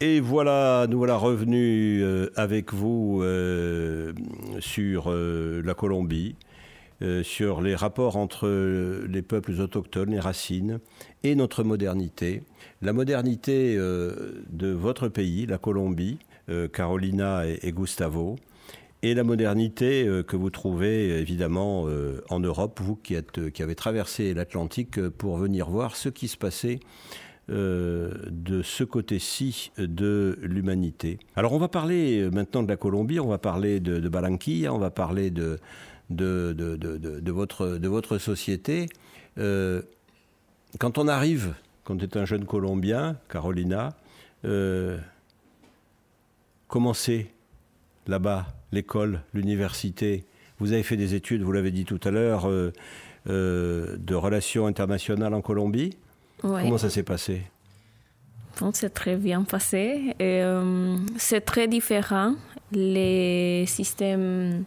Et 0.00 0.20
voilà, 0.20 0.86
nous 0.88 0.98
voilà 0.98 1.16
revenus 1.16 2.02
euh, 2.02 2.30
avec 2.36 2.74
vous 2.74 3.20
euh, 3.22 4.12
sur 4.60 5.04
euh, 5.08 5.62
la 5.64 5.74
Colombie, 5.74 6.36
sur 7.22 7.60
les 7.60 7.74
rapports 7.74 8.16
entre 8.16 8.48
les 9.06 9.20
peuples 9.20 9.60
autochtones, 9.60 10.10
les 10.10 10.20
racines, 10.20 10.78
et 11.22 11.34
notre 11.34 11.62
modernité. 11.62 12.42
La 12.80 12.94
modernité 12.94 13.76
de 13.76 14.68
votre 14.68 15.08
pays, 15.08 15.44
la 15.44 15.58
Colombie, 15.58 16.18
Carolina 16.72 17.42
et 17.46 17.72
Gustavo, 17.72 18.36
et 19.04 19.12
la 19.12 19.22
modernité 19.22 20.06
euh, 20.06 20.22
que 20.22 20.34
vous 20.34 20.48
trouvez 20.48 21.20
évidemment 21.20 21.84
euh, 21.86 22.22
en 22.30 22.40
Europe, 22.40 22.80
vous 22.82 22.96
qui, 22.96 23.14
avez 23.14 23.74
traversé 23.74 24.32
l'Atlantique 24.32 24.98
euh, 24.98 25.10
pour 25.10 25.36
venir 25.36 25.68
voir 25.68 25.94
ce 25.94 26.08
qui 26.08 26.26
se 26.26 26.38
passait 26.38 26.80
euh, 27.50 28.14
de 28.30 28.62
ce 28.62 28.82
côté-ci 28.82 29.72
de 29.76 30.38
l'humanité. 30.40 31.18
Alors 31.36 31.52
on 31.52 31.58
va 31.58 31.68
parler 31.68 32.22
euh, 32.22 32.30
maintenant 32.30 32.62
de 32.62 32.68
la 32.68 32.78
Colombie, 32.78 33.20
on 33.20 33.28
va 33.28 33.36
parler 33.36 33.78
de, 33.78 34.00
de 34.00 34.08
Barranquilla, 34.08 34.72
on 34.72 34.78
va 34.78 34.90
parler 34.90 35.30
de, 35.30 35.60
votre, 36.08 38.16
société. 38.16 38.88
Euh, 39.36 39.82
quand 40.78 40.96
on 40.96 41.06
arrive, 41.06 41.52
quand 41.84 41.98
tu 41.98 42.06
es 42.06 42.16
un 42.16 42.24
jeune 42.24 42.46
Colombien, 42.46 43.18
Carolina, 43.28 43.90
euh, 44.46 44.96
là-bas, 48.06 48.46
l'école, 48.74 49.22
l'université 49.32 50.24
Vous 50.60 50.72
avez 50.72 50.82
fait 50.82 50.96
des 50.96 51.14
études, 51.14 51.42
vous 51.42 51.52
l'avez 51.52 51.70
dit 51.70 51.84
tout 51.84 52.00
à 52.04 52.10
l'heure, 52.10 52.48
euh, 52.48 52.72
euh, 53.28 53.96
de 53.98 54.14
relations 54.14 54.66
internationales 54.66 55.34
en 55.34 55.40
Colombie. 55.40 55.96
Ouais. 56.42 56.62
Comment 56.62 56.78
ça 56.78 56.90
s'est 56.90 57.02
passé? 57.02 57.42
Bon, 58.60 58.70
c'est 58.72 58.90
très 58.90 59.16
bien 59.16 59.42
passé. 59.42 60.14
Et, 60.20 60.42
euh, 60.42 60.96
c'est 61.16 61.40
très 61.40 61.66
différent, 61.66 62.34
les 62.70 63.64
systèmes 63.66 64.64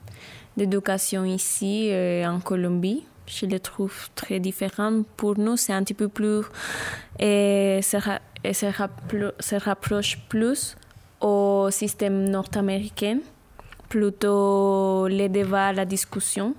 d'éducation 0.57 1.23
ici 1.23 1.89
euh, 1.91 2.25
en 2.25 2.39
Colombie. 2.39 3.05
Je 3.27 3.45
les 3.45 3.59
trouve 3.59 3.95
très 4.15 4.39
différents. 4.39 5.03
Pour 5.15 5.37
nous, 5.37 5.55
c'est 5.57 5.73
un 5.73 5.83
petit 5.83 5.93
peu 5.93 6.07
plus... 6.09 6.41
Et 7.19 7.79
se, 7.81 7.97
ra- 7.97 8.21
et 8.43 8.53
se 8.53 8.65
rappro- 8.65 9.33
se 9.39 9.55
rapproche 9.55 10.17
plus 10.29 10.75
au 11.21 11.67
système 11.71 12.29
nord-américain, 12.29 13.19
plutôt 13.89 15.08
les 15.08 15.30
débats, 15.30 15.73
la 15.73 15.86
discussion. 15.86 16.56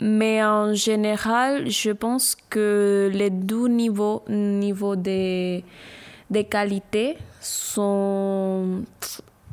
Mais 0.00 0.42
en 0.42 0.74
général, 0.74 1.70
je 1.70 1.90
pense 1.90 2.36
que 2.50 3.10
les 3.12 3.30
deux 3.30 3.68
niveaux, 3.68 4.24
niveaux 4.28 4.96
de, 4.96 5.60
de 6.30 6.42
qualité 6.42 7.16
sont, 7.40 8.82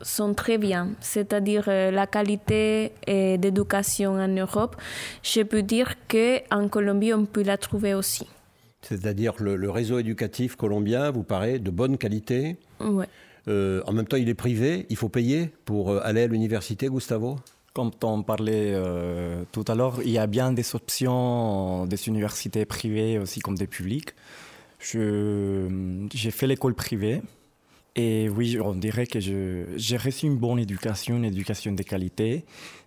sont 0.02 0.34
très 0.34 0.58
bien. 0.58 0.89
C'est-à-dire 1.02 1.65
euh, 1.68 1.92
la 1.92 2.08
qualité 2.08 2.94
d'éducation 3.06 4.13
en 4.13 4.28
Europe, 4.28 4.76
je 5.22 5.42
peux 5.42 5.62
dire 5.62 5.96
qu'en 6.08 6.68
Colombie, 6.68 7.13
on 7.13 7.26
peut 7.26 7.44
la 7.44 7.58
trouver 7.58 7.94
aussi. 7.94 8.28
C'est-à-dire 8.82 9.34
le, 9.39 9.56
le 9.56 9.70
réseau 9.70 10.00
éducatif 10.00 10.56
colombien 10.56 11.12
vous 11.12 11.24
paraît 11.24 11.60
de 11.60 11.70
bonne 11.70 11.98
qualité? 11.98 12.56
Ouais. 12.80 13.08
Euh, 13.49 13.81
en 13.88 13.93
même 13.93 14.07
temps, 14.07 14.17
il 14.17 14.29
est 14.29 14.35
privé, 14.35 14.85
il 14.89 14.95
faut 14.95 15.09
payer 15.09 15.51
pour 15.65 15.89
euh, 15.89 16.01
aller 16.03 16.23
à 16.23 16.27
l'université, 16.27 16.88
Gustavo? 16.88 17.38
Comme 17.73 17.91
on 18.03 18.23
parlait 18.23 18.71
euh, 18.73 19.43
tout 19.51 19.65
à 19.67 19.75
l'heure, 19.75 19.99
il 20.03 20.12
y 20.12 20.17
a 20.17 20.27
bien 20.27 20.51
des 20.51 20.75
options 20.75 21.85
des 21.85 22.07
universités 22.07 22.65
privées 22.65 23.17
aussi 23.19 23.39
comme 23.39 23.57
des 23.57 23.67
publiques. 23.67 24.13
J'ai 24.81 26.31
fait 26.31 26.47
l'école 26.47 26.73
privée 26.73 27.21
et 27.95 28.29
oui, 28.29 28.59
on 28.59 28.75
dirait 28.75 29.07
que 29.07 29.19
j'ai 29.19 29.97
reçu 29.97 30.25
une 30.25 30.38
bonne 30.38 30.59
éducation, 30.59 31.17
une 31.17 31.25
éducation 31.25 31.73
de 31.73 31.83
qualité, 31.83 32.45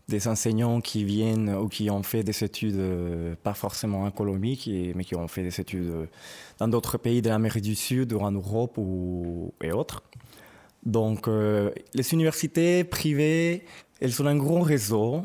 des 0.08 0.26
enseignants 0.26 0.80
qui 0.80 1.04
viennent 1.04 1.54
ou 1.54 1.68
qui 1.68 1.90
ont 1.90 2.02
fait 2.02 2.22
des 2.22 2.44
études, 2.44 2.76
euh, 2.76 3.34
pas 3.42 3.54
forcément 3.54 4.02
en 4.04 4.10
Colombie, 4.10 4.92
mais 4.94 5.04
qui 5.04 5.14
ont 5.14 5.28
fait 5.28 5.42
des 5.42 5.60
études 5.60 6.08
dans 6.58 6.68
d'autres 6.68 6.98
pays 6.98 7.22
de 7.22 7.28
l'Amérique 7.28 7.62
du 7.62 7.74
Sud 7.74 8.12
ou 8.12 8.20
en 8.20 8.32
Europe 8.32 8.78
ou, 8.78 9.52
et 9.62 9.72
autres. 9.72 10.02
Donc, 10.84 11.28
euh, 11.28 11.70
les 11.94 12.12
universités 12.12 12.84
privées, 12.84 13.64
elles 14.00 14.20
ont 14.20 14.26
un 14.26 14.36
grand 14.36 14.62
réseau 14.62 15.22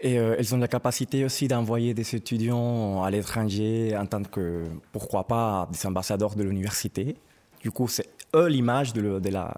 et 0.00 0.18
euh, 0.18 0.36
elles 0.38 0.54
ont 0.54 0.58
la 0.58 0.68
capacité 0.68 1.24
aussi 1.24 1.48
d'envoyer 1.48 1.94
des 1.94 2.14
étudiants 2.14 3.02
à 3.02 3.10
l'étranger 3.10 3.96
en 3.96 4.06
tant 4.06 4.22
que, 4.22 4.64
pourquoi 4.92 5.26
pas, 5.26 5.68
des 5.72 5.86
ambassadeurs 5.86 6.36
de 6.36 6.44
l'université. 6.44 7.16
Du 7.60 7.72
coup, 7.72 7.88
c'est 7.88 8.08
eux 8.36 8.46
l'image 8.46 8.92
de, 8.92 9.20
la, 9.30 9.52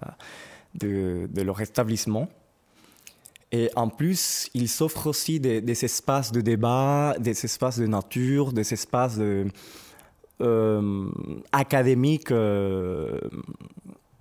de, 0.73 1.27
leur 1.35 1.61
établissement. 1.61 2.29
Et 3.51 3.69
en 3.75 3.89
plus, 3.89 4.49
ils 4.53 4.69
s'offrent 4.69 5.07
aussi 5.07 5.39
des, 5.39 5.85
espaces 5.85 6.31
de 6.31 6.41
débat, 6.41 7.15
des 7.19 7.45
espaces 7.45 7.79
de 7.79 7.85
nature, 7.87 8.53
des 8.53 8.73
espaces 8.73 9.19
euh, 10.41 11.09
académiques 11.51 12.31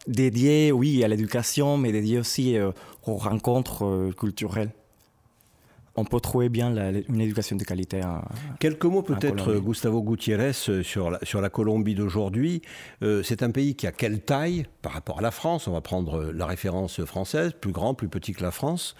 dédiés, 0.06 0.72
oui, 0.72 1.02
à 1.04 1.08
l'éducation, 1.08 1.78
mais 1.78 1.92
dédiés 1.92 2.18
aussi 2.18 2.56
euh, 2.56 2.70
aux 3.06 3.16
rencontres 3.16 3.84
euh, 3.84 4.12
culturelles. 4.12 4.70
On 5.98 6.04
peut 6.04 6.20
trouver 6.20 6.50
bien 6.50 6.68
la- 6.68 6.90
une 6.90 7.20
éducation 7.22 7.56
de 7.56 7.64
qualité. 7.64 8.02
Quelques 8.60 8.84
mots 8.84 9.00
peut-être. 9.00 9.54
Gustavo 9.60 10.02
Gutiérrez, 10.02 10.52
euh, 10.68 10.82
sur 10.82 11.10
la, 11.10 11.18
sur 11.22 11.40
la 11.40 11.48
Colombie 11.48 11.94
d'aujourd'hui. 11.94 12.60
Euh, 13.02 13.22
c'est 13.22 13.42
un 13.42 13.50
pays 13.50 13.74
qui 13.76 13.86
a 13.86 13.92
quelle 13.92 14.20
taille 14.20 14.66
par 14.82 14.92
rapport 14.92 15.20
à 15.20 15.22
la 15.22 15.30
France? 15.30 15.68
On 15.68 15.72
va 15.72 15.80
prendre 15.80 16.32
la 16.34 16.44
référence 16.44 17.02
française, 17.06 17.52
plus 17.58 17.72
grand, 17.72 17.94
plus 17.94 18.08
petit 18.08 18.34
que 18.34 18.42
la 18.42 18.50
France. 18.50 18.94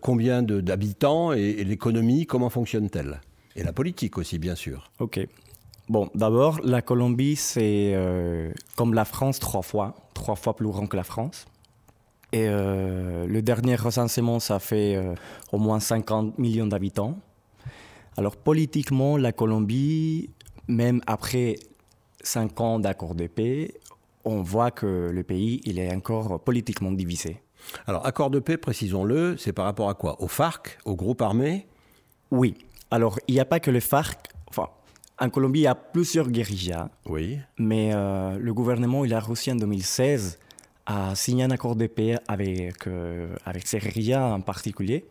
Combien 0.00 0.42
d'habitants 0.42 1.32
et, 1.32 1.40
et 1.40 1.64
l'économie, 1.64 2.24
comment 2.24 2.50
fonctionne-t-elle? 2.50 3.20
Et 3.56 3.64
la 3.64 3.72
politique 3.72 4.16
aussi, 4.16 4.38
bien 4.38 4.54
sûr. 4.54 4.92
Ok. 5.00 5.18
Bon, 5.90 6.08
d'abord, 6.14 6.60
la 6.62 6.82
Colombie, 6.82 7.34
c'est 7.34 7.94
euh, 7.96 8.52
comme 8.76 8.94
la 8.94 9.04
France 9.04 9.40
trois 9.40 9.62
fois, 9.62 9.96
trois 10.14 10.36
fois 10.36 10.54
plus 10.54 10.68
grand 10.68 10.86
que 10.86 10.96
la 10.96 11.02
France. 11.02 11.46
Et 12.30 12.46
euh, 12.46 13.26
le 13.26 13.42
dernier 13.42 13.74
recensement, 13.74 14.38
ça 14.38 14.60
fait 14.60 14.94
euh, 14.94 15.16
au 15.50 15.58
moins 15.58 15.80
50 15.80 16.38
millions 16.38 16.68
d'habitants. 16.68 17.18
Alors 18.16 18.36
politiquement, 18.36 19.16
la 19.16 19.32
Colombie, 19.32 20.30
même 20.68 21.00
après 21.08 21.56
5 22.22 22.60
ans 22.60 22.78
d'accord 22.78 23.16
de 23.16 23.26
paix, 23.26 23.74
on 24.24 24.42
voit 24.42 24.70
que 24.70 25.10
le 25.12 25.22
pays, 25.24 25.60
il 25.64 25.80
est 25.80 25.92
encore 25.92 26.38
politiquement 26.38 26.92
divisé. 26.92 27.42
Alors, 27.88 28.06
accord 28.06 28.30
de 28.30 28.38
paix, 28.38 28.58
précisons-le, 28.58 29.36
c'est 29.38 29.52
par 29.52 29.64
rapport 29.64 29.88
à 29.88 29.94
quoi? 29.94 30.22
Au 30.22 30.28
FARC, 30.28 30.78
au 30.84 30.94
groupe 30.94 31.20
armé? 31.20 31.66
Oui. 32.30 32.54
Alors, 32.92 33.18
il 33.26 33.34
n'y 33.34 33.40
a 33.40 33.44
pas 33.44 33.58
que 33.58 33.72
le 33.72 33.80
FARC. 33.80 34.28
Enfin, 34.48 34.68
en 35.20 35.28
Colombie, 35.30 35.60
il 35.60 35.62
y 35.64 35.66
a 35.66 35.74
plusieurs 35.74 36.28
guérillas. 36.30 36.88
Oui. 37.06 37.38
Mais 37.58 37.90
euh, 37.94 38.38
le 38.38 38.54
gouvernement, 38.54 39.04
il 39.04 39.12
a 39.14 39.20
réussi 39.20 39.52
en 39.52 39.56
2016 39.56 40.38
à 40.86 41.14
signer 41.14 41.44
un 41.44 41.50
accord 41.50 41.76
de 41.76 41.86
paix 41.86 42.16
avec, 42.26 42.86
euh, 42.86 43.34
avec 43.44 43.66
ces 43.66 43.78
guérillas 43.78 44.24
en 44.34 44.40
particulier. 44.40 45.04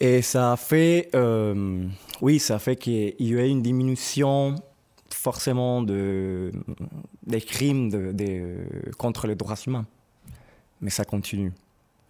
Et 0.00 0.22
ça 0.22 0.52
a 0.52 0.56
fait, 0.56 1.10
euh, 1.14 1.84
oui, 2.22 2.38
ça 2.38 2.56
a 2.56 2.58
fait 2.58 2.76
qu'il 2.76 3.14
y 3.18 3.34
ait 3.34 3.50
une 3.50 3.62
diminution 3.62 4.54
forcément 5.12 5.82
de, 5.82 6.52
des 7.26 7.40
crimes 7.40 7.90
de, 7.90 8.12
de- 8.12 8.64
contre 8.96 9.26
les 9.26 9.34
droits 9.34 9.56
humains. 9.66 9.86
Mais 10.80 10.90
ça 10.90 11.04
continue. 11.04 11.52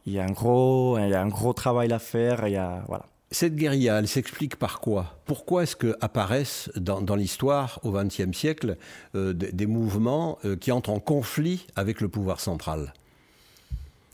Il 0.06 0.12
y 0.12 0.18
a 0.18 0.24
un 0.24 0.30
gros, 0.30 0.98
il 0.98 1.08
y 1.08 1.14
a 1.14 1.20
un 1.22 1.28
gros 1.28 1.52
travail 1.54 1.92
à 1.92 1.98
faire. 1.98 2.46
Il 2.46 2.52
y 2.52 2.56
a, 2.56 2.84
voilà. 2.86 3.06
Cette 3.30 3.56
guérilla, 3.56 3.98
elle 3.98 4.08
s'explique 4.08 4.56
par 4.56 4.80
quoi? 4.80 5.18
Pourquoi 5.26 5.64
est-ce 5.64 5.76
que 5.76 5.94
apparaissent 6.00 6.70
dans, 6.76 7.02
dans 7.02 7.14
l'histoire, 7.14 7.78
au 7.82 7.92
XXe 7.92 8.32
siècle, 8.36 8.76
euh, 9.14 9.34
des, 9.34 9.52
des 9.52 9.66
mouvements 9.66 10.38
euh, 10.46 10.56
qui 10.56 10.72
entrent 10.72 10.90
en 10.90 10.98
conflit 11.00 11.66
avec 11.76 12.00
le 12.00 12.08
pouvoir 12.08 12.40
central? 12.40 12.94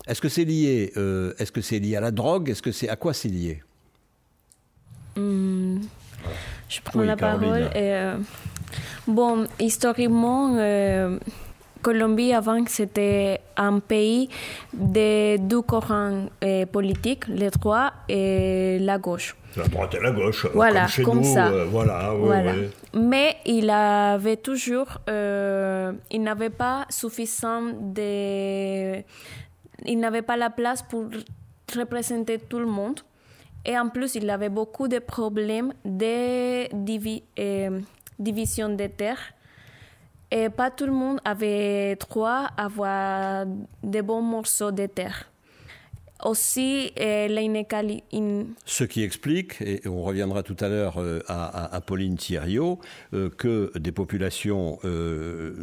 Est-ce 0.08 0.20
que 0.20 0.28
c'est 0.28 0.44
lié 0.44 0.92
euh, 0.96 1.32
Est-ce 1.38 1.52
que 1.52 1.60
c'est 1.60 1.78
lié 1.78 1.94
à 1.96 2.00
la 2.00 2.10
drogue? 2.10 2.50
Est-ce 2.50 2.60
que 2.60 2.72
c'est 2.72 2.88
à 2.88 2.96
quoi 2.96 3.14
c'est 3.14 3.28
lié? 3.28 3.62
Hmm, 5.16 5.78
Je 6.68 6.80
prends 6.82 6.98
Oui, 7.00 7.06
la 7.06 7.14
Caroline. 7.14 7.50
parole. 7.50 7.62
et, 7.76 7.92
euh, 7.94 8.16
bon, 9.06 9.46
historiquement, 9.60 10.56
euh, 10.58 11.18
Colombie 11.88 12.32
avant 12.32 12.64
c'était 12.66 13.40
un 13.56 13.78
pays 13.78 14.28
de 14.72 15.36
deux 15.36 15.60
courants 15.62 16.26
euh, 16.42 16.64
politiques, 16.66 17.26
les 17.28 17.50
droits 17.50 17.92
et 18.08 18.78
la 18.80 18.96
gauche. 18.98 19.36
La 19.56 19.68
droite 19.68 19.94
et 19.94 20.00
la 20.02 20.10
gauche, 20.10 20.46
Voilà, 20.54 20.86
comme 21.04 21.22
ça. 21.22 21.50
voilà, 21.76 22.10
Voilà. 22.18 22.52
Mais 22.94 23.36
il 23.44 23.68
avait 23.70 24.38
toujours, 24.38 24.88
euh, 25.10 25.92
il 26.10 26.22
n'avait 26.22 26.50
pas 26.64 26.86
suffisant 26.88 27.62
de, 27.80 29.02
il 29.92 29.98
n'avait 30.00 30.22
pas 30.30 30.36
la 30.36 30.50
place 30.50 30.82
pour 30.82 31.04
représenter 31.76 32.38
tout 32.38 32.58
le 32.58 32.66
monde. 32.66 33.00
Et 33.66 33.78
en 33.78 33.88
plus, 33.90 34.14
il 34.16 34.28
avait 34.30 34.48
beaucoup 34.60 34.88
de 34.88 34.98
problèmes 35.00 35.72
de 35.84 36.66
divi- 36.74 37.22
euh, 37.38 37.78
division 38.18 38.68
des 38.70 38.88
terres. 38.88 39.24
Et 40.36 40.50
pas 40.50 40.70
tout 40.78 40.86
le 40.86 40.92
monde 40.92 41.20
avait 41.24 41.94
droit 41.96 42.50
à 42.56 42.64
avoir 42.64 43.46
de 43.94 44.00
bons 44.08 44.20
morceaux 44.22 44.72
de 44.72 44.86
terre. 44.86 45.30
Aussi, 46.24 46.90
euh, 46.98 47.28
l'inégali- 47.28 48.02
in- 48.12 48.46
Ce 48.64 48.82
qui 48.84 49.02
explique, 49.02 49.60
et 49.60 49.82
on 49.86 50.02
reviendra 50.02 50.42
tout 50.42 50.56
à 50.60 50.68
l'heure 50.68 50.96
euh, 50.98 51.20
à, 51.28 51.76
à- 51.76 51.80
Pauline 51.82 52.16
Thierriot, 52.16 52.78
euh, 53.12 53.28
que 53.28 53.70
des 53.78 53.92
populations 53.92 54.78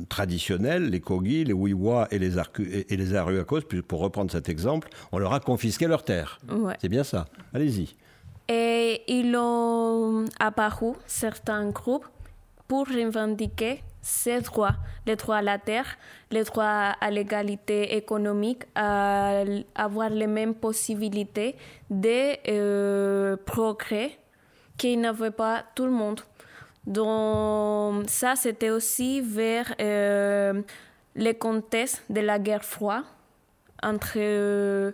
traditionnelles, 0.09 0.89
les 0.89 0.99
Kogi, 0.99 1.43
les 1.45 1.53
Wiwa 1.53 2.07
et 2.11 2.19
les, 2.19 2.38
Arcu- 2.38 2.69
et 2.72 2.93
et 2.93 2.97
les 2.97 3.15
Aruacos, 3.15 3.61
puis 3.67 3.82
pour 3.82 3.99
reprendre 4.01 4.32
cet 4.32 4.49
exemple, 4.49 4.88
on 5.11 5.17
leur 5.17 5.34
a 5.34 5.39
confisqué 5.39 5.88
leurs 5.88 6.03
terres. 6.05 6.39
Ouais. 6.49 6.76
C'est 6.80 6.89
bien 6.89 7.03
ça. 7.03 7.26
Allez-y. 7.53 7.95
Et 8.47 9.01
ils 9.07 9.36
ont 9.36 10.26
apparu 10.39 10.91
certains 11.07 11.69
groupes 11.72 12.05
pour 12.67 12.86
revendiquer 12.88 13.82
ces 14.02 14.41
droits, 14.41 14.76
les 15.06 15.16
droits 15.16 15.38
à 15.38 15.41
la 15.41 15.60
terre, 15.60 15.97
les 16.32 16.43
droits 16.43 16.95
à 16.99 17.12
l'égalité 17.12 17.95
économique, 17.95 18.64
à 18.76 19.43
avoir 19.76 20.10
les 20.10 20.28
mêmes 20.28 20.56
possibilités 20.56 21.56
de 21.89 22.36
euh, 22.49 23.38
progrès 23.45 24.18
qu'il 24.78 24.99
n'avait 24.99 25.32
pas 25.32 25.64
tout 25.76 25.86
le 25.86 25.91
monde. 25.91 26.22
Donc 26.88 28.06
ça, 28.10 28.36
c'était 28.36 28.72
aussi 28.72 29.22
vers 29.22 29.76
euh, 29.80 30.62
le 31.16 31.34
contexte 31.34 32.04
de 32.10 32.22
la 32.22 32.39
guerre 32.39 32.66
froide 32.66 33.04
entre 33.84 34.14
euh, 34.18 34.91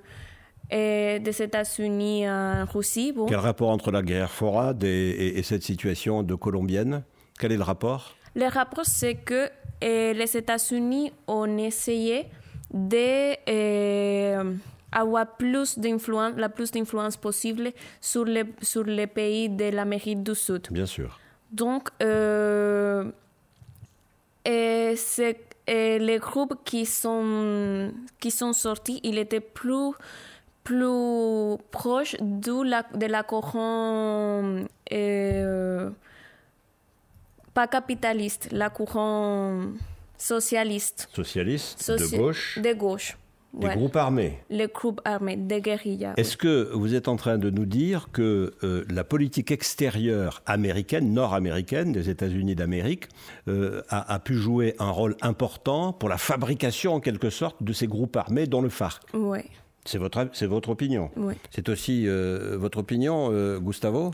États-Unis 0.69 2.23
et 2.23 2.63
Russie. 2.63 3.13
Quel 3.29 3.37
rapport 3.37 3.69
entre 3.69 3.91
la 3.91 4.01
guerre 4.01 4.31
froide 4.31 4.83
et 4.83 5.41
cette 5.43 5.63
situation 5.63 6.23
de 6.23 6.35
colombienne? 6.35 7.03
Quel 7.39 7.53
est 7.53 7.57
le 7.57 7.63
rapport? 7.63 8.16
Le 8.37 8.47
rapport, 8.47 8.85
c'est 8.85 9.15
que 9.15 9.49
euh, 9.83 10.13
les 10.13 10.37
États-Unis 10.37 11.11
ont 11.27 11.57
essayé 11.57 12.27
de 12.71 13.35
euh, 13.49 14.53
avoir 14.91 15.25
plus 15.37 15.77
d'influence, 15.79 16.33
la 16.37 16.49
plus 16.49 16.69
d'influence 16.71 17.17
possible 17.17 17.71
sur 17.99 18.25
les, 18.25 18.45
sur 18.61 18.83
les 18.83 19.07
pays 19.07 19.49
de 19.49 19.69
l'Amérique 19.77 20.21
du 20.23 20.35
Sud. 20.35 20.67
Bien 20.71 20.85
sûr. 20.85 21.19
Donc, 21.51 21.89
euh, 22.03 23.05
c'est- 24.95 25.43
les 25.69 26.17
groupes 26.19 26.55
qui 26.63 26.85
sont, 26.85 27.91
qui 28.21 28.31
sont 28.31 28.53
sortis, 28.53 29.01
ils 29.03 29.17
étaient 29.17 29.41
plus, 29.41 29.91
plus 30.63 31.57
proches 31.71 32.15
de 32.21 32.63
la, 32.63 32.83
de 32.93 33.05
la 33.05 33.23
courant, 33.23 34.63
euh, 34.93 35.89
pas 37.57 37.65
capitaliste, 37.65 38.49
la 38.51 38.69
courant 38.69 39.61
socialiste. 40.19 41.09
Socialiste, 41.11 41.79
Soci- 41.81 42.11
de 42.11 42.17
gauche, 42.17 42.59
De 42.59 42.73
gauche. 42.73 43.17
des 43.53 43.65
ouais. 43.65 43.75
groupes 43.75 43.95
armés. 43.95 44.37
Les 44.51 44.67
groupes 44.67 45.01
armés, 45.05 45.37
des 45.37 45.59
guérillas. 45.59 46.13
Est-ce 46.17 46.37
que 46.37 46.69
vous 46.75 46.93
êtes 46.93 47.07
en 47.07 47.15
train 47.15 47.39
de 47.39 47.49
nous 47.49 47.65
dire 47.65 48.09
que 48.11 48.53
euh, 48.63 48.85
la 48.91 49.03
politique 49.03 49.49
extérieure 49.49 50.43
américaine, 50.45 51.11
nord-américaine, 51.15 51.91
des 51.93 52.11
États-Unis 52.11 52.53
d'Amérique, 52.53 53.05
euh, 53.47 53.81
a, 53.89 54.13
a 54.13 54.19
pu 54.19 54.35
jouer 54.35 54.75
un 54.77 54.91
rôle 54.91 55.15
important 55.23 55.93
pour 55.93 56.09
la 56.09 56.17
fabrication, 56.19 56.93
en 56.93 56.99
quelque 56.99 57.31
sorte, 57.31 57.63
de 57.63 57.73
ces 57.73 57.87
groupes 57.87 58.15
armés, 58.17 58.45
dont 58.45 58.61
le 58.61 58.69
FARC 58.69 59.01
Oui, 59.15 59.39
C'est 59.83 59.97
votre, 59.97 60.27
votre 60.45 60.69
opinion 60.69 61.09
oui. 61.15 61.33
C'est 61.49 61.69
aussi 61.69 62.07
euh, 62.07 62.55
votre 62.59 62.77
opinion, 62.77 63.31
Gustavo? 63.57 64.11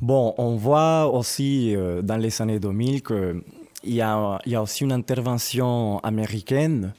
Bon, 0.00 0.34
on 0.38 0.56
voit 0.56 1.06
aussi 1.12 1.74
euh, 1.76 2.02
dans 2.02 2.16
les 2.16 2.42
années 2.42 2.58
2000 2.58 3.02
qu'il 3.02 3.42
y 3.84 4.00
a, 4.00 4.38
il 4.46 4.52
y 4.52 4.54
a 4.56 4.62
aussi 4.62 4.82
une 4.84 4.92
intervention 4.92 5.98
américaine, 6.00 6.92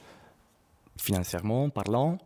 financièrement 0.98 1.68
parlant, 1.68 2.16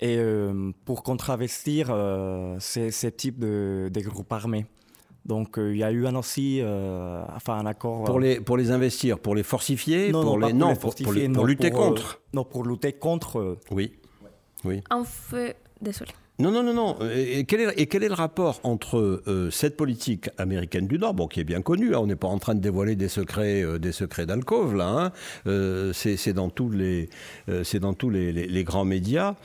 et 0.00 0.16
euh, 0.18 0.72
pour 0.84 1.02
contravestir 1.04 1.88
euh, 1.90 2.56
ces, 2.58 2.90
ces 2.90 3.12
types 3.12 3.38
de, 3.38 3.90
de 3.92 4.00
groupes 4.00 4.32
armés. 4.32 4.66
Donc 5.24 5.56
euh, 5.58 5.72
il 5.72 5.78
y 5.78 5.84
a 5.84 5.90
eu 5.92 6.06
un 6.06 6.16
aussi, 6.16 6.58
euh, 6.60 7.22
enfin 7.34 7.54
un 7.54 7.66
accord. 7.66 8.04
pour 8.04 8.18
les, 8.20 8.40
pour 8.40 8.56
les 8.56 8.70
investir, 8.72 9.18
pour 9.20 9.34
les 9.34 9.42
fortifier, 9.44 10.10
non, 10.12 10.22
pour 10.22 10.38
non, 10.38 10.46
les, 10.48 10.52
non, 10.52 10.68
les 10.68 10.74
pour, 10.74 10.80
pour 10.80 10.90
fortifier, 10.90 11.28
les- 11.28 11.32
pour 11.32 11.42
non, 11.42 11.46
lutter 11.46 11.70
pour, 11.70 11.80
euh, 11.80 11.88
contre. 11.88 12.20
non, 12.34 12.44
pour 12.44 12.64
lutter 12.64 12.92
contre. 12.92 13.58
Oui. 13.70 13.92
Oui. 14.64 14.82
En 14.90 15.04
fait, 15.04 15.56
désolé. 15.80 16.10
Non, 16.40 16.50
non, 16.50 16.64
non, 16.64 16.74
non. 16.74 16.98
Et 17.14 17.44
quel 17.44 17.60
est, 17.60 18.08
le 18.08 18.12
rapport 18.12 18.58
entre 18.64 19.22
euh, 19.28 19.50
cette 19.52 19.76
politique 19.76 20.30
américaine 20.36 20.88
du 20.88 20.98
Nord, 20.98 21.14
bon, 21.14 21.28
qui 21.28 21.38
est 21.38 21.44
bien 21.44 21.62
connue, 21.62 21.94
hein, 21.94 22.00
on 22.00 22.08
n'est 22.08 22.16
pas 22.16 22.26
en 22.26 22.38
train 22.38 22.56
de 22.56 22.60
dévoiler 22.60 22.96
des 22.96 23.06
secrets, 23.06 23.62
euh, 23.62 23.78
des 23.78 23.92
secrets 23.92 24.26
d'alcôve, 24.26 24.74
là, 24.74 24.88
hein, 24.88 25.12
euh, 25.46 25.92
c'est 25.92 26.32
dans 26.32 26.50
tous 26.50 26.70
les, 26.70 27.08
euh, 27.48 27.62
c'est 27.62 27.78
dans 27.78 27.94
tous 27.94 28.10
les, 28.10 28.64
grands 28.64 28.84
médias, 28.84 29.36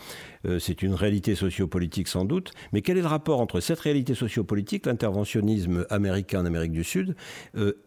c'est 0.60 0.82
une 0.82 0.96
réalité 0.96 1.36
sociopolitique 1.36 2.08
sans 2.08 2.24
doute, 2.26 2.54
mais 2.72 2.82
quel 2.82 2.98
est 2.98 3.02
le 3.02 3.08
rapport 3.08 3.42
entre 3.42 3.60
cette 3.60 3.82
réalité 3.82 4.16
sociopolitique, 4.16 4.86
l'interventionnisme 4.86 5.86
américain 5.90 6.40
en 6.40 6.46
Amérique 6.46 6.72
du 6.72 6.86
Sud, 6.86 7.16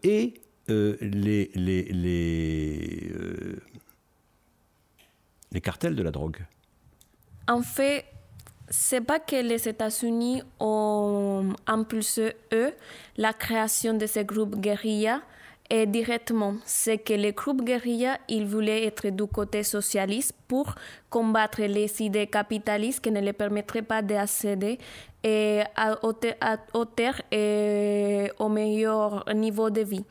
et 0.03 0.35
les, 0.69 1.51
les 5.51 5.61
cartels 5.61 5.95
de 5.95 6.03
la 6.03 6.11
drogue? 6.11 6.37
En 7.47 7.63
fait, 7.63 8.05
c'est 8.73 9.01
pas 9.01 9.19
que 9.19 9.35
les 9.35 9.69
États-Unis 9.69 10.41
ont 10.59 11.53
impulsé, 11.67 12.35
eux, 12.51 12.73
la 13.17 13.31
création 13.31 13.93
de 13.93 14.07
ces 14.07 14.25
groupes 14.25 14.55
guérilla 14.59 15.21
et 15.69 15.85
directement. 15.85 16.55
C'est 16.65 16.97
que 16.97 17.13
les 17.13 17.33
groupes 17.33 17.63
guérilla, 17.63 18.17
ils 18.27 18.47
voulaient 18.47 18.83
être 18.87 19.09
du 19.09 19.27
côté 19.27 19.61
socialiste 19.61 20.33
pour 20.47 20.73
combattre 21.11 21.61
les 21.61 22.01
idées 22.01 22.25
capitalistes 22.25 23.03
qui 23.03 23.11
ne 23.11 23.21
les 23.21 23.33
permettraient 23.33 23.83
pas 23.83 24.01
d'accéder 24.01 24.79
à, 25.23 25.91
à- 26.41 26.57
aux 26.73 26.85
et 27.31 28.31
au 28.39 28.49
meilleur 28.49 29.23
niveau 29.35 29.69
de 29.69 29.81
vie. 29.81 30.03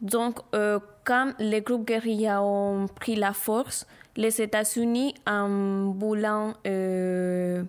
Donc, 0.00 0.38
euh, 0.54 0.78
quand 1.04 1.32
les 1.40 1.60
groupes 1.60 1.86
guérilla 1.88 2.40
ont 2.40 2.86
pris 2.86 3.16
la 3.16 3.32
force, 3.32 3.84
les 4.16 4.40
États-Unis, 4.40 5.14
en 5.26 5.92
voulant 5.92 6.54
euh, 6.66 7.64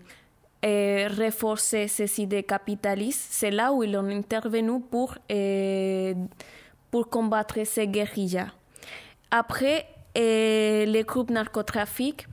euh, 0.66 1.08
renforcer 1.16 1.88
ces 1.88 2.20
idées 2.20 2.42
capitalistes, 2.42 3.28
c'est 3.30 3.52
là 3.52 3.72
où 3.72 3.84
ils 3.84 3.96
ont 3.96 4.10
intervenu 4.10 4.82
pour, 4.82 5.14
euh, 5.32 6.16
pour 6.90 7.10
combattre 7.10 7.60
ces 7.64 7.88
guérillas. 7.88 8.48
Après, 9.30 9.86
euh, 10.18 10.86
les 10.86 11.04
groupes 11.04 11.30
narcotrafiques, 11.30 12.28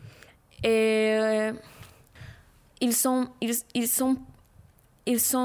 ils 0.63 1.53
sont, 2.93 3.29
ils, 3.43 3.55
ils 3.75 3.89
sont, 3.89 4.17
ils 5.05 5.37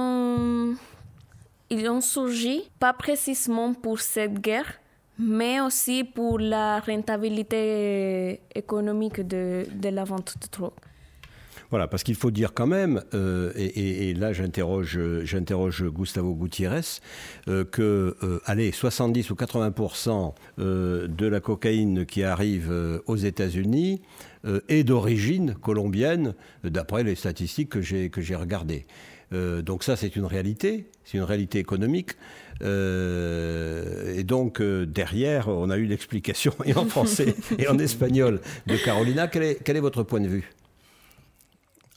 ont 1.90 2.02
surgi 2.02 2.64
pas 2.80 2.94
précisément 2.94 3.74
pour 3.74 4.00
cette 4.00 4.40
guerre, 4.40 4.80
mais 5.18 5.60
aussi 5.60 6.06
pour 6.06 6.40
la 6.40 6.80
rentabilité 6.80 8.40
économique 8.56 9.20
de, 9.20 9.66
de 9.70 9.90
la 9.90 10.06
vente 10.06 10.36
de 10.42 10.48
drogue. 10.50 10.72
Voilà, 11.70 11.88
parce 11.88 12.02
qu'il 12.04 12.16
faut 12.16 12.32
dire 12.32 12.54
quand 12.54 12.66
même, 12.66 13.04
euh, 13.14 13.52
et, 13.56 14.14
là 14.16 14.34
j'interroge, 14.34 14.98
Gustavo 15.84 16.34
Gutiérrez, 16.34 16.82
euh, 17.48 17.64
que, 17.64 18.16
euh, 18.24 18.40
allez, 18.46 18.72
70 18.72 19.30
ou 19.30 19.36
80% 19.36 20.34
de 20.58 21.28
la 21.28 21.40
cocaïne 21.40 22.06
qui 22.06 22.24
arrive 22.24 22.72
aux 23.06 23.16
États-Unis 23.16 24.02
est 24.68 24.84
d'origine 24.84 25.54
colombienne, 25.56 26.34
d'après 26.64 27.04
les 27.04 27.16
statistiques 27.16 27.70
que 27.70 27.82
j'ai, 27.82 28.10
que 28.10 28.22
regardées. 28.36 28.86
donc 29.32 29.84
ça, 29.84 29.96
c'est 29.96 30.16
une 30.16 30.26
réalité, 30.26 30.88
c'est 31.06 31.18
une 31.18 31.24
réalité 31.24 31.60
économique. 31.60 32.12
et 32.62 34.24
donc 34.24 34.62
derrière, 34.62 35.48
on 35.50 35.70
a 35.70 35.78
eu 35.78 35.86
l'explication 35.86 36.54
et 36.66 36.74
en 36.74 36.86
français 36.86 37.36
et 37.58 37.68
en 37.68 37.78
espagnol 37.78 38.42
de 38.68 38.76
Carolina. 38.78 39.28
Quel 39.28 39.44
est 39.44 39.80
votre 39.82 40.04
point 40.04 40.22
de 40.22 40.28
vue? 40.28 40.50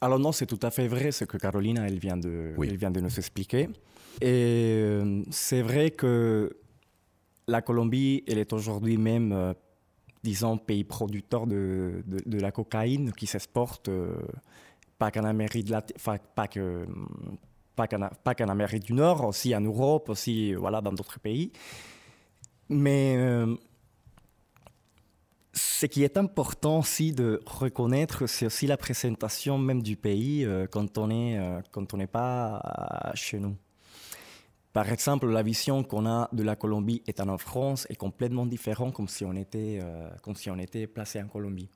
Alors 0.03 0.19
non, 0.19 0.33
c'est 0.33 0.47
tout 0.47 0.59
à 0.63 0.73
fait 0.73 0.89
vrai 0.89 1.13
ce 1.13 1.25
que 1.25 1.37
Carolina 1.37 1.87
elle 1.87 2.01
vient 2.01 2.17
de, 2.17 2.55
elle 2.61 2.77
vient 2.77 2.91
de 2.91 3.01
nous 3.01 3.19
expliquer. 3.19 3.69
Et 4.21 4.75
euh, 4.83 5.23
c'est 5.31 5.63
vrai 5.63 5.93
que 5.93 6.57
la 7.47 7.63
Colombie, 7.63 8.25
elle 8.27 8.39
est 8.39 8.53
aujourd'hui 8.53 8.99
même, 8.99 9.31
euh, 9.31 9.55
disons, 10.25 10.59
pays 10.59 10.83
producteur 10.83 11.47
de, 11.47 12.03
de, 12.05 12.41
la 12.41 12.51
cocaïne 12.51 13.13
qui 13.13 13.29
s'exporte 13.29 13.89
euh, 13.89 14.17
pas 14.99 15.13
qu'en 15.13 15.23
Amérique, 15.23 15.73
pas 16.35 16.49
que 16.49 16.85
pas 17.77 18.35
qu'en 18.35 18.49
Amérique 18.49 18.85
du 18.85 18.95
Nord, 18.95 19.25
aussi 19.25 19.55
en 19.55 19.61
Europe, 19.61 20.09
aussi 20.09 20.53
voilà 20.55 20.81
dans 20.81 20.93
d'autres 20.93 21.21
pays. 21.21 21.53
Mais 22.69 23.17
ce 25.55 25.87
qui 25.87 26.03
est 26.03 26.17
important 26.17 26.79
aussi 26.79 27.13
de 27.13 27.43
reconnaître, 27.45 28.27
c'est 28.27 28.47
aussi 28.47 28.67
la 28.67 28.77
présentation 28.77 29.59
même 29.59 29.83
du 29.83 29.97
pays 29.97 30.45
euh, 30.45 30.67
quand 30.67 30.97
on 30.97 31.11
est 31.11 31.39
euh, 31.39 31.61
n'est 31.95 32.07
pas 32.07 32.57
euh, 32.57 33.11
chez 33.15 33.39
nous. 33.39 33.57
Par 34.73 34.91
exemple, 34.91 35.27
la 35.27 35.43
vision 35.43 35.85
qu'on 35.85 36.07
a 36.07 36.31
de 36.33 36.43
la 36.43 36.57
Colombie 36.57 37.03
étant 37.07 37.29
en 37.29 37.37
France 37.37 37.87
est 37.91 37.97
complètement 37.97 38.47
différente 38.47 38.95
comme 38.95 39.09
si 39.09 39.23
on 39.27 39.35
était 39.35 39.81
comme 40.23 40.35
si 40.35 40.49
on 40.49 40.59
était 40.59 40.87
placé 40.87 41.23
en 41.23 41.29
Colombie. 41.29 41.69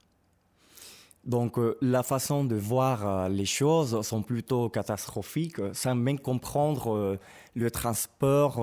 Donc 1.22 1.58
la 1.82 2.02
façon 2.02 2.46
de 2.46 2.56
voir 2.56 3.28
les 3.28 3.44
choses 3.44 4.00
sont 4.00 4.22
plutôt 4.22 4.70
catastrophiques, 4.70 5.60
sans 5.74 5.94
même 5.94 6.18
comprendre 6.18 7.18
le 7.54 7.70
transport, 7.70 8.54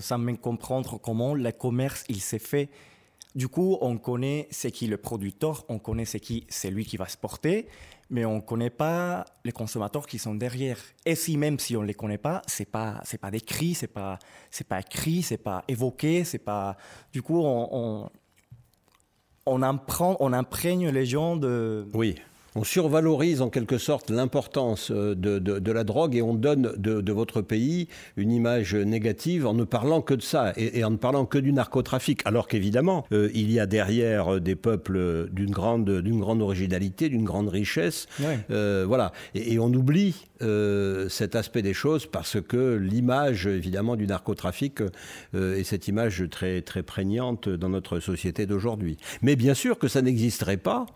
sans 0.00 0.16
même 0.16 0.38
comprendre 0.38 0.98
comment 0.98 1.34
le 1.34 1.52
commerce 1.52 2.04
il 2.08 2.22
s'est 2.22 2.38
fait 2.38 2.70
du 3.34 3.48
coup, 3.48 3.78
on 3.80 3.96
connaît 3.98 4.48
c'est 4.50 4.70
qui 4.70 4.86
le 4.86 4.96
producteur, 4.96 5.64
on 5.68 5.78
connaît 5.78 6.04
c'est 6.04 6.20
qui 6.20 6.46
c'est 6.48 6.70
lui 6.70 6.84
qui 6.84 6.96
va 6.96 7.08
se 7.08 7.16
porter, 7.16 7.66
mais 8.10 8.24
on 8.24 8.36
ne 8.36 8.40
connaît 8.40 8.70
pas 8.70 9.24
les 9.44 9.52
consommateurs 9.52 10.06
qui 10.06 10.18
sont 10.18 10.34
derrière. 10.34 10.78
Et 11.06 11.14
si 11.14 11.36
même 11.36 11.58
si 11.58 11.76
on 11.76 11.82
ne 11.82 11.86
les 11.86 11.94
connaît 11.94 12.18
pas, 12.18 12.42
c'est 12.46 12.70
pas 12.70 13.00
c'est 13.04 13.18
pas 13.18 13.30
décrit, 13.30 13.74
c'est 13.74 13.86
pas 13.86 14.18
c'est 14.50 14.66
pas 14.66 14.80
écrit, 14.80 15.22
c'est 15.22 15.38
pas 15.38 15.64
évoqué, 15.68 16.24
c'est 16.24 16.38
pas. 16.38 16.76
Du 17.12 17.22
coup, 17.22 17.40
on 17.42 18.10
on, 19.46 19.62
imprègne 19.62 20.88
les 20.90 21.06
gens 21.06 21.36
de. 21.36 21.86
Oui 21.94 22.16
on 22.54 22.64
survalorise 22.64 23.40
en 23.40 23.48
quelque 23.48 23.78
sorte 23.78 24.10
l'importance 24.10 24.90
euh, 24.90 25.14
de, 25.14 25.72
la 25.72 25.84
drogue 25.84 26.16
et 26.16 26.22
on 26.22 26.34
donne 26.34 26.74
de, 26.76 27.12
votre 27.12 27.42
pays 27.42 27.88
une 28.16 28.32
image 28.32 28.74
négative 28.74 29.46
en 29.46 29.54
ne 29.54 29.64
parlant 29.64 30.00
que 30.00 30.14
de 30.14 30.22
ça 30.22 30.52
et, 30.56 30.82
en 30.84 30.90
ne 30.90 30.96
parlant 30.96 31.26
que 31.26 31.38
du 31.38 31.52
narcotrafic. 31.52 32.20
Alors 32.24 32.48
qu'évidemment, 32.48 33.06
euh, 33.12 33.30
il 33.34 33.50
y 33.50 33.60
a 33.60 33.66
derrière 33.66 34.40
des 34.40 34.54
peuples 34.54 35.28
d'une 35.30 35.50
grande, 35.50 35.90
d'une 36.00 36.20
grande 36.20 36.42
originalité, 36.42 37.08
d'une 37.08 37.24
grande 37.24 37.48
richesse. 37.48 38.06
Euh, 38.50 38.84
voilà. 38.86 39.12
Et, 39.34 39.58
on 39.58 39.72
oublie 39.72 40.26
cet 41.08 41.36
aspect 41.36 41.62
des 41.62 41.74
choses 41.74 42.06
parce 42.06 42.40
que 42.40 42.74
l'image, 42.74 43.46
évidemment, 43.46 43.94
du 43.94 44.08
narcotrafic 44.08 44.80
est 45.34 45.62
cette 45.62 45.86
image 45.86 46.24
très, 46.32 46.62
très 46.62 46.82
prégnante 46.82 47.48
dans 47.48 47.68
notre 47.68 48.00
société 48.00 48.46
d'aujourd'hui. 48.46 48.96
Mais 49.20 49.36
bien 49.36 49.54
sûr 49.54 49.78
que 49.78 49.86
ça 49.86 50.02
n'existerait 50.02 50.56
pas 50.56 50.86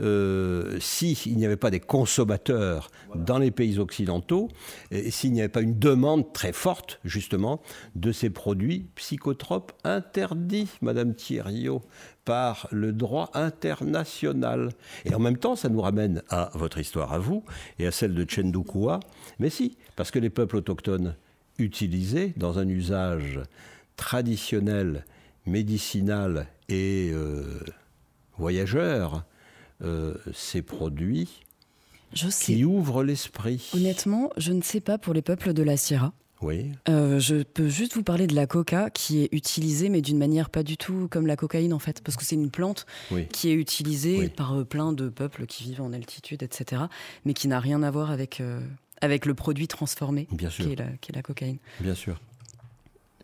euh, 0.00 0.78
s'il 0.80 1.36
n'y 1.36 1.44
avait 1.44 1.56
pas 1.56 1.70
des 1.70 1.80
consommateurs 1.80 2.90
dans 3.14 3.38
les 3.38 3.50
pays 3.50 3.78
occidentaux, 3.78 4.48
et 4.90 5.10
s'il 5.10 5.32
n'y 5.32 5.40
avait 5.40 5.48
pas 5.48 5.62
une 5.62 5.78
demande 5.78 6.32
très 6.32 6.52
forte, 6.52 7.00
justement, 7.04 7.60
de 7.96 8.12
ces 8.12 8.30
produits 8.30 8.86
psychotropes 8.94 9.72
interdits, 9.84 10.68
Madame 10.82 11.14
Thierryot, 11.14 11.82
par 12.24 12.68
le 12.72 12.92
droit 12.92 13.30
international. 13.32 14.70
Et 15.06 15.14
en 15.14 15.18
même 15.18 15.38
temps, 15.38 15.56
ça 15.56 15.70
nous 15.70 15.80
ramène 15.80 16.22
à 16.28 16.50
votre 16.54 16.78
histoire 16.78 17.12
à 17.12 17.18
vous 17.18 17.42
et 17.78 17.86
à 17.86 17.90
celle 17.90 18.14
de 18.14 18.26
Chendukua. 18.28 19.00
Mais 19.38 19.48
si, 19.48 19.78
parce 19.96 20.10
que 20.10 20.18
les 20.18 20.30
peuples 20.30 20.56
autochtones 20.56 21.16
utilisaient 21.58 22.34
dans 22.36 22.58
un 22.58 22.68
usage 22.68 23.40
traditionnel, 23.96 25.04
médicinal 25.46 26.46
et 26.68 27.10
euh, 27.12 27.60
voyageur, 28.36 29.24
euh, 29.82 30.14
ces 30.32 30.62
produits 30.62 31.42
qui 32.14 32.64
ouvrent 32.64 33.04
l'esprit. 33.04 33.70
Honnêtement, 33.74 34.30
je 34.36 34.52
ne 34.52 34.62
sais 34.62 34.80
pas 34.80 34.98
pour 34.98 35.14
les 35.14 35.22
peuples 35.22 35.52
de 35.52 35.62
la 35.62 35.76
Sierra. 35.76 36.12
Oui. 36.40 36.70
Euh, 36.88 37.18
je 37.18 37.42
peux 37.42 37.68
juste 37.68 37.94
vous 37.94 38.04
parler 38.04 38.26
de 38.26 38.34
la 38.34 38.46
coca 38.46 38.90
qui 38.90 39.22
est 39.22 39.28
utilisée, 39.32 39.88
mais 39.88 40.00
d'une 40.00 40.18
manière 40.18 40.50
pas 40.50 40.62
du 40.62 40.76
tout 40.76 41.08
comme 41.10 41.26
la 41.26 41.36
cocaïne 41.36 41.72
en 41.72 41.80
fait, 41.80 42.00
parce 42.02 42.16
que 42.16 42.24
c'est 42.24 42.36
une 42.36 42.50
plante 42.50 42.86
qui 43.32 43.50
est 43.50 43.54
utilisée 43.54 44.28
par 44.28 44.54
euh, 44.54 44.64
plein 44.64 44.92
de 44.92 45.08
peuples 45.08 45.46
qui 45.46 45.64
vivent 45.64 45.82
en 45.82 45.92
altitude, 45.92 46.42
etc., 46.42 46.82
mais 47.24 47.34
qui 47.34 47.48
n'a 47.48 47.60
rien 47.60 47.82
à 47.82 47.90
voir 47.90 48.10
avec, 48.10 48.42
avec 49.00 49.26
le 49.26 49.34
produit 49.34 49.68
transformé 49.68 50.28
Bien 50.30 50.48
Qui, 50.48 50.72
est 50.72 50.76
la, 50.76 50.86
qui 51.00 51.12
est 51.12 51.16
la 51.16 51.22
cocaïne. 51.22 51.58
Bien 51.80 51.94
sûr. 51.94 52.20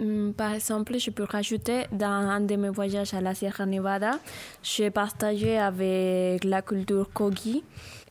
Mm, 0.00 0.32
par 0.32 0.52
exemple, 0.52 0.98
je 0.98 1.10
peux 1.10 1.24
rajouter, 1.24 1.84
dans 1.92 2.06
un 2.06 2.40
de 2.40 2.56
mes 2.56 2.70
voyages 2.70 3.14
à 3.14 3.20
la 3.20 3.34
Sierra 3.34 3.66
Nevada, 3.66 4.18
j'ai 4.62 4.90
partagé 4.90 5.58
avec 5.58 6.44
la 6.44 6.62
culture 6.62 7.10
Kogi. 7.12 7.62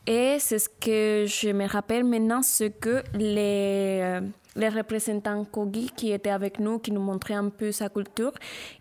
Et 0.06 0.36
c'est 0.38 0.58
ce 0.58 0.68
que 0.68 1.24
je 1.26 1.50
me 1.50 1.66
rappelle 1.66 2.04
maintenant, 2.04 2.42
ce 2.42 2.64
que 2.64 3.02
les, 3.14 4.00
euh, 4.02 4.20
les 4.56 4.68
représentants 4.68 5.44
Kogi 5.44 5.90
qui 5.96 6.12
étaient 6.12 6.30
avec 6.30 6.58
nous, 6.58 6.78
qui 6.78 6.90
nous 6.90 7.00
montraient 7.00 7.34
un 7.34 7.48
peu 7.48 7.72
sa 7.72 7.88
culture, 7.88 8.32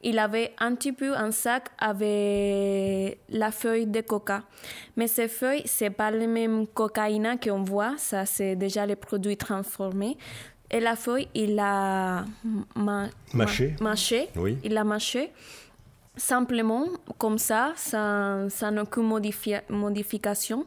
il 0.01 0.19
avait 0.19 0.53
un 0.59 0.75
petit 0.75 0.91
peu 0.91 1.15
un 1.15 1.31
sac 1.31 1.69
avec 1.77 3.19
la 3.29 3.51
feuille 3.51 3.87
de 3.87 4.01
coca. 4.01 4.43
Mais 4.97 5.07
ces 5.07 5.27
feuilles, 5.27 5.63
c'est 5.65 5.89
pas 5.89 6.11
le 6.11 6.27
même 6.27 6.67
cocaïna 6.67 7.37
qu'on 7.37 7.63
voit, 7.63 7.95
ça 7.97 8.25
c'est 8.25 8.55
déjà 8.55 8.85
les 8.85 8.97
produits 8.97 9.37
transformés. 9.37 10.17
Et 10.73 10.79
la 10.79 10.95
feuille, 10.95 11.27
il 11.35 11.53
l'a 11.53 12.25
mâché. 12.75 13.75
mâché. 13.79 14.29
Oui. 14.35 14.57
Il 14.63 14.73
l'a 14.73 14.83
mâché 14.83 15.31
simplement 16.15 16.85
comme 17.17 17.37
ça, 17.37 17.73
sans, 17.75 18.49
sans 18.49 18.75
aucune 18.77 19.09
modification. 19.69 20.65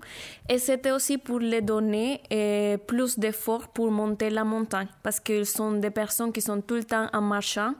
Et 0.48 0.58
c'était 0.58 0.90
aussi 0.90 1.18
pour 1.18 1.38
les 1.38 1.60
donner 1.60 2.20
et 2.30 2.78
plus 2.86 3.18
d'efforts 3.18 3.68
pour 3.68 3.90
monter 3.90 4.30
la 4.30 4.44
montagne, 4.44 4.88
parce 5.02 5.20
qu'ils 5.20 5.46
sont 5.46 5.72
des 5.72 5.90
personnes 5.90 6.32
qui 6.32 6.40
sont 6.40 6.60
tout 6.60 6.74
le 6.74 6.84
temps 6.84 7.08
en 7.12 7.20
marchant, 7.20 7.74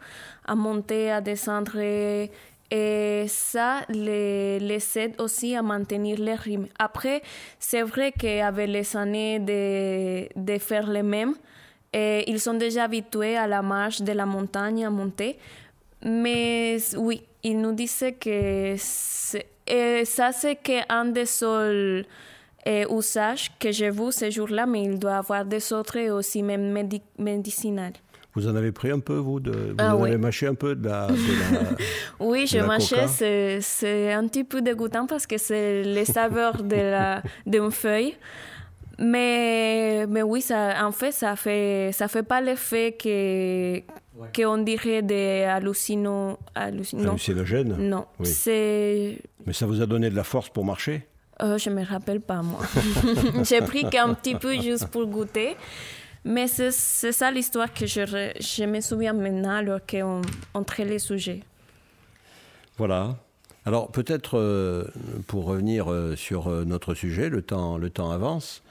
à 0.44 0.54
monter, 0.54 1.10
à 1.10 1.20
descendre. 1.20 1.78
Et, 1.78 2.30
ça 3.28 3.82
les, 3.88 4.58
les 4.58 4.98
aide 4.98 5.20
aussi 5.20 5.54
à 5.54 5.62
maintenir 5.62 6.18
le 6.18 6.34
rythme. 6.34 6.66
Après, 6.80 7.22
c'est 7.60 7.82
vrai 7.82 8.10
qu'avec 8.10 8.68
les 8.68 8.96
années 8.96 9.38
de, 9.38 10.28
de 10.34 10.58
faire 10.58 10.90
les 10.90 11.04
mêmes, 11.04 11.34
et 11.98 12.30
ils 12.30 12.40
sont 12.40 12.52
déjà 12.52 12.84
habitués 12.84 13.38
à 13.38 13.46
la 13.46 13.62
marche 13.62 14.02
de 14.02 14.12
la 14.12 14.26
montagne 14.26 14.84
à 14.84 14.90
monter. 14.90 15.38
Mais 16.04 16.76
oui, 16.98 17.22
ils 17.42 17.58
nous 17.58 17.72
disaient 17.72 18.12
que 18.12 18.74
ça, 18.76 20.32
c'est 20.32 20.56
qu'un 20.56 21.06
des 21.06 21.24
seuls 21.24 22.04
usages 22.66 23.50
que 23.58 23.72
j'ai 23.72 23.88
vu 23.88 24.12
ce 24.12 24.30
jour-là, 24.30 24.66
mais 24.66 24.82
il 24.82 24.98
doit 24.98 25.16
avoir 25.16 25.46
des 25.46 25.72
autres 25.72 25.98
aussi, 26.10 26.42
même 26.42 26.86
médicinales. 27.18 27.94
Vous 28.34 28.46
en 28.46 28.54
avez 28.54 28.72
pris 28.72 28.90
un 28.90 29.00
peu, 29.00 29.16
vous 29.16 29.40
de, 29.40 29.50
Vous 29.50 29.76
ah 29.78 29.96
en 29.96 30.04
avez 30.04 30.18
mâché 30.18 30.46
un 30.46 30.54
peu 30.54 30.74
de 30.74 30.86
la. 30.86 31.06
oui, 32.20 32.46
je 32.46 32.58
mâchais. 32.58 33.06
C'est 33.62 34.12
un 34.12 34.28
petit 34.28 34.44
peu 34.44 34.60
dégoûtant 34.60 35.06
parce 35.06 35.26
que 35.26 35.38
c'est 35.38 35.82
les 35.82 36.04
saveurs 36.04 36.62
d'une 36.62 37.70
feuille. 37.70 38.14
Mais, 38.98 40.06
mais 40.08 40.22
oui, 40.22 40.40
ça, 40.40 40.86
en 40.86 40.92
fait, 40.92 41.12
ça 41.12 41.36
fait, 41.36 41.90
ça 41.92 42.08
fait 42.08 42.22
pas 42.22 42.40
l'effet 42.40 42.92
que 42.92 43.82
qu'on 44.34 44.58
dirait 44.58 45.02
des 45.02 45.42
hallucinogènes. 45.42 46.36
Hallucinogènes 46.54 47.76
Non, 47.76 48.06
c'est... 48.22 49.18
Mais 49.44 49.52
ça 49.52 49.66
vous 49.66 49.82
a 49.82 49.86
donné 49.86 50.08
de 50.08 50.16
la 50.16 50.24
force 50.24 50.48
pour 50.48 50.64
marcher? 50.64 51.06
Euh, 51.42 51.58
Je 51.58 51.68
me 51.68 51.84
rappelle 51.84 52.22
pas, 52.22 52.40
moi. 52.40 52.60
J'ai 53.44 53.60
pris 53.60 53.84
qu'un 53.90 54.14
petit 54.14 54.34
peu 54.34 54.58
juste 54.58 54.86
pour 54.86 55.06
goûter. 55.06 55.56
Mais 56.24 56.48
c'est 56.48 56.72
ça 56.72 57.30
l'histoire 57.30 57.72
que 57.72 57.86
je, 57.86 58.32
je 58.40 58.64
me 58.64 58.80
souviens 58.80 59.12
maintenant 59.12 59.56
alors 59.56 59.80
qu'on 59.88 60.22
on 60.54 60.62
traite 60.64 60.88
les 60.88 60.98
sujets. 60.98 61.40
Voilà. 62.78 63.16
Alors 63.64 63.90
peut-être 63.90 64.38
euh, 64.38 64.84
pour 65.26 65.44
revenir 65.44 65.90
euh, 65.90 66.16
sur 66.16 66.48
euh, 66.48 66.64
notre 66.64 66.94
sujet, 66.94 67.28
le 67.28 67.42
temps, 67.42 67.78
le 67.78 67.90
temps 67.90 68.10
avance. 68.10 68.62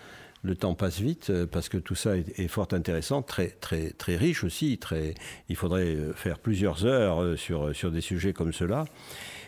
Le 0.46 0.56
temps 0.56 0.76
passe 0.76 1.00
vite 1.00 1.30
euh, 1.32 1.46
parce 1.46 1.70
que 1.70 1.78
tout 1.78 1.96
ça 1.96 2.16
est, 2.18 2.48
fort 2.48 2.68
intéressant, 2.72 3.22
très, 3.22 3.50
très, 3.50 3.90
très 3.90 4.16
riche 4.16 4.44
aussi. 4.44 4.80
Il 5.50 5.56
faudrait 5.56 5.96
euh, 5.96 6.14
faire 6.14 6.40
plusieurs 6.40 6.86
heures 6.86 7.22
euh, 7.22 7.36
sur, 7.36 7.76
sur 7.76 7.92
des 7.92 8.02
sujets 8.02 8.32
comme 8.32 8.54
cela. 8.54 8.86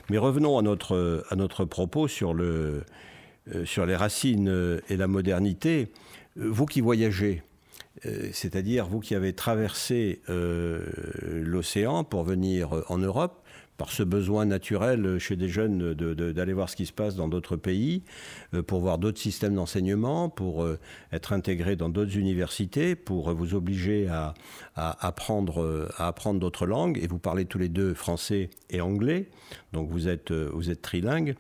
Mais 0.09 0.17
revenons 0.17 0.57
à 0.57 0.61
notre, 0.61 1.25
à 1.29 1.35
notre 1.35 1.65
propos 1.65 2.07
sur, 2.07 2.33
le, 2.33 2.83
sur 3.65 3.85
les 3.85 3.95
racines 3.95 4.79
et 4.87 4.95
la 4.95 5.07
modernité. 5.07 5.91
Vous 6.37 6.65
qui 6.65 6.79
voyagez, 6.79 7.43
c'est-à-dire 8.31 8.85
vous 8.85 9.01
qui 9.01 9.15
avez 9.15 9.33
traversé 9.33 10.21
l'océan 10.29 12.05
pour 12.05 12.23
venir 12.23 12.85
en 12.87 12.99
Europe, 12.99 13.43
par 13.77 13.91
ce 13.91 14.03
besoin 14.03 14.45
naturel 14.45 15.19
chez 15.19 15.35
des 15.35 15.49
jeunes 15.49 15.93
d'aller 15.93 16.53
voir 16.53 16.69
ce 16.69 16.75
qui 16.75 16.85
se 16.85 16.93
passe 16.93 17.15
dans 17.15 17.27
d'autres 17.27 17.55
pays, 17.55 18.03
euh, 18.53 18.63
pour 18.63 18.81
voir 18.81 18.97
d'autres 18.97 19.19
systèmes 19.19 19.55
d'enseignement, 19.55 20.29
pour 20.29 20.63
euh, 20.63 20.79
être 21.11 21.33
intégré 21.33 21.75
dans 21.75 21.89
d'autres 21.89 22.17
universités, 22.17 22.95
pour 22.95 23.33
vous 23.33 23.53
obliger 23.53 24.07
à, 24.07 24.33
apprendre, 24.75 25.89
à 25.97 26.07
apprendre 26.07 26.39
d'autres 26.39 26.65
langues. 26.65 26.99
Et 27.01 27.07
vous 27.07 27.19
parlez 27.19 27.45
tous 27.45 27.59
les 27.59 27.69
deux 27.69 27.93
français 27.93 28.49
et 28.69 28.81
anglais, 28.81 29.29
donc 29.73 29.89
vous 29.89 30.07
êtes, 30.07 30.31
euh, 30.31 30.49
vous 30.53 30.69
êtes 30.69 30.81
trilingue. 30.81 31.35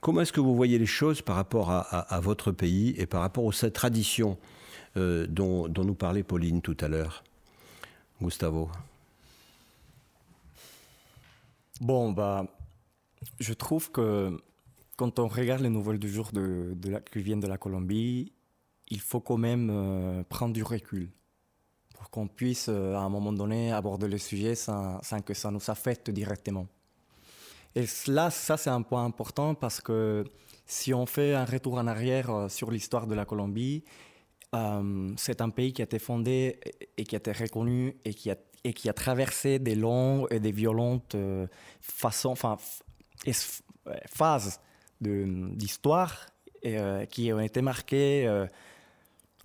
comment 0.00 0.20
est-ce 0.20 0.32
que 0.32 0.40
vous 0.40 0.56
voyez 0.56 0.78
les 0.78 0.86
choses 0.86 1.22
par 1.22 1.36
rapport 1.36 1.70
à, 1.70 2.20
votre 2.20 2.52
pays 2.52 2.94
et 2.98 3.06
par 3.06 3.20
rapport 3.20 3.48
à 3.48 3.52
cette 3.52 3.74
tradition 3.74 4.38
dont, 4.96 5.68
dont 5.68 5.84
nous 5.84 5.94
parlait 5.94 6.22
Pauline 6.22 6.60
tout 6.62 6.76
à 6.80 6.88
l'heure? 6.88 7.24
Gustavo 8.20 8.70
Bon, 11.82 12.12
bah, 12.12 12.46
je 13.40 13.52
trouve 13.52 13.90
que 13.90 14.40
quand 14.96 15.18
on 15.18 15.26
regarde 15.26 15.62
les 15.62 15.68
nouvelles 15.68 15.98
du 15.98 16.08
jour 16.08 16.30
de, 16.32 16.76
qui 17.10 17.22
viennent 17.22 17.40
de 17.40 17.48
la 17.48 17.58
Colombie, 17.58 18.32
il 18.86 19.00
faut 19.00 19.18
quand 19.18 19.36
même 19.36 19.68
euh, 19.68 20.22
prendre 20.22 20.54
du 20.54 20.62
recul 20.62 21.10
pour 21.96 22.08
qu'on 22.08 22.28
puisse, 22.28 22.68
euh, 22.68 22.94
à 22.94 23.00
un 23.00 23.08
moment 23.08 23.32
donné, 23.32 23.72
aborder 23.72 24.06
le 24.06 24.18
sujet 24.18 24.54
sans, 24.54 25.00
que 25.26 25.34
ça 25.34 25.50
nous 25.50 25.70
affecte 25.70 26.08
directement. 26.08 26.68
Et 27.74 27.84
là, 28.06 28.30
ça, 28.30 28.56
c'est 28.56 28.70
un 28.70 28.82
point 28.82 29.04
important 29.04 29.56
parce 29.56 29.80
que 29.80 30.22
si 30.64 30.94
on 30.94 31.04
fait 31.04 31.34
un 31.34 31.44
retour 31.44 31.78
en 31.78 31.88
arrière 31.88 32.30
euh, 32.30 32.48
sur 32.48 32.70
l'histoire 32.70 33.08
de 33.08 33.16
la 33.16 33.24
Colombie, 33.24 33.82
c'est 35.16 35.40
un 35.40 35.48
pays 35.48 35.72
qui 35.72 35.80
a 35.80 35.86
été 35.86 35.98
fondé 35.98 36.60
et 36.98 37.04
qui 37.04 37.16
a 37.16 37.18
été 37.18 37.32
reconnu 37.32 37.96
et 38.04 38.12
qui 38.12 38.30
a 38.30 38.36
et 38.64 38.72
qui 38.72 38.88
a 38.88 38.92
traversé 38.92 39.58
des 39.58 39.74
longues 39.74 40.26
et 40.30 40.40
des 40.40 40.52
violentes 40.52 41.14
euh, 41.14 41.46
façons, 41.80 42.30
enfin, 42.30 42.56
phases 44.06 44.60
d'histoire 45.00 46.26
euh, 46.64 47.04
qui 47.06 47.32
ont 47.32 47.40
été 47.40 47.60
marquées 47.60 48.26
euh, 48.26 48.46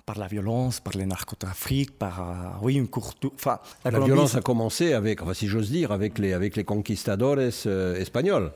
par 0.05 0.19
la 0.19 0.27
violence, 0.27 0.79
par 0.79 0.93
les 0.93 1.05
narcotrafics, 1.05 1.97
par 1.97 2.59
oui 2.61 2.75
une 2.75 2.87
courte. 2.87 3.25
Enfin, 3.33 3.59
la, 3.83 3.99
violence 3.99 4.35
a 4.35 4.41
commencé 4.41 4.93
avec, 4.93 5.21
enfin, 5.21 5.33
si 5.33 5.47
j'ose 5.47 5.69
dire, 5.69 5.91
avec 5.91 6.19
les 6.19 6.33
avec 6.33 6.55
les 6.55 6.63
conquistadores 6.63 7.39
espagnols. 7.39 8.53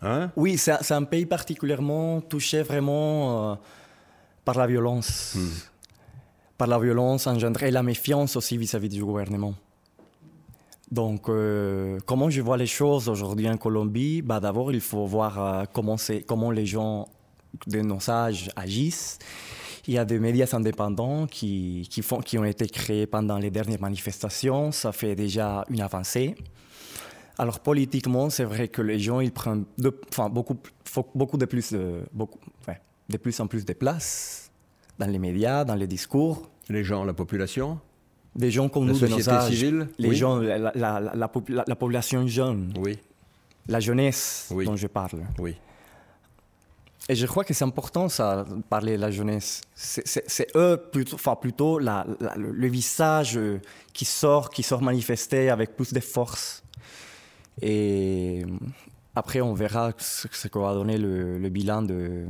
Hein? 0.00 0.30
Oui, 0.36 0.58
c'est 0.58 0.92
un 0.92 1.04
pays 1.04 1.26
particulièrement 1.26 2.20
touché 2.20 2.62
vraiment 2.62 3.58
par 4.44 4.56
la 4.56 4.66
violence, 4.66 5.34
hmm. 5.36 5.48
par 6.56 6.66
la 6.66 6.78
violence 6.78 7.26
engendrée 7.26 7.68
et 7.68 7.72
la 7.72 7.82
méfiance 7.82 8.34
aussi 8.36 8.56
vis-à-vis 8.56 8.88
-vis 8.88 8.94
du 8.94 9.04
gouvernement. 9.04 9.54
Donc, 10.90 11.28
euh, 11.28 11.98
comment 12.06 12.30
je 12.30 12.40
vois 12.40 12.56
les 12.56 12.66
choses 12.66 13.08
aujourd'hui 13.08 13.48
en 13.48 13.56
Colombie? 13.56 14.22
Bah, 14.22 14.40
D'abord, 14.40 14.72
il 14.72 14.80
faut 14.80 15.06
voir 15.06 15.38
euh, 15.38 15.64
comment, 15.72 15.96
comment 16.26 16.50
les 16.50 16.64
gens 16.64 17.08
de 17.66 17.80
nos 17.80 18.10
âges 18.10 18.50
agissent. 18.56 19.18
Il 19.86 19.94
y 19.94 19.98
a 19.98 20.04
des 20.04 20.18
médias 20.18 20.48
indépendants 20.52 21.26
qui, 21.26 21.86
qui, 21.90 22.02
font, 22.02 22.20
qui 22.20 22.38
ont 22.38 22.44
été 22.44 22.66
créés 22.66 23.06
pendant 23.06 23.38
les 23.38 23.50
dernières 23.50 23.80
manifestations. 23.80 24.72
Ça 24.72 24.92
fait 24.92 25.14
déjà 25.14 25.64
une 25.68 25.80
avancée. 25.80 26.34
Alors, 27.38 27.60
politiquement, 27.60 28.30
c'est 28.30 28.44
vrai 28.44 28.68
que 28.68 28.82
les 28.82 28.98
gens 28.98 29.20
ils 29.20 29.32
prennent 29.32 29.64
enfin, 30.10 30.28
beaucoup, 30.28 30.56
beaucoup, 31.14 31.36
de 31.36 31.44
plus, 31.44 31.72
de, 31.72 32.02
beaucoup, 32.12 32.40
de 33.08 33.16
plus 33.16 33.38
en 33.40 33.46
plus 33.46 33.64
de 33.64 33.72
place 33.74 34.50
dans 34.98 35.06
les 35.06 35.18
médias, 35.18 35.64
dans 35.64 35.76
les 35.76 35.86
discours. 35.86 36.50
Les 36.68 36.82
gens, 36.82 37.04
la 37.04 37.14
population? 37.14 37.78
Des 38.34 38.50
gens 38.50 38.68
comme 38.68 38.86
la 38.86 38.92
nous, 38.92 39.00
de 39.00 39.50
civile, 39.50 39.88
les 39.98 40.14
gens, 40.14 40.38
la, 40.38 40.72
la, 40.74 41.00
la, 41.14 41.76
population 41.76 42.26
jeune, 42.26 42.72
oui. 42.78 42.98
la 43.66 43.80
jeunesse 43.80 44.52
dont 44.64 44.76
je 44.76 44.86
parle. 44.86 45.22
Oui. 45.38 45.56
Et 47.10 47.14
je 47.14 47.26
crois 47.26 47.42
que 47.42 47.54
c'est 47.54 47.64
important, 47.64 48.08
ça, 48.10 48.44
parler 48.68 48.96
de 48.96 49.00
la 49.00 49.10
jeunesse. 49.10 49.62
C'est 49.74 50.54
eux, 50.56 50.76
plutôt, 50.92 51.14
enfin, 51.14 51.36
plutôt 51.36 51.78
la, 51.78 52.06
le, 52.36 52.68
visage 52.68 53.40
qui 53.94 54.04
sort, 54.04 54.50
qui 54.50 54.62
sort 54.62 54.82
manifesté 54.82 55.48
avec 55.48 55.74
plus 55.74 55.94
de 55.94 56.00
force. 56.00 56.62
Et 57.62 58.44
après, 59.16 59.40
on 59.40 59.54
verra 59.54 59.92
ce, 59.96 60.28
ce 60.30 60.48
que 60.48 60.58
va 60.58 60.74
donner 60.74 60.98
le, 60.98 61.38
le 61.38 61.48
bilan 61.48 61.80
de, 61.80 62.26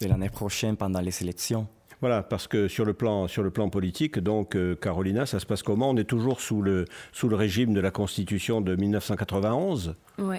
de 0.00 0.06
l'année 0.06 0.28
prochaine 0.28 0.76
pendant 0.76 1.00
les 1.00 1.22
élections. 1.22 1.68
Voilà, 2.04 2.22
parce 2.22 2.46
que 2.46 2.68
sur 2.68 2.84
le 2.84 2.92
plan, 2.92 3.28
sur 3.28 3.42
le 3.42 3.50
plan 3.50 3.70
politique, 3.70 4.18
donc, 4.18 4.56
euh, 4.56 4.74
Carolina, 4.74 5.24
ça 5.24 5.40
se 5.40 5.46
passe 5.46 5.62
comment? 5.62 5.88
On 5.88 5.96
est 5.96 6.04
toujours 6.04 6.42
sous 6.42 6.60
le, 6.60 6.84
sous 7.12 7.30
le 7.30 7.34
régime 7.34 7.72
de 7.72 7.80
la 7.80 7.90
Constitution 7.90 8.60
de 8.60 8.76
1991 8.76 9.94
Oui. 10.18 10.36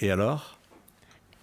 Et 0.00 0.10
alors? 0.10 0.58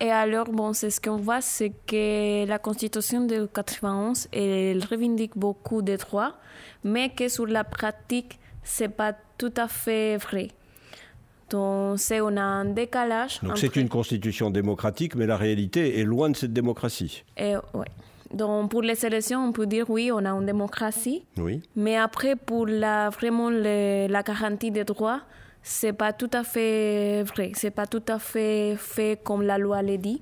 Et 0.02 0.12
alors, 0.12 0.52
bon, 0.52 0.74
c'est 0.74 0.90
ce 0.90 1.00
qu'on 1.00 1.16
voit, 1.16 1.40
c'est 1.40 1.72
que 1.88 2.46
la 2.46 2.60
Constitution 2.60 3.22
de 3.22 3.36
1991, 3.36 4.28
elle 4.34 4.84
revendique 4.84 5.38
beaucoup 5.38 5.82
de 5.82 5.96
droits, 5.96 6.36
mais 6.84 7.12
que 7.12 7.30
sur 7.30 7.46
la 7.46 7.64
pratique, 7.64 8.40
c'est 8.66 8.90
pas 8.90 9.14
tout 9.38 9.54
à 9.56 9.70
fait 9.70 10.18
vrai. 10.18 10.50
Donc, 11.50 12.00
c'est 12.00 12.20
on 12.20 12.36
a 12.36 12.42
un 12.42 12.66
décalage. 12.66 13.40
Donc, 13.42 13.58
c'est 13.58 13.78
une 13.78 13.88
constitution 13.88 14.50
démocratique, 14.50 15.16
mais 15.16 15.26
la 15.26 15.38
réalité 15.38 16.02
est 16.02 16.04
loin 16.04 16.30
de 16.30 16.36
cette 16.36 16.52
démocratie. 16.52 17.24
Et, 17.38 17.56
ouais. 17.74 17.88
Donc, 18.34 18.72
pour 18.72 18.82
les 18.82 19.06
élections, 19.06 19.46
on 19.46 19.52
peut 19.52 19.68
dire 19.68 19.90
oui, 19.90 20.12
on 20.12 20.26
a 20.26 20.30
une 20.32 20.46
démocratie. 20.46 21.24
Oui. 21.38 21.62
Mais 21.76 21.98
après, 21.98 22.36
pour 22.36 22.66
la, 22.66 23.10
vraiment 23.10 23.50
la 23.50 24.24
garantie 24.24 24.72
des 24.72 24.84
droits, 24.84 25.22
c'est 25.62 25.94
pas 25.94 26.14
tout 26.14 26.30
à 26.34 26.44
fait 26.44 27.24
vrai. 27.24 27.52
C'est 27.56 27.72
pas 27.72 27.86
tout 27.86 28.04
à 28.08 28.20
fait 28.20 28.76
fait 28.78 29.20
comme 29.24 29.44
la 29.44 29.58
loi 29.58 29.82
le 29.82 29.98
dit. 29.98 30.22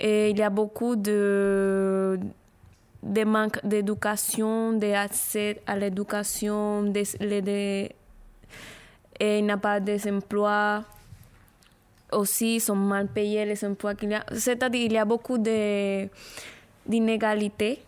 Et 0.00 0.30
il 0.30 0.38
y 0.38 0.42
a 0.42 0.50
beaucoup 0.50 0.96
de, 0.96 2.18
de 3.02 3.24
manque 3.24 3.64
d'éducation, 3.64 4.72
d'accès 4.72 5.60
à 5.66 5.76
l'éducation, 5.76 6.82
de, 6.82 7.40
de, 7.40 7.88
et 9.20 9.38
il 9.38 9.44
n'y 9.44 9.50
a 9.50 9.56
pas 9.56 9.80
d'emploi. 9.80 10.84
Aussi, 12.12 12.56
ils 12.56 12.60
sont 12.60 12.76
mal 12.76 13.06
payés 13.08 13.44
les 13.44 13.64
emplois 13.64 13.94
qu'il 13.94 14.10
y 14.10 14.14
a. 14.14 14.24
C'est-à-dire, 14.32 14.86
il 14.86 14.92
y 14.92 14.98
a 14.98 15.04
beaucoup 15.04 15.36
de 15.38 16.08
d'inégalité. 16.88 17.80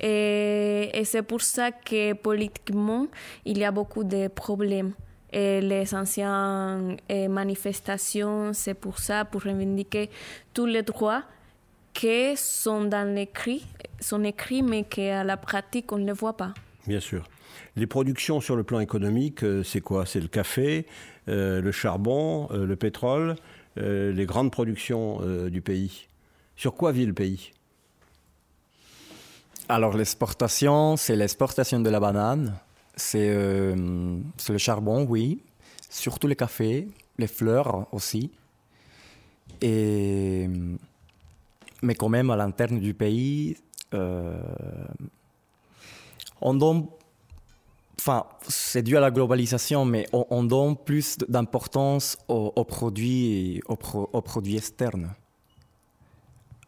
Et, 0.00 1.02
c'est 1.04 1.22
pour 1.22 1.42
ça 1.42 1.70
que 1.70 2.14
politiquement, 2.14 3.06
il 3.44 3.58
y 3.58 3.64
a 3.64 3.70
beaucoup 3.70 4.04
de 4.04 4.28
problèmes. 4.28 4.92
Et 5.32 5.60
les 5.60 5.94
anciennes 5.94 6.96
manifestations, 7.28 8.52
c'est 8.52 8.74
pour 8.74 8.98
ça, 8.98 9.24
pour 9.24 9.42
revendiquer 9.42 10.10
tous 10.54 10.66
les 10.66 10.82
droits 10.82 11.22
qui 11.92 12.36
sont 12.36 12.84
dans 12.84 13.14
l'écrit, 13.14 13.64
sont 14.00 14.24
écrits, 14.24 14.62
mais 14.62 14.84
qu'à 14.84 15.22
la 15.22 15.36
pratique, 15.36 15.92
on 15.92 15.98
ne 15.98 16.06
les 16.06 16.12
voit 16.12 16.36
pas. 16.36 16.54
Bien 16.86 17.00
sûr. 17.00 17.24
Les 17.76 17.86
productions 17.86 18.40
sur 18.40 18.56
le 18.56 18.64
plan 18.64 18.80
économique, 18.80 19.44
euh, 19.44 19.62
c'est 19.62 19.80
quoi? 19.80 20.06
C'est 20.06 20.20
le 20.20 20.28
café, 20.28 20.86
euh, 21.28 21.60
le 21.60 21.72
charbon, 21.72 22.48
euh, 22.52 22.66
le 22.66 22.76
pétrole, 22.76 23.36
les 23.76 24.26
grandes 24.26 24.50
productions 24.50 25.20
du 25.48 25.62
pays. 25.62 26.08
Sur 26.54 26.74
quoi 26.74 26.92
vit 26.92 27.06
le 27.06 27.14
pays? 27.14 27.52
Alors 29.70 29.96
l'exportation, 29.96 30.96
c'est 30.96 31.14
l'exportation 31.14 31.80
de 31.80 31.88
la 31.88 32.00
banane, 32.00 32.58
euh, 33.14 34.18
c'est 34.36 34.52
le 34.52 34.58
charbon, 34.58 35.06
oui, 35.08 35.42
surtout 35.88 36.26
le 36.26 36.34
café, 36.34 36.88
les 37.18 37.28
fleurs 37.28 37.86
aussi. 37.92 38.30
Mais 39.62 40.48
quand 41.96 42.08
même, 42.08 42.30
à 42.30 42.36
l'interne 42.36 42.80
du 42.80 42.94
pays, 42.94 43.56
euh, 43.94 44.40
on 46.40 46.54
donne, 46.54 46.86
enfin, 47.98 48.24
c'est 48.48 48.82
dû 48.82 48.96
à 48.96 49.00
la 49.00 49.10
globalisation, 49.10 49.84
mais 49.84 50.06
on, 50.12 50.42
donne 50.42 50.76
plus 50.76 51.18
d'importance 51.28 52.18
aux 52.28 52.64
produits 52.64 53.62
externes 54.56 55.14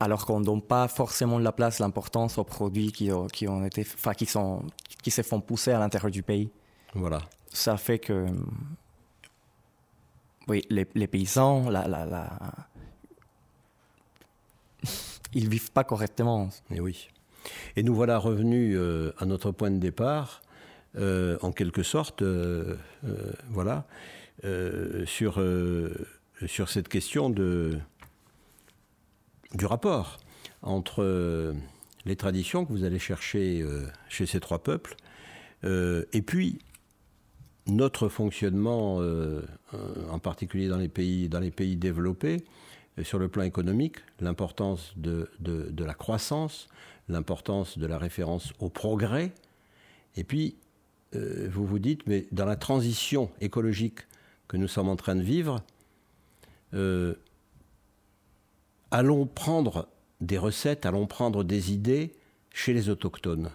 alors 0.03 0.27
qu'on 0.27 0.41
ne 0.41 0.45
donne 0.45 0.63
pas 0.63 0.89
forcément 0.89 1.39
la 1.39 1.53
place, 1.53 1.79
l'importance 1.79 2.39
aux 2.39 2.45
produits 2.45 2.93
qui, 2.93 3.11
qui, 3.33 3.49
ont 3.49 3.65
été, 3.65 3.83
enfin, 3.83 4.15
qui, 4.15 4.27
sont, 4.27 4.63
qui 5.03 5.11
se 5.11 5.23
font 5.23 5.41
pousser 5.41 5.71
à 5.71 5.79
l'intérieur 5.79 6.11
du 6.11 6.23
pays. 6.23 6.51
Voilà. 6.95 7.21
Ça 7.53 7.77
fait 7.77 7.99
que, 7.99 8.27
oui, 10.49 10.65
les, 10.71 11.07
paysans, 11.07 11.71
la, 11.71 11.87
la, 11.87 12.31
ils 15.35 15.49
vivent 15.49 15.71
pas 15.71 15.85
correctement. 15.85 16.49
Et 16.71 16.81
oui. 16.81 17.09
Et 17.77 17.83
nous 17.83 17.95
voilà 17.95 18.19
revenus 18.19 18.77
euh, 18.79 19.13
à 19.19 19.27
notre 19.27 19.51
point 19.51 19.71
de 19.71 19.79
départ, 19.79 20.43
euh, 20.97 21.39
en 21.43 21.53
quelque 21.53 21.83
sorte, 21.83 22.23
euh, 22.23 22.77
voilà, 23.51 23.85
sur, 25.05 25.41
sur 26.47 26.69
cette 26.69 26.89
question 26.89 27.31
de, 27.31 27.79
du 29.55 29.67
rapport 29.67 30.19
entre 30.63 31.55
les 32.05 32.17
traditions 32.17 32.65
que 32.65 32.73
vous 32.73 32.85
allez 32.85 32.99
chercher 32.99 33.65
chez 34.09 34.27
ces 34.27 34.41
trois 34.41 34.63
peuples, 34.63 34.97
et 35.65 36.23
puis 36.23 36.59
notre 37.67 38.09
fonctionnement, 38.09 39.01
en 40.11 40.19
particulier 40.19 40.69
dans 40.69 40.77
les 40.77 40.89
pays, 40.89 41.29
dans 41.29 41.41
les 41.41 41.51
pays 41.51 41.77
développés, 41.77 42.45
sur 43.03 43.19
le 43.19 43.29
plan 43.29 43.43
économique, 43.43 43.97
l'importance 44.21 44.93
de, 44.97 45.31
de, 45.41 45.85
la 45.85 45.95
croissance, 45.95 46.69
l'importance 47.09 47.79
de 47.79 47.87
la 47.87 47.99
référence 47.99 48.53
au 48.59 48.69
progrès. 48.69 49.33
Et 50.17 50.25
puis, 50.25 50.57
euh, 51.15 51.49
vous 51.51 51.67
vous 51.67 51.79
dites, 51.79 52.07
mais 52.07 52.27
dans 52.33 52.45
la 52.45 52.57
transition 52.57 53.31
écologique 53.41 54.01
que 54.47 54.57
nous 54.57 54.69
sommes 54.69 54.89
en 54.89 54.97
train 54.97 55.17
de 55.17 55.23
vivre, 55.23 55.63
euh, 56.75 57.15
allons 58.93 59.26
prendre 59.26 59.88
des 60.20 60.38
recettes, 60.38 60.86
allons 60.86 61.07
prendre 61.07 61.43
des 61.43 61.72
idées 61.72 62.12
chez 62.51 62.72
les 62.72 62.88
autochtones. 62.88 63.51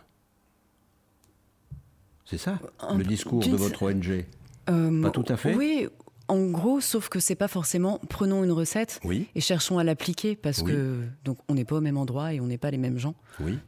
C'est 2.25 2.38
ça, 2.38 2.59
le 2.93 3.03
discours 3.05 3.39
de 3.39 3.55
votre 3.55 3.83
ONG 3.83 4.25
euh, 4.69 5.01
Pas 5.01 5.11
tout 5.11 5.23
à 5.29 5.38
fait? 5.38 5.55
Oui, 5.55 5.88
en 6.27 6.47
gros, 6.47 6.81
sauf 6.81 7.07
que 7.07 7.21
c'est 7.21 7.35
pas 7.35 7.47
forcément 7.47 8.01
prenons 8.09 8.43
une 8.43 8.51
recette 8.51 8.99
et 9.33 9.39
cherchons 9.39 9.77
à 9.77 9.85
l'appliquer 9.85 10.35
parce 10.35 10.61
que 10.61 11.03
donc 11.23 11.38
on 11.47 11.53
n'est 11.53 11.63
pas 11.63 11.77
au 11.77 11.81
même 11.81 11.97
endroit 11.97 12.33
et 12.33 12.41
on 12.41 12.47
n'est 12.47 12.57
pas 12.57 12.71
les 12.71 12.77
mêmes 12.77 12.97
gens. 12.97 13.15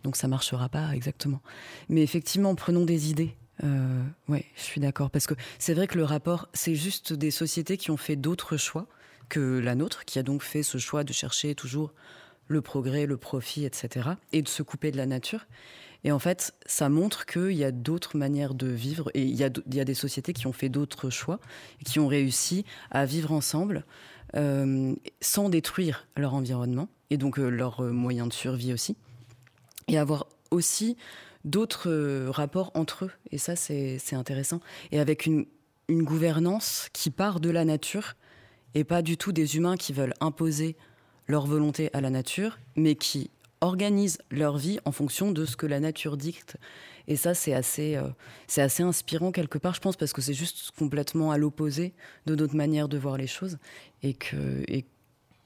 Donc 0.04 0.18
ça 0.18 0.28
marchera 0.28 0.68
pas 0.68 0.94
exactement. 0.94 1.42
Mais 1.88 2.04
effectivement, 2.04 2.54
prenons 2.56 2.84
des 2.84 3.10
idées. 3.10 3.36
Euh, 3.64 4.02
ouais, 4.30 4.46
je 4.56 4.62
suis 4.62 4.80
d'accord 4.80 5.10
parce 5.10 5.28
que 5.28 5.34
c'est 5.58 5.74
vrai 5.74 5.88
que 5.88 5.98
le 5.98 6.06
rapport, 6.06 6.48
c'est 6.54 6.76
juste 6.76 7.12
des 7.12 7.32
sociétés 7.32 7.78
qui 7.78 7.92
ont 7.92 7.98
fait 7.98 8.16
d'autres 8.16 8.56
choix 8.58 8.88
que 9.30 9.60
la 9.60 9.76
nôtre, 9.76 10.06
qui 10.06 10.20
a 10.20 10.24
donc 10.24 10.44
fait 10.44 10.64
ce 10.64 10.78
choix 10.78 11.04
de 11.04 11.14
chercher 11.14 11.56
toujours 11.56 11.94
le 12.48 12.62
progrès, 12.62 13.06
le 13.06 13.18
profit, 13.18 13.64
etc., 13.64 14.10
et 14.34 14.42
de 14.42 14.48
se 14.48 14.64
couper 14.64 14.92
de 14.92 14.98
la 14.98 15.06
nature. 15.06 15.46
Et 16.04 16.12
en 16.12 16.20
fait, 16.20 16.54
ça 16.66 16.90
montre 16.90 17.26
qu'il 17.26 17.52
y 17.52 17.64
a 17.64 17.72
d'autres 17.72 18.18
manières 18.18 18.54
de 18.54 18.68
vivre 18.68 19.12
et 19.14 19.24
il 19.24 19.36
y 19.36 19.44
a, 19.44 19.50
des 19.50 19.94
sociétés 19.94 20.34
qui 20.34 20.48
ont 20.48 20.54
fait 20.54 20.70
d'autres 20.70 21.10
choix, 21.10 21.40
qui 21.86 22.00
ont 22.00 22.08
réussi 22.08 22.66
à 22.90 23.06
vivre 23.06 23.32
ensemble 23.32 23.86
euh, 24.36 24.96
sans 25.20 25.50
détruire 25.50 26.08
leur 26.16 26.34
environnement 26.34 26.88
et 27.10 27.18
donc 27.18 27.38
euh, 27.38 27.50
leurs 27.50 27.82
moyens 27.82 28.30
de 28.30 28.34
survie 28.34 28.72
aussi, 28.72 28.96
et 29.88 29.98
avoir 29.98 30.28
aussi 30.52 30.96
d'autres 31.44 31.90
euh, 31.90 32.32
rapports 32.32 32.72
entre 32.76 33.06
eux. 33.06 33.12
Et 33.32 33.38
ça, 33.38 33.56
c'est 33.56 34.00
intéressant. 34.14 34.62
Et 34.92 35.00
avec 35.00 35.26
une 35.26 35.46
gouvernance 35.90 36.88
qui 36.94 37.10
part 37.10 37.40
de 37.42 37.50
la 37.50 37.66
nature 37.66 38.16
et 38.76 38.84
pas 38.84 39.02
du 39.02 39.18
tout 39.18 39.32
des 39.32 39.58
humains 39.58 39.78
qui 39.78 39.94
veulent 39.94 40.14
imposer 40.22 40.76
leur 41.28 41.46
volonté 41.46 41.90
à 41.94 42.02
la 42.02 42.10
nature, 42.10 42.58
mais 42.76 42.96
qui 42.96 43.30
organisent 43.62 44.20
leur 44.32 44.58
vie 44.58 44.80
en 44.86 44.92
fonction 44.92 45.32
de 45.32 45.46
ce 45.46 45.58
que 45.58 45.66
la 45.66 45.80
nature 45.80 46.18
dicte. 46.18 46.58
Et 47.08 47.16
ça, 47.16 47.34
c'est 47.34 47.54
assez, 47.54 47.96
euh, 47.96 48.08
assez 48.58 48.84
inspirant 48.84 49.32
quelque 49.32 49.58
part, 49.58 49.74
je 49.74 49.82
pense, 49.82 49.98
parce 49.98 50.14
que 50.14 50.22
c'est 50.22 50.34
juste 50.34 50.72
complètement 50.78 51.32
à 51.32 51.38
l'opposé 51.38 51.94
de 52.26 52.36
notre 52.36 52.56
manière 52.56 52.88
de 52.88 52.98
voir 52.98 53.18
les 53.18 53.28
choses. 53.28 53.58
Et 54.04 54.14
que, 54.14 54.64
et 54.68 54.86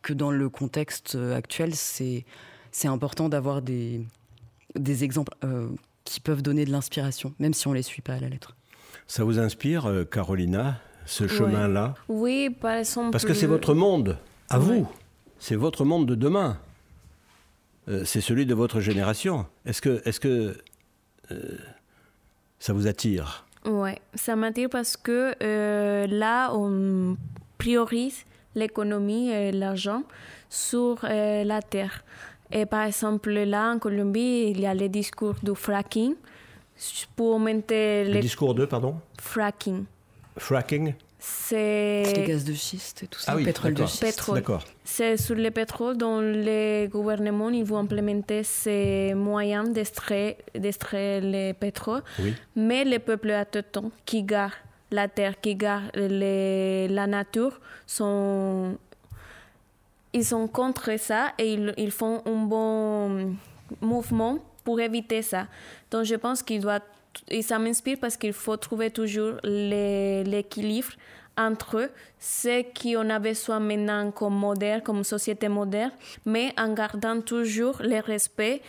que 0.01 0.13
dans 0.13 0.32
le 0.32 0.49
contexte 0.49 1.15
actuel, 1.15 1.74
c'est, 1.74 2.26
c'est 2.71 2.88
important 2.88 3.30
d'avoir 3.30 3.61
des, 3.61 4.05
des 4.76 5.03
exemples 5.03 5.34
euh, 5.43 5.69
qui 6.03 6.19
peuvent 6.19 6.41
donner 6.41 6.65
de 6.65 6.71
l'inspiration, 6.71 7.34
même 7.39 7.53
si 7.53 7.67
on 7.67 7.71
ne 7.71 7.78
les 7.78 7.84
suit 7.84 8.01
pas 8.01 8.13
à 8.13 8.19
la 8.19 8.30
lettre. 8.30 8.55
Ça 9.07 9.24
vous 9.24 9.39
inspire, 9.39 9.86
euh, 9.86 10.03
Carolina, 10.03 10.80
ce 11.06 11.28
chemin-là 11.28 11.95
Oui, 12.08 12.49
par 12.49 12.74
exemple. 12.76 13.12
Parce 13.12 13.26
que 13.26 13.34
c'est 13.34 13.47
votre 13.47 13.74
monde, 13.74 14.18
à 14.49 14.58
vous. 14.60 14.88
C'est 15.39 15.56
votre 15.56 15.84
monde 15.84 16.08
de 16.08 16.16
demain. 16.16 16.58
Euh, 17.89 18.06
c'est 18.06 18.22
celui 18.22 18.45
de 18.45 18.54
votre 18.54 18.80
génération. 18.80 19.45
Est-ce 19.66 19.82
que, 19.82 20.01
est 20.06 20.18
que 20.18 20.56
euh, 21.32 21.58
ça 22.60 22.72
vous 22.72 22.88
attire? 22.88 23.45
Oui, 23.66 23.91
ça 24.14 24.36
m'attire 24.36 24.70
parce 24.70 24.95
que 24.95 25.36
euh, 25.41 26.08
là, 26.08 26.54
on 26.54 27.18
priorise 27.58 28.24
l'économie 28.56 29.32
et 29.32 29.51
l'argent 29.51 30.04
sur 30.49 30.99
la 31.04 31.62
terre. 31.62 32.04
Et 32.51 32.66
par 32.66 32.84
exemple, 32.84 33.32
là, 33.32 33.72
en 33.72 33.80
Colombie, 33.80 34.51
il 34.51 34.62
y 34.62 34.66
a 34.66 34.76
le 34.76 34.88
discours 34.88 35.36
du 35.41 35.56
fracking 35.56 36.14
pour 37.16 37.36
augmenter... 37.36 38.06
Le 38.06 38.20
discours 38.20 38.54
de, 38.54 38.66
pardon? 38.66 38.95
Fracking. 39.20 39.86
Fracking 40.38 40.94
c'est 41.26 42.04
les 42.18 42.26
gaz 42.28 42.44
de 42.44 42.54
schiste 42.54 43.04
et 43.04 43.08
tout 43.08 43.18
ça, 43.18 43.32
ah 43.32 43.36
oui, 43.38 43.46
pétrole 43.46 43.74
de 43.74 43.86
schiste. 43.86 44.30
C'est 44.84 45.16
sur 45.16 45.36
le 45.36 45.52
pétrole 45.52 45.96
dont 45.98 46.20
les 46.20 46.90
gouvernements 46.92 47.50
ils 47.50 47.64
vont 47.64 47.78
implémenter 47.78 48.44
ces 48.44 49.14
moyens 49.14 49.72
d'extraire 49.72 50.36
le 50.54 51.54
pétrole. 51.54 52.04
Mais 52.58 52.84
les 52.84 53.00
peuples 53.00 53.32
autochtones 53.32 53.92
qui 54.06 54.24
gardent 54.24 54.52
la 54.92 55.08
terre, 55.08 55.40
qui 55.40 55.56
gardent 55.56 55.96
la 55.96 57.08
nature, 57.08 57.58
sont 57.88 58.78
ils 60.12 60.26
sont 60.26 60.50
contre 60.50 61.00
ça 61.00 61.32
et 61.40 61.54
ils, 61.54 61.74
ils 61.78 61.92
font 61.92 62.22
un 62.26 62.44
bon 62.44 63.36
mouvement 63.80 64.40
pour 64.66 64.82
éviter 64.82 65.22
ça. 65.22 65.48
Donc 65.90 66.04
je 66.04 66.16
pense 66.16 66.44
qu'il 66.44 66.60
doit 66.60 66.82
et 67.30 67.41
ça 67.41 67.59
m'inspire 67.59 67.97
parce 67.99 68.18
qu'il 68.18 68.34
faut 68.34 68.57
trouver 68.57 68.91
toujours 68.91 69.36
l'équilibre 69.43 70.91
entre 71.38 71.89
ce 72.20 72.64
qu'on 72.74 73.09
a 73.09 73.20
besoin 73.20 73.59
maintenant 73.59 74.11
comme 74.11 74.36
moderne, 74.36 74.82
comme 74.82 75.03
société 75.03 75.47
moderne, 75.47 75.91
mais 76.26 76.53
en 76.57 76.74
gardant 76.74 77.22
toujours 77.22 77.82
le 77.82 77.99
respect 78.01 78.61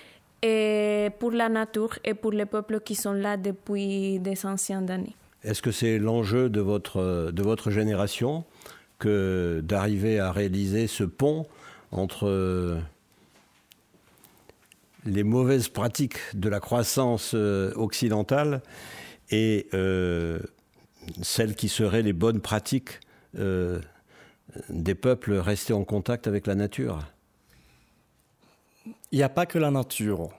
pour 1.18 1.30
la 1.32 1.48
nature 1.48 1.98
et 2.04 2.14
pour 2.14 2.32
les 2.32 2.46
peuples 2.46 2.80
qui 2.80 2.94
sont 2.94 3.12
là 3.12 3.36
depuis 3.36 4.18
des 4.18 4.44
anciennes 4.44 4.90
années. 4.90 5.14
Est-ce 5.42 5.62
que 5.62 5.70
c'est 5.70 5.98
l'enjeu 5.98 6.48
de 6.48 6.60
votre, 6.60 7.30
de 7.32 7.42
votre 7.42 7.70
génération 7.70 8.44
que 8.98 9.60
d'arriver 9.62 10.20
à 10.20 10.32
réaliser 10.32 10.86
ce 10.86 11.04
pont 11.04 11.46
entre 11.92 12.78
les 15.04 15.22
mauvaises 15.24 15.68
pratiques 15.68 16.18
de 16.34 16.48
la 16.48 16.60
croissance 16.60 17.32
euh, 17.34 17.72
occidentale 17.76 18.62
et 19.30 19.68
euh, 19.74 20.38
celles 21.22 21.54
qui 21.54 21.68
seraient 21.68 22.02
les 22.02 22.12
bonnes 22.12 22.40
pratiques 22.40 23.00
euh, 23.38 23.80
des 24.68 24.94
peuples 24.94 25.34
restés 25.34 25.72
en 25.72 25.84
contact 25.84 26.26
avec 26.26 26.46
la 26.46 26.54
nature 26.54 27.00
Il 29.12 29.18
n'y 29.18 29.22
a 29.22 29.28
pas 29.28 29.46
que 29.46 29.58
la 29.58 29.70
nature. 29.70 30.30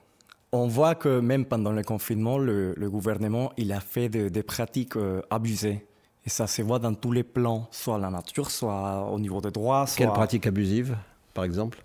On 0.52 0.66
voit 0.68 0.94
que 0.94 1.20
même 1.20 1.44
pendant 1.44 1.72
le 1.72 1.82
confinement, 1.82 2.38
le, 2.38 2.74
gouvernement 2.88 3.52
il 3.56 3.72
a 3.72 3.80
fait 3.80 4.08
des 4.08 4.42
pratiques 4.42 4.94
abusées. 5.28 5.86
Et 6.24 6.30
ça 6.30 6.46
se 6.46 6.62
voit 6.62 6.78
dans 6.78 6.94
tous 6.94 7.12
les 7.12 7.22
plans, 7.22 7.68
soit 7.70 7.98
la 7.98 8.10
nature, 8.10 8.50
soit 8.50 9.08
au 9.12 9.20
niveau 9.20 9.40
des 9.40 9.50
droits. 9.50 9.86
Soit... 9.86 9.98
Quelles 9.98 10.12
pratiques 10.12 10.46
abusives, 10.46 10.96
par 11.34 11.44
exemple? 11.44 11.84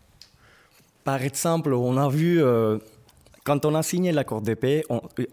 Par 1.04 1.22
exemple, 1.24 1.74
on 1.74 1.98
a 1.98 2.10
vu, 2.10 2.42
euh, 2.42 2.78
quand 3.44 3.66
on 3.66 3.76
a 3.76 3.84
signé 3.84 4.12
l'accord 4.12 4.42
de 4.42 4.54
paix, 4.54 4.84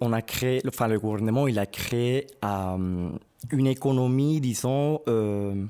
on, 0.01 0.13
a 0.13 0.23
créé, 0.23 0.63
enfin 0.67 0.89
le 0.89 0.99
gouvernement, 0.99 1.47
il 1.47 1.59
a 1.59 1.67
créé 1.67 2.27
euh, 2.45 3.11
une 3.51 3.67
économie, 3.67 4.41
disons, 4.41 5.01
euh, 5.09 5.65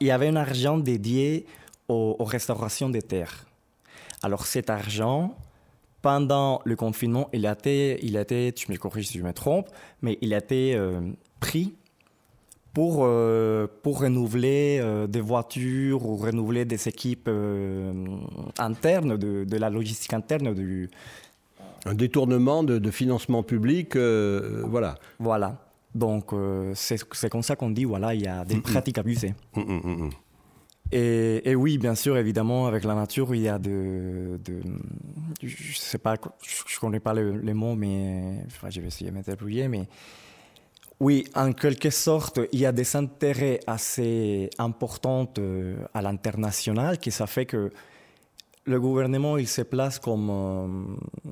il 0.00 0.06
y 0.06 0.10
avait 0.10 0.28
un 0.28 0.36
argent 0.36 0.78
dédié 0.78 1.46
aux, 1.88 2.16
restaurations 2.24 2.88
des 2.88 3.02
terres. 3.02 3.46
Alors 4.22 4.46
cet 4.46 4.70
argent, 4.70 5.36
pendant 6.02 6.60
le 6.64 6.76
confinement, 6.76 7.28
il 7.32 7.46
a 7.46 7.52
été, 7.52 7.98
il 8.04 8.16
a 8.16 8.22
été 8.22 8.52
tu 8.54 8.70
me 8.70 8.76
corriges 8.76 9.08
si 9.08 9.18
je 9.18 9.24
me 9.24 9.32
trompe, 9.32 9.68
mais 10.02 10.18
il 10.20 10.34
a 10.34 10.38
été 10.38 10.78
pris 11.40 11.74
pour, 12.76 13.06
euh, 13.06 13.66
pour 13.82 14.00
renouveler 14.02 14.80
euh, 14.82 15.06
des 15.06 15.22
voitures 15.22 16.04
ou 16.04 16.16
renouveler 16.16 16.66
des 16.66 16.88
équipes 16.88 17.26
euh, 17.26 17.90
internes, 18.58 19.16
de, 19.16 19.44
de, 19.44 19.56
la 19.56 19.70
logistique 19.70 20.12
interne 20.12 20.52
du... 20.52 20.90
Un 21.86 21.94
détournement 21.94 22.62
de, 22.62 22.76
de 22.76 22.90
financement 22.90 23.42
public, 23.42 23.96
voilà. 23.96 24.96
Voilà. 25.18 25.56
Donc, 25.94 26.32
c'est 26.74 27.30
comme 27.30 27.42
ça 27.42 27.56
qu'on 27.56 27.70
dit, 27.70 27.84
voilà, 27.84 28.12
il 28.12 28.20
y 28.20 28.26
a 28.26 28.44
des 28.44 28.60
pratiques 28.60 28.98
abusées. 28.98 29.32
et, 30.92 31.50
et, 31.50 31.54
oui, 31.54 31.78
bien 31.78 31.94
sûr, 31.94 32.18
évidemment, 32.18 32.66
avec 32.66 32.84
la 32.84 32.94
nature, 32.94 33.34
il 33.34 33.40
y 33.40 33.48
a 33.48 33.58
de... 33.58 34.38
de 34.44 34.60
je 35.42 35.78
sais 35.78 35.96
pas, 35.96 36.16
je 36.42 36.76
ne 36.76 36.80
connais 36.80 37.00
pas 37.00 37.14
les, 37.14 37.54
mots, 37.54 37.74
mais 37.74 38.42
enfin, 38.48 38.68
je 38.68 38.82
vais 38.82 38.88
essayer 38.88 39.10
de 39.10 39.16
m'interpréter, 39.16 39.66
mais 39.68 39.88
oui, 40.98 41.26
en 41.34 41.52
quelque 41.52 41.90
sorte, 41.90 42.40
il 42.52 42.60
y 42.60 42.66
a 42.66 42.72
des 42.72 42.96
intérêts 42.96 43.60
assez 43.66 44.48
importants 44.58 45.28
euh, 45.38 45.76
à 45.92 46.00
l'international 46.00 46.98
qui 46.98 47.10
ça 47.10 47.26
fait 47.26 47.44
que 47.44 47.70
le 48.66 48.80
gouvernement, 48.80 49.38
il 49.38 49.46
se 49.48 49.62
place 49.62 49.98
comme, 49.98 50.28
euh, 50.30 51.28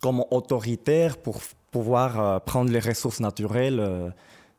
comme 0.00 0.24
autoritaire 0.30 1.16
pour 1.18 1.40
pouvoir 1.70 2.20
euh, 2.20 2.38
prendre 2.40 2.70
les 2.70 2.80
ressources 2.80 3.20
naturelles 3.20 3.78
euh, 3.80 4.10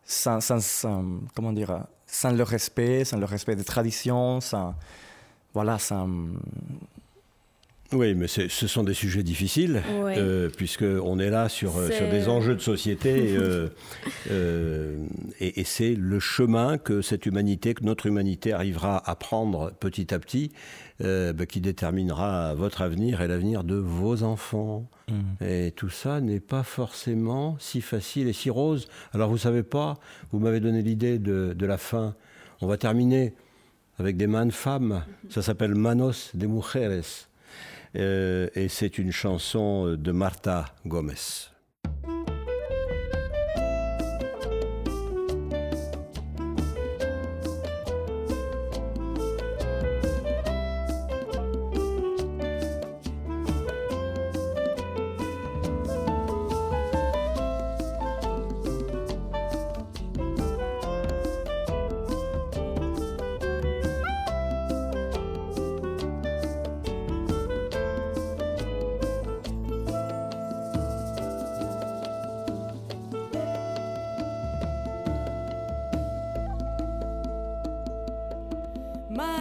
sans, 0.03 0.39
sans, 0.39 1.03
comment 1.33 1.51
dire, 1.51 1.83
sans 2.07 2.31
le 2.31 2.43
respect, 2.43 3.03
sans 3.03 3.17
le 3.17 3.25
respect 3.25 3.55
des 3.55 3.63
traditions, 3.63 4.39
sans, 4.41 4.75
voilà, 5.53 5.77
sans, 5.79 6.07
oui, 7.93 8.15
mais 8.15 8.27
ce 8.27 8.67
sont 8.67 8.83
des 8.83 8.95
sujets 8.95 9.21
difficiles, 9.21 9.83
euh, 9.89 10.49
puisqu'on 10.49 11.19
est 11.19 11.29
là 11.29 11.49
sur, 11.49 11.77
euh, 11.77 11.91
sur 11.91 12.09
des 12.09 12.27
enjeux 12.27 12.55
de 12.55 12.61
société, 12.61 13.35
euh, 13.37 13.69
et, 15.39 15.63
c'est 15.63 15.93
le 15.93 16.19
chemin 16.19 16.79
que 16.79 17.03
cette 17.03 17.27
humanité, 17.27 17.75
que 17.75 17.83
notre 17.83 18.07
humanité 18.07 18.53
arrivera 18.53 19.07
à 19.07 19.15
prendre 19.15 19.71
petit 19.71 20.13
à 20.13 20.19
petit, 20.19 20.51
bah, 20.99 21.45
qui 21.47 21.61
déterminera 21.61 22.55
votre 22.55 22.81
avenir 22.81 23.21
et 23.21 23.27
l'avenir 23.27 23.63
de 23.63 23.75
vos 23.75 24.23
enfants. 24.23 24.89
Mmh. 25.07 25.43
Et 25.43 25.71
tout 25.71 25.89
ça 25.89 26.21
n'est 26.21 26.39
pas 26.39 26.63
forcément 26.63 27.55
si 27.59 27.81
facile 27.81 28.27
et 28.27 28.33
si 28.33 28.49
rose. 28.49 28.87
Alors 29.13 29.29
vous 29.29 29.37
savez 29.37 29.61
pas, 29.61 29.99
vous 30.31 30.39
m'avez 30.39 30.59
donné 30.59 30.81
l'idée 30.81 31.19
de, 31.19 31.53
de 31.55 31.65
la 31.65 31.77
fin. 31.77 32.15
On 32.61 32.67
va 32.67 32.77
terminer 32.77 33.33
avec 33.99 34.17
des 34.17 34.27
mains 34.27 34.45
de 34.45 34.51
femmes. 34.51 35.03
Ça 35.29 35.41
s'appelle 35.41 35.75
Manos 35.75 36.31
de 36.33 36.47
Mujeres. 36.47 37.24
Euh, 37.95 38.49
et 38.55 38.67
c'est 38.67 38.97
une 38.97 39.11
chanson 39.11 39.95
de 39.95 40.11
Marta 40.11 40.65
Gomez. 40.85 41.54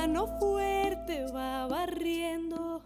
mano 0.07 0.27
fuerte 0.39 1.25
va 1.33 1.67
barriendo, 1.67 2.83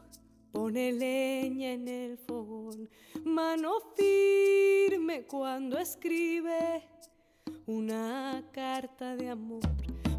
pone 0.52 0.92
leña 0.92 1.72
en 1.72 1.88
el 1.88 2.16
fogón. 2.16 2.88
Mano 3.24 3.72
firme 3.96 5.26
cuando 5.26 5.78
escribe 5.78 6.84
una 7.66 8.44
carta 8.52 9.16
de 9.16 9.30
amor. 9.30 9.62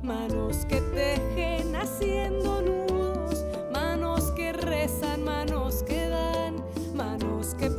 Manos 0.03 0.65
que 0.65 0.81
tejen 0.93 1.73
haciendo 1.73 2.61
nudos, 2.61 3.45
manos 3.71 4.31
que 4.31 4.51
rezan, 4.51 5.23
manos 5.23 5.83
que 5.83 6.05
dan, 6.09 6.57
manos 6.95 7.55
que 7.55 7.69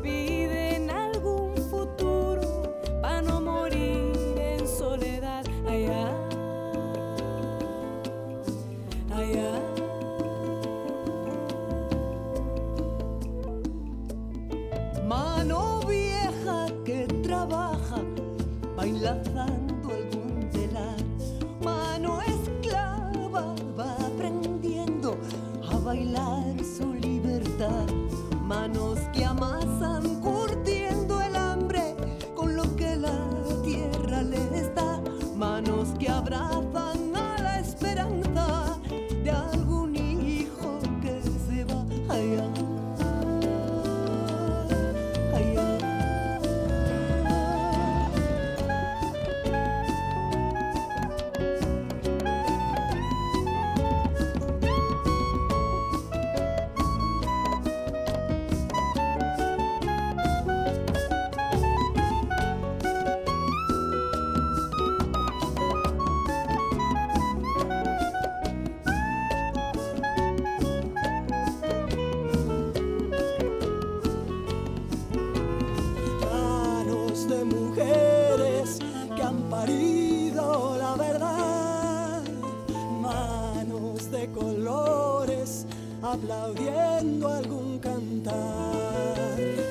oyendo 87.00 87.28
algún 87.28 87.78
cantar. 87.78 88.34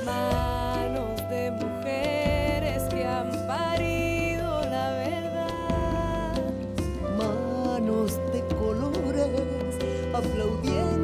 Manos 0.05 1.17
de 1.29 1.51
mujeres 1.51 2.83
que 2.89 3.05
han 3.05 3.29
parido 3.47 4.61
la 4.61 4.91
verdad. 4.93 6.41
Manos 7.17 8.19
de 8.33 8.43
colores 8.55 9.77
aplaudiendo. 10.13 10.98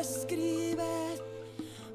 escribe 0.00 0.82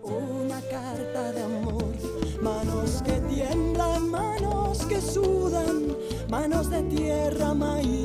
una 0.03 0.61
carta 0.61 1.31
de 1.31 1.41
amor. 1.41 1.93
Manos 2.41 3.01
que 3.03 3.13
tiemblan, 3.33 4.09
manos 4.09 4.85
que 4.85 5.01
sudan, 5.01 5.95
manos 6.29 6.69
de 6.69 6.83
tierra 6.83 7.53
maíz 7.53 8.04